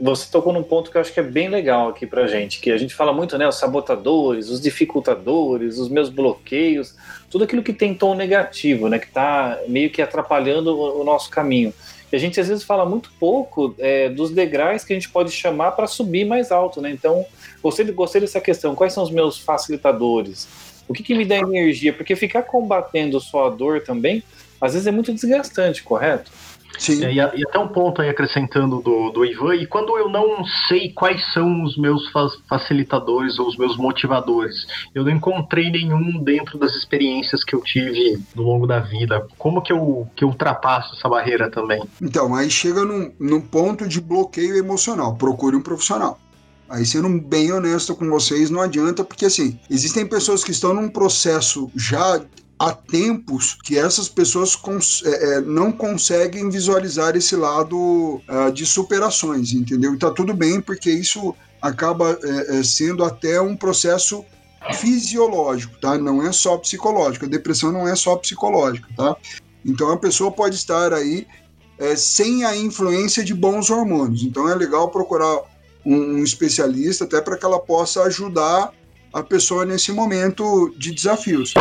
Você 0.00 0.30
tocou 0.30 0.52
num 0.52 0.62
ponto 0.62 0.90
que 0.90 0.96
eu 0.96 1.00
acho 1.00 1.12
que 1.12 1.18
é 1.18 1.24
bem 1.24 1.48
legal 1.48 1.88
aqui 1.88 2.06
pra 2.06 2.26
gente, 2.26 2.60
que 2.60 2.70
a 2.70 2.76
gente 2.76 2.94
fala 2.94 3.12
muito, 3.12 3.36
né, 3.38 3.48
os 3.48 3.56
sabotadores, 3.56 4.48
os 4.48 4.60
dificultadores, 4.60 5.78
os 5.78 5.88
meus 5.88 6.08
bloqueios, 6.08 6.94
tudo 7.30 7.44
aquilo 7.44 7.62
que 7.62 7.72
tem 7.72 7.94
tom 7.94 8.14
negativo, 8.14 8.88
né, 8.88 8.98
que 8.98 9.10
tá 9.10 9.58
meio 9.66 9.90
que 9.90 10.00
atrapalhando 10.00 10.76
o, 10.76 11.00
o 11.00 11.04
nosso 11.04 11.30
caminho. 11.30 11.72
E 12.10 12.16
a 12.16 12.18
gente 12.18 12.40
às 12.40 12.48
vezes 12.48 12.64
fala 12.64 12.86
muito 12.86 13.10
pouco 13.18 13.74
é, 13.78 14.08
dos 14.08 14.30
degraus 14.30 14.84
que 14.84 14.92
a 14.92 14.96
gente 14.96 15.10
pode 15.10 15.30
chamar 15.30 15.72
para 15.72 15.86
subir 15.86 16.24
mais 16.24 16.50
alto, 16.50 16.80
né? 16.80 16.90
Então, 16.90 17.24
gostei, 17.62 17.84
gostei 17.92 18.20
dessa 18.20 18.40
questão. 18.40 18.74
Quais 18.74 18.92
são 18.92 19.02
os 19.02 19.10
meus 19.10 19.38
facilitadores? 19.38 20.48
O 20.88 20.94
que, 20.94 21.02
que 21.02 21.14
me 21.14 21.24
dá 21.24 21.36
energia? 21.36 21.92
Porque 21.92 22.16
ficar 22.16 22.42
combatendo 22.42 23.20
só 23.20 23.46
a 23.46 23.50
dor 23.50 23.82
também, 23.82 24.22
às 24.60 24.72
vezes 24.72 24.86
é 24.86 24.90
muito 24.90 25.12
desgastante, 25.12 25.82
correto? 25.82 26.30
Sim. 26.76 27.04
É, 27.04 27.12
e, 27.12 27.16
e, 27.16 27.44
até 27.46 27.58
um 27.58 27.68
ponto 27.68 28.02
aí 28.02 28.08
acrescentando 28.08 28.80
do, 28.80 29.10
do 29.10 29.24
Ivan, 29.24 29.54
e 29.56 29.66
quando 29.66 29.96
eu 29.96 30.08
não 30.08 30.44
sei 30.68 30.92
quais 30.92 31.32
são 31.32 31.64
os 31.64 31.76
meus 31.76 32.02
facilitadores 32.48 33.38
ou 33.38 33.48
os 33.48 33.56
meus 33.56 33.76
motivadores, 33.76 34.66
eu 34.94 35.04
não 35.04 35.10
encontrei 35.10 35.70
nenhum 35.70 36.22
dentro 36.22 36.58
das 36.58 36.74
experiências 36.74 37.42
que 37.42 37.54
eu 37.54 37.60
tive 37.62 38.22
no 38.34 38.42
longo 38.42 38.66
da 38.66 38.80
vida. 38.80 39.26
Como 39.36 39.62
que 39.62 39.72
eu, 39.72 40.06
que 40.14 40.24
eu 40.24 40.28
ultrapasso 40.28 40.94
essa 40.94 41.08
barreira 41.08 41.50
também? 41.50 41.82
Então, 42.00 42.34
aí 42.34 42.50
chega 42.50 42.84
num, 42.84 43.12
num 43.18 43.40
ponto 43.40 43.86
de 43.88 44.00
bloqueio 44.00 44.56
emocional. 44.56 45.16
Procure 45.16 45.56
um 45.56 45.62
profissional. 45.62 46.18
Aí, 46.68 46.84
sendo 46.84 47.08
bem 47.08 47.50
honesto 47.50 47.94
com 47.94 48.08
vocês, 48.10 48.50
não 48.50 48.60
adianta, 48.60 49.02
porque 49.02 49.24
assim, 49.24 49.58
existem 49.70 50.06
pessoas 50.06 50.44
que 50.44 50.50
estão 50.50 50.74
num 50.74 50.88
processo 50.88 51.70
já 51.74 52.20
há 52.58 52.72
tempos 52.72 53.56
que 53.62 53.78
essas 53.78 54.08
pessoas 54.08 54.56
cons 54.56 55.02
é, 55.04 55.36
é, 55.36 55.40
não 55.40 55.70
conseguem 55.70 56.50
visualizar 56.50 57.16
esse 57.16 57.36
lado 57.36 57.76
uh, 58.28 58.52
de 58.52 58.66
superações, 58.66 59.52
entendeu? 59.52 59.94
E 59.94 59.98
tá 59.98 60.10
tudo 60.10 60.34
bem, 60.34 60.60
porque 60.60 60.90
isso 60.90 61.34
acaba 61.62 62.18
é, 62.22 62.58
é, 62.58 62.62
sendo 62.62 63.04
até 63.04 63.40
um 63.40 63.56
processo 63.56 64.24
fisiológico, 64.74 65.78
tá? 65.80 65.96
Não 65.96 66.26
é 66.26 66.32
só 66.32 66.56
psicológico. 66.56 67.26
A 67.26 67.28
depressão 67.28 67.70
não 67.70 67.86
é 67.86 67.94
só 67.94 68.16
psicológica, 68.16 68.88
tá? 68.96 69.16
Então 69.64 69.90
a 69.92 69.96
pessoa 69.96 70.32
pode 70.32 70.56
estar 70.56 70.92
aí 70.92 71.26
é, 71.78 71.94
sem 71.94 72.44
a 72.44 72.56
influência 72.56 73.24
de 73.24 73.34
bons 73.34 73.70
hormônios. 73.70 74.22
Então 74.22 74.48
é 74.48 74.54
legal 74.54 74.90
procurar 74.90 75.42
um, 75.84 75.94
um 75.94 76.24
especialista 76.24 77.04
até 77.04 77.20
para 77.20 77.36
que 77.36 77.44
ela 77.44 77.60
possa 77.60 78.02
ajudar 78.02 78.72
a 79.12 79.22
pessoa 79.22 79.64
nesse 79.64 79.92
momento 79.92 80.74
de 80.76 80.92
desafios. 80.92 81.54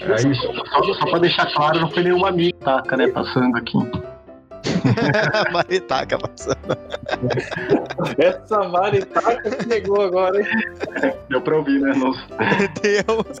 É 0.00 0.14
isso. 0.28 0.42
Só, 0.42 0.94
só 0.94 1.06
para 1.10 1.18
deixar 1.20 1.52
claro, 1.54 1.80
não 1.80 1.90
foi 1.90 2.04
nenhuma 2.04 2.30
maritaca, 2.30 2.96
né, 2.96 3.08
passando 3.08 3.56
aqui. 3.56 3.78
maritaca 5.52 6.18
passando. 6.18 6.78
Essa 8.18 8.68
maritaca 8.68 9.62
chegou 9.62 10.02
agora, 10.02 10.40
hein? 10.40 10.46
Deu 11.28 11.40
pra 11.40 11.56
ouvir, 11.56 11.80
né? 11.80 11.94
Nossa. 11.94 12.20
Deus. 12.82 13.40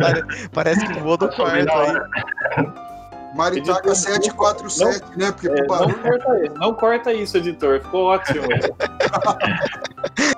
Parece, 0.00 0.48
parece 0.50 0.86
que 0.86 1.00
voou 1.00 1.16
do 1.16 1.28
quarto 1.28 1.72
aí. 1.72 2.88
Maritaca 3.34 3.94
747, 3.94 5.00
não, 5.00 5.18
né? 5.18 5.32
Porque 5.32 5.48
é, 5.48 5.54
não, 5.54 5.66
corta 5.66 6.44
isso, 6.44 6.54
não 6.54 6.74
corta 6.74 7.12
isso, 7.12 7.36
editor. 7.36 7.80
Ficou 7.80 8.06
ótimo. 8.06 8.42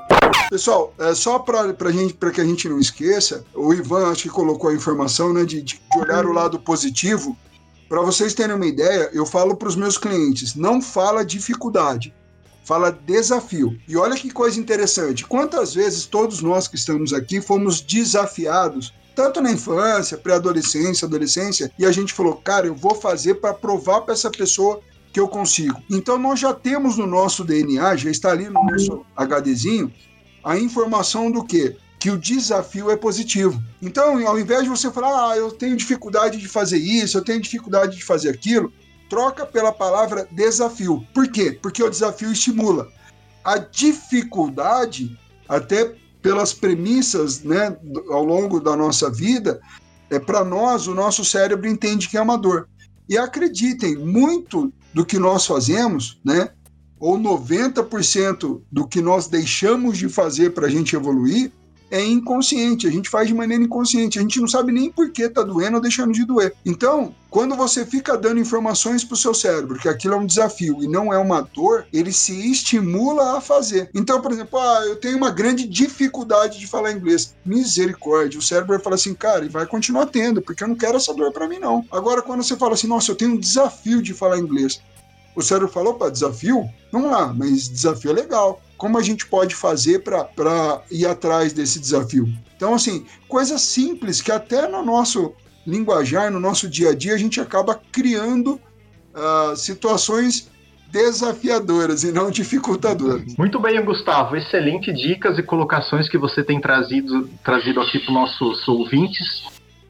Pessoal, 0.50 0.92
é, 0.98 1.14
só 1.14 1.38
para 1.38 1.92
gente, 1.92 2.14
para 2.14 2.32
que 2.32 2.40
a 2.40 2.44
gente 2.44 2.68
não 2.68 2.80
esqueça, 2.80 3.44
o 3.54 3.72
Ivan 3.72 4.10
acho 4.10 4.24
que 4.24 4.28
colocou 4.28 4.68
a 4.68 4.74
informação 4.74 5.32
né, 5.32 5.44
de, 5.44 5.62
de 5.62 5.80
olhar 5.96 6.26
o 6.26 6.32
lado 6.32 6.58
positivo. 6.58 7.38
Para 7.88 8.02
vocês 8.02 8.34
terem 8.34 8.56
uma 8.56 8.66
ideia, 8.66 9.08
eu 9.12 9.24
falo 9.24 9.54
para 9.54 9.68
os 9.68 9.76
meus 9.76 9.96
clientes: 9.96 10.56
não 10.56 10.82
fala 10.82 11.24
dificuldade, 11.24 12.12
fala 12.64 12.90
desafio. 12.90 13.78
E 13.86 13.96
olha 13.96 14.16
que 14.16 14.28
coisa 14.32 14.58
interessante: 14.58 15.24
quantas 15.24 15.72
vezes 15.72 16.04
todos 16.04 16.42
nós 16.42 16.66
que 16.66 16.74
estamos 16.74 17.12
aqui 17.12 17.40
fomos 17.40 17.80
desafiados 17.80 18.92
tanto 19.14 19.40
na 19.40 19.52
infância, 19.52 20.16
pré-adolescência, 20.16 21.06
adolescência, 21.06 21.70
e 21.78 21.84
a 21.84 21.92
gente 21.92 22.12
falou, 22.12 22.36
cara, 22.36 22.66
eu 22.66 22.74
vou 22.74 22.94
fazer 22.94 23.34
para 23.34 23.52
provar 23.52 24.00
para 24.00 24.14
essa 24.14 24.30
pessoa 24.30 24.80
que 25.12 25.20
eu 25.20 25.28
consigo. 25.28 25.80
Então 25.90 26.16
nós 26.16 26.40
já 26.40 26.54
temos 26.54 26.96
no 26.96 27.06
nosso 27.06 27.44
DNA, 27.44 27.96
já 27.96 28.10
está 28.10 28.30
ali 28.30 28.48
no 28.48 28.64
nosso 28.64 29.04
HDzinho, 29.16 29.92
a 30.44 30.59
informação 30.59 31.31
do 31.31 31.44
quê? 31.44 31.76
Que 31.98 32.11
o 32.11 32.18
desafio 32.18 32.90
é 32.90 32.96
positivo. 32.96 33.62
Então, 33.83 34.26
ao 34.26 34.38
invés 34.38 34.64
de 34.64 34.68
você 34.68 34.90
falar, 34.90 35.33
ah, 35.33 35.37
eu 35.37 35.50
tenho 35.53 35.76
dificuldade 35.76 36.38
de 36.38 36.48
fazer 36.48 36.79
isso, 36.79 37.18
eu 37.18 37.24
tenho 37.24 37.40
dificuldade 37.40 37.96
de 37.96 38.05
fazer 38.05 38.31
aquilo, 38.31 38.72
troca 39.09 39.44
pela 39.44 39.72
palavra 39.72 40.26
desafio. 40.31 41.07
Por 41.12 41.29
quê? 41.29 41.59
Porque 41.61 41.83
o 41.83 41.90
desafio 41.90 42.33
estimula. 42.33 42.88
A 43.44 43.59
dificuldade, 43.59 45.18
até 45.48 45.94
pelas 46.22 46.53
premissas 46.53 47.42
né, 47.42 47.76
ao 48.09 48.24
longo 48.24 48.61
da 48.61 48.76
nossa 48.76 49.11
vida, 49.11 49.61
é 50.11 50.18
para 50.18 50.44
nós, 50.44 50.87
o 50.87 50.94
nosso 50.94 51.24
cérebro 51.24 51.68
entende 51.68 52.09
que 52.09 52.16
é 52.16 52.22
uma 52.22 52.37
dor. 52.37 52.68
E 53.09 53.18
acreditem, 53.18 53.96
muito 53.96 54.72
do 54.92 55.05
que 55.05 55.18
nós 55.18 55.46
fazemos, 55.46 56.20
né, 56.24 56.50
ou 57.00 57.18
90% 57.18 58.60
do 58.70 58.86
que 58.86 59.00
nós 59.00 59.26
deixamos 59.26 59.96
de 59.96 60.08
fazer 60.08 60.50
para 60.50 60.66
a 60.66 60.70
gente 60.70 60.94
evoluir 60.94 61.50
é 61.90 62.02
inconsciente, 62.04 62.86
a 62.86 62.90
gente 62.90 63.10
faz 63.10 63.26
de 63.26 63.34
maneira 63.34 63.64
inconsciente, 63.64 64.18
a 64.18 64.22
gente 64.22 64.40
não 64.40 64.46
sabe 64.46 64.72
nem 64.72 64.90
por 64.90 65.10
que 65.10 65.22
está 65.22 65.42
doendo 65.42 65.76
ou 65.76 65.82
deixando 65.82 66.12
de 66.12 66.24
doer. 66.24 66.54
Então, 66.64 67.12
quando 67.28 67.56
você 67.56 67.84
fica 67.84 68.16
dando 68.16 68.40
informações 68.40 69.04
para 69.04 69.14
o 69.14 69.16
seu 69.18 69.34
cérebro 69.34 69.78
que 69.78 69.88
aquilo 69.88 70.14
é 70.14 70.16
um 70.16 70.26
desafio 70.26 70.82
e 70.82 70.88
não 70.88 71.12
é 71.12 71.18
uma 71.18 71.40
dor, 71.40 71.86
ele 71.92 72.12
se 72.12 72.50
estimula 72.50 73.36
a 73.36 73.40
fazer. 73.40 73.90
Então, 73.94 74.20
por 74.20 74.32
exemplo, 74.32 74.58
ah, 74.58 74.84
eu 74.86 74.96
tenho 74.96 75.16
uma 75.16 75.30
grande 75.30 75.66
dificuldade 75.66 76.58
de 76.58 76.66
falar 76.66 76.92
inglês. 76.92 77.34
Misericórdia, 77.44 78.38
o 78.38 78.42
cérebro 78.42 78.74
vai 78.74 78.82
falar 78.82 78.96
assim, 78.96 79.14
cara, 79.14 79.44
e 79.44 79.48
vai 79.48 79.66
continuar 79.66 80.06
tendo, 80.06 80.40
porque 80.40 80.62
eu 80.62 80.68
não 80.68 80.76
quero 80.76 80.96
essa 80.96 81.14
dor 81.14 81.32
para 81.32 81.48
mim 81.48 81.58
não. 81.58 81.84
Agora, 81.90 82.22
quando 82.22 82.42
você 82.42 82.56
fala 82.56 82.74
assim, 82.74 82.86
nossa, 82.86 83.10
eu 83.10 83.16
tenho 83.16 83.32
um 83.32 83.38
desafio 83.38 84.02
de 84.02 84.14
falar 84.14 84.38
inglês, 84.38 84.80
o 85.34 85.42
cérebro 85.42 85.68
falou, 85.68 85.92
opa, 85.92 86.10
desafio? 86.10 86.68
Vamos 86.92 87.10
lá, 87.10 87.32
mas 87.32 87.68
desafio 87.68 88.10
é 88.10 88.14
legal. 88.14 88.60
Como 88.76 88.98
a 88.98 89.02
gente 89.02 89.26
pode 89.26 89.54
fazer 89.54 90.00
para 90.00 90.82
ir 90.90 91.06
atrás 91.06 91.52
desse 91.52 91.78
desafio? 91.78 92.28
Então, 92.56 92.74
assim, 92.74 93.04
coisas 93.28 93.60
simples 93.60 94.20
que 94.20 94.32
até 94.32 94.66
no 94.66 94.84
nosso 94.84 95.34
linguajar, 95.66 96.30
no 96.30 96.40
nosso 96.40 96.68
dia 96.68 96.90
a 96.90 96.94
dia, 96.94 97.14
a 97.14 97.18
gente 97.18 97.40
acaba 97.40 97.80
criando 97.92 98.60
uh, 99.14 99.54
situações 99.56 100.48
desafiadoras 100.90 102.02
e 102.02 102.12
não 102.12 102.30
dificultadoras. 102.30 103.36
Muito 103.36 103.60
bem, 103.60 103.82
Gustavo. 103.84 104.36
Excelentes 104.36 104.98
dicas 104.98 105.38
e 105.38 105.42
colocações 105.42 106.08
que 106.08 106.18
você 106.18 106.42
tem 106.42 106.60
trazido, 106.60 107.28
trazido 107.44 107.80
aqui 107.80 107.98
para 108.00 108.08
os 108.08 108.14
nossos 108.14 108.68
ouvintes. 108.68 109.44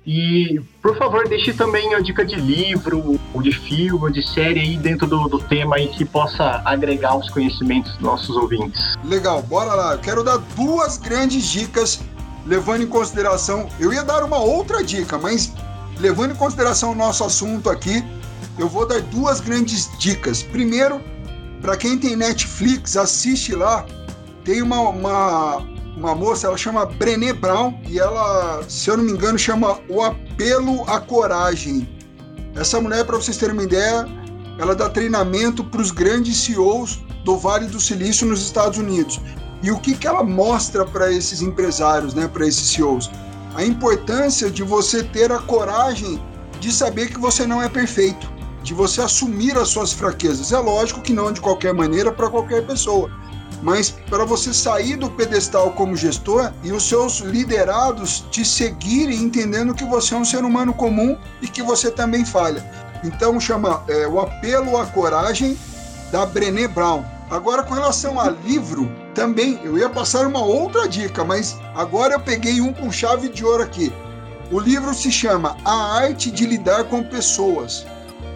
E, 0.07 0.61
por 0.81 0.97
favor, 0.97 1.29
deixe 1.29 1.53
também 1.53 1.95
a 1.95 2.01
dica 2.01 2.25
de 2.25 2.37
livro, 2.37 3.21
ou 3.35 3.43
de 3.43 3.53
filme, 3.53 4.03
ou 4.03 4.11
de 4.11 4.27
série 4.27 4.59
aí 4.59 4.77
dentro 4.77 5.07
do, 5.07 5.29
do 5.29 5.39
tema 5.39 5.77
aí 5.77 5.89
que 5.89 6.05
possa 6.05 6.63
agregar 6.65 7.17
os 7.17 7.29
conhecimentos 7.29 7.93
dos 7.93 8.01
nossos 8.01 8.35
ouvintes. 8.35 8.81
Legal, 9.05 9.43
bora 9.43 9.75
lá. 9.75 9.93
Eu 9.93 9.99
quero 9.99 10.25
dar 10.25 10.39
duas 10.57 10.97
grandes 10.97 11.45
dicas, 11.47 12.01
levando 12.47 12.83
em 12.83 12.87
consideração. 12.87 13.69
Eu 13.79 13.93
ia 13.93 14.03
dar 14.03 14.25
uma 14.25 14.39
outra 14.39 14.83
dica, 14.83 15.19
mas 15.19 15.53
levando 15.99 16.33
em 16.33 16.37
consideração 16.37 16.93
o 16.93 16.95
nosso 16.95 17.23
assunto 17.23 17.69
aqui, 17.69 18.03
eu 18.59 18.69
vou 18.69 18.87
dar 18.87 19.03
duas 19.03 19.39
grandes 19.41 19.91
dicas. 19.99 20.43
Primeiro, 20.43 21.01
para 21.61 21.77
quem 21.77 21.99
tem 21.99 22.17
Netflix, 22.17 22.97
assiste 22.97 23.55
lá. 23.55 23.85
Tem 24.45 24.63
uma, 24.63 24.81
uma 24.81 25.63
uma 26.01 26.15
moça, 26.15 26.47
ela 26.47 26.57
chama 26.57 26.87
Brené 26.87 27.33
Brown 27.35 27.79
e 27.87 27.99
ela, 27.99 28.65
se 28.67 28.89
eu 28.89 28.97
não 28.97 29.05
me 29.05 29.13
engano, 29.13 29.39
chama 29.39 29.79
O 29.87 30.03
Apelo 30.03 30.83
à 30.89 30.99
Coragem. 30.99 31.87
Essa 32.57 32.81
mulher, 32.81 33.05
para 33.05 33.17
vocês 33.17 33.37
terem 33.37 33.53
uma 33.53 33.65
ideia, 33.65 34.07
ela 34.59 34.75
dá 34.75 34.89
treinamento 34.89 35.63
para 35.63 35.81
os 35.81 35.91
grandes 35.91 36.39
CEOs 36.39 37.01
do 37.23 37.37
Vale 37.37 37.67
do 37.67 37.79
Silício 37.79 38.27
nos 38.27 38.41
Estados 38.41 38.79
Unidos. 38.79 39.21
E 39.63 39.71
o 39.71 39.79
que, 39.79 39.95
que 39.95 40.07
ela 40.07 40.25
mostra 40.25 40.87
para 40.87 41.13
esses 41.13 41.43
empresários, 41.43 42.15
né, 42.15 42.27
para 42.27 42.47
esses 42.47 42.71
CEOs? 42.71 43.11
A 43.55 43.63
importância 43.63 44.51
de 44.51 44.63
você 44.63 45.05
ter 45.05 45.31
a 45.31 45.39
coragem 45.39 46.21
de 46.61 46.73
saber 46.73 47.11
que 47.11 47.21
você 47.21 47.47
não 47.47 47.61
é 47.61 47.69
perfeito, 47.69 48.27
de 48.63 48.73
você 48.73 49.03
assumir 49.03 49.57
as 49.59 49.69
suas 49.69 49.93
fraquezas. 49.93 50.51
É 50.51 50.59
lógico 50.59 51.03
que 51.03 51.13
não 51.13 51.31
de 51.31 51.43
qualquer 51.43 51.75
maneira 51.75 52.11
para 52.11 52.31
qualquer 52.31 52.67
pessoa, 52.67 53.11
mas 53.63 53.91
para 54.09 54.25
você 54.25 54.53
sair 54.55 54.97
do 54.97 55.11
pedestal 55.11 55.73
como 55.73 55.97
gestor 55.97 56.53
e 56.63 56.73
os 56.73 56.89
seus 56.89 57.19
liderados 57.19 58.25
te 58.31 58.45
seguirem 58.45 59.23
entendendo 59.23 59.75
que 59.75 59.85
você 59.85 60.15
é 60.15 60.19
um 60.19 60.25
ser 60.25 60.45
humano 60.45 60.73
comum 60.73 61.17
e 61.43 61.49
que 61.49 61.63
você 61.63 61.91
também 61.91 62.25
falha. 62.25 62.65
Então 63.05 63.41
chama 63.41 63.83
é, 63.89 64.07
o 64.07 64.21
apelo 64.21 64.77
à 64.77 64.87
coragem 64.87 65.59
da 66.11 66.27
Brené 66.27 66.69
Brown. 66.69 67.05
Agora, 67.31 67.63
com 67.63 67.75
relação 67.75 68.19
a 68.19 68.29
livro, 68.29 68.91
também 69.15 69.61
eu 69.63 69.79
ia 69.79 69.89
passar 69.89 70.27
uma 70.27 70.43
outra 70.43 70.89
dica, 70.89 71.25
mas 71.25 71.57
agora 71.77 72.15
eu 72.15 72.21
peguei 72.21 72.61
um 72.61 72.73
com 72.73 72.91
chave 72.91 73.29
de 73.29 73.45
ouro 73.45 73.63
aqui. 73.63 73.93
O 74.51 74.59
livro 74.59 74.93
se 74.93 75.13
chama 75.13 75.57
A 75.65 75.99
Arte 76.01 76.31
de 76.31 76.45
Lidar 76.45 76.85
com 76.85 77.05
Pessoas. 77.05 77.87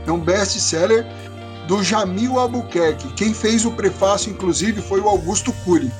É 0.07 0.12
um 0.12 0.21
best-seller 0.21 1.05
do 1.67 1.83
Jamil 1.83 2.39
Albuquerque. 2.39 3.12
Quem 3.15 3.33
fez 3.33 3.65
o 3.65 3.73
prefácio, 3.73 4.31
inclusive, 4.31 4.83
foi 4.83 5.01
o 5.01 5.09
Augusto 5.09 5.53
Cury. 5.65 5.91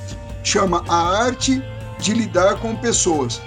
Chama 0.43 0.83
A 0.87 1.23
Arte 1.23 1.63
de 1.99 2.13
Lidar 2.13 2.59
com 2.59 2.75
Pessoas. 2.75 3.41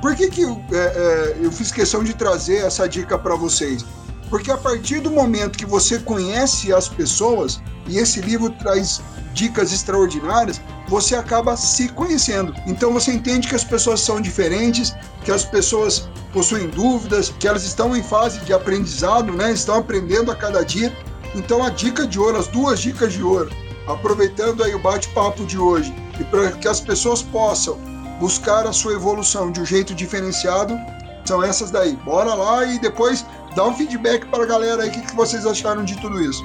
Por 0.00 0.14
que, 0.16 0.28
que 0.30 0.42
eu, 0.42 0.60
é, 0.72 0.76
é, 0.76 1.36
eu 1.42 1.52
fiz 1.52 1.70
questão 1.70 2.02
de 2.02 2.14
trazer 2.14 2.64
essa 2.64 2.88
dica 2.88 3.18
para 3.18 3.34
vocês? 3.34 3.84
Porque 4.30 4.50
a 4.50 4.56
partir 4.56 5.00
do 5.00 5.10
momento 5.10 5.58
que 5.58 5.66
você 5.66 5.98
conhece 5.98 6.72
as 6.72 6.88
pessoas, 6.88 7.60
e 7.86 7.98
esse 7.98 8.20
livro 8.20 8.50
traz 8.50 9.02
dicas 9.34 9.72
extraordinárias, 9.72 10.60
você 10.88 11.14
acaba 11.14 11.56
se 11.56 11.88
conhecendo. 11.88 12.54
Então 12.66 12.92
você 12.92 13.12
entende 13.12 13.48
que 13.48 13.54
as 13.54 13.64
pessoas 13.64 14.00
são 14.00 14.20
diferentes, 14.20 14.94
que 15.24 15.30
as 15.30 15.44
pessoas 15.44 16.08
possuem 16.32 16.68
dúvidas, 16.68 17.32
que 17.38 17.46
elas 17.46 17.64
estão 17.64 17.96
em 17.96 18.02
fase 18.02 18.40
de 18.40 18.52
aprendizado, 18.52 19.32
né? 19.32 19.52
Estão 19.52 19.76
aprendendo 19.76 20.30
a 20.32 20.36
cada 20.36 20.64
dia. 20.64 20.92
Então 21.34 21.62
a 21.62 21.70
dica 21.70 22.06
de 22.06 22.18
ouro, 22.18 22.38
as 22.38 22.48
duas 22.48 22.80
dicas 22.80 23.12
de 23.12 23.22
ouro, 23.22 23.50
aproveitando 23.86 24.62
aí 24.62 24.74
o 24.74 24.78
bate-papo 24.78 25.44
de 25.44 25.58
hoje, 25.58 25.94
e 26.18 26.24
para 26.24 26.52
que 26.52 26.68
as 26.68 26.80
pessoas 26.80 27.22
possam 27.22 27.78
buscar 28.18 28.66
a 28.66 28.72
sua 28.72 28.92
evolução 28.92 29.50
de 29.50 29.60
um 29.60 29.64
jeito 29.64 29.94
diferenciado, 29.94 30.76
são 31.24 31.42
essas 31.42 31.70
daí. 31.70 31.96
Bora 31.96 32.34
lá 32.34 32.64
e 32.64 32.78
depois 32.78 33.24
dá 33.54 33.64
um 33.64 33.74
feedback 33.74 34.26
para 34.26 34.44
a 34.44 34.46
galera 34.46 34.82
aí, 34.82 34.88
o 34.88 34.92
que, 34.92 35.00
que 35.00 35.16
vocês 35.16 35.46
acharam 35.46 35.84
de 35.84 35.96
tudo 36.00 36.20
isso. 36.20 36.42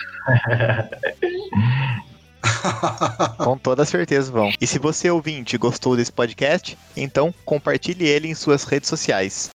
Com 3.38 3.58
toda 3.58 3.84
certeza 3.84 4.32
vão. 4.32 4.50
E 4.58 4.66
se 4.66 4.78
você 4.78 5.10
ouvinte 5.10 5.58
gostou 5.58 5.96
desse 5.96 6.12
podcast, 6.12 6.78
então 6.96 7.34
compartilhe 7.44 8.06
ele 8.06 8.28
em 8.28 8.34
suas 8.34 8.64
redes 8.64 8.88
sociais. 8.88 9.50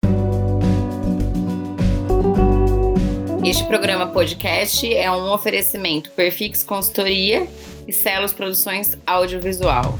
Este 3.44 3.64
programa 3.64 4.06
podcast 4.06 4.94
é 4.94 5.10
um 5.10 5.32
oferecimento 5.32 6.12
Perfix 6.12 6.62
Consultoria 6.62 7.48
e 7.88 7.92
Celos 7.92 8.32
Produções 8.32 8.96
Audiovisual. 9.04 9.98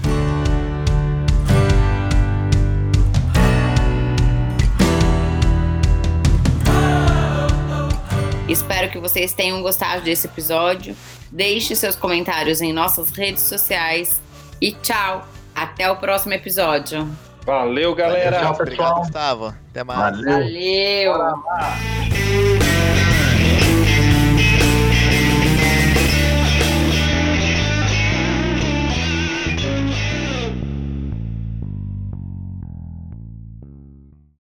Espero 8.49 8.93
que 8.93 9.01
vocês 9.01 9.33
tenham 9.33 9.61
gostado 9.61 10.03
desse 10.03 10.29
episódio. 10.29 10.95
Deixe 11.33 11.75
seus 11.75 11.97
comentários 11.97 12.61
em 12.61 12.73
nossas 12.73 13.11
redes 13.11 13.43
sociais 13.43 14.23
e 14.61 14.71
tchau! 14.71 15.27
Até 15.53 15.91
o 15.91 15.97
próximo 15.97 16.33
episódio. 16.33 17.11
Valeu, 17.45 17.93
galera. 17.93 18.39
Tchau, 18.39 18.55
pessoal. 18.55 18.61
Obrigado, 18.61 18.95
Gustavo. 18.99 19.55
Até 19.71 19.83
mais. 19.83 20.17
Valeu. 20.17 21.13
Valeu. 21.13 23.12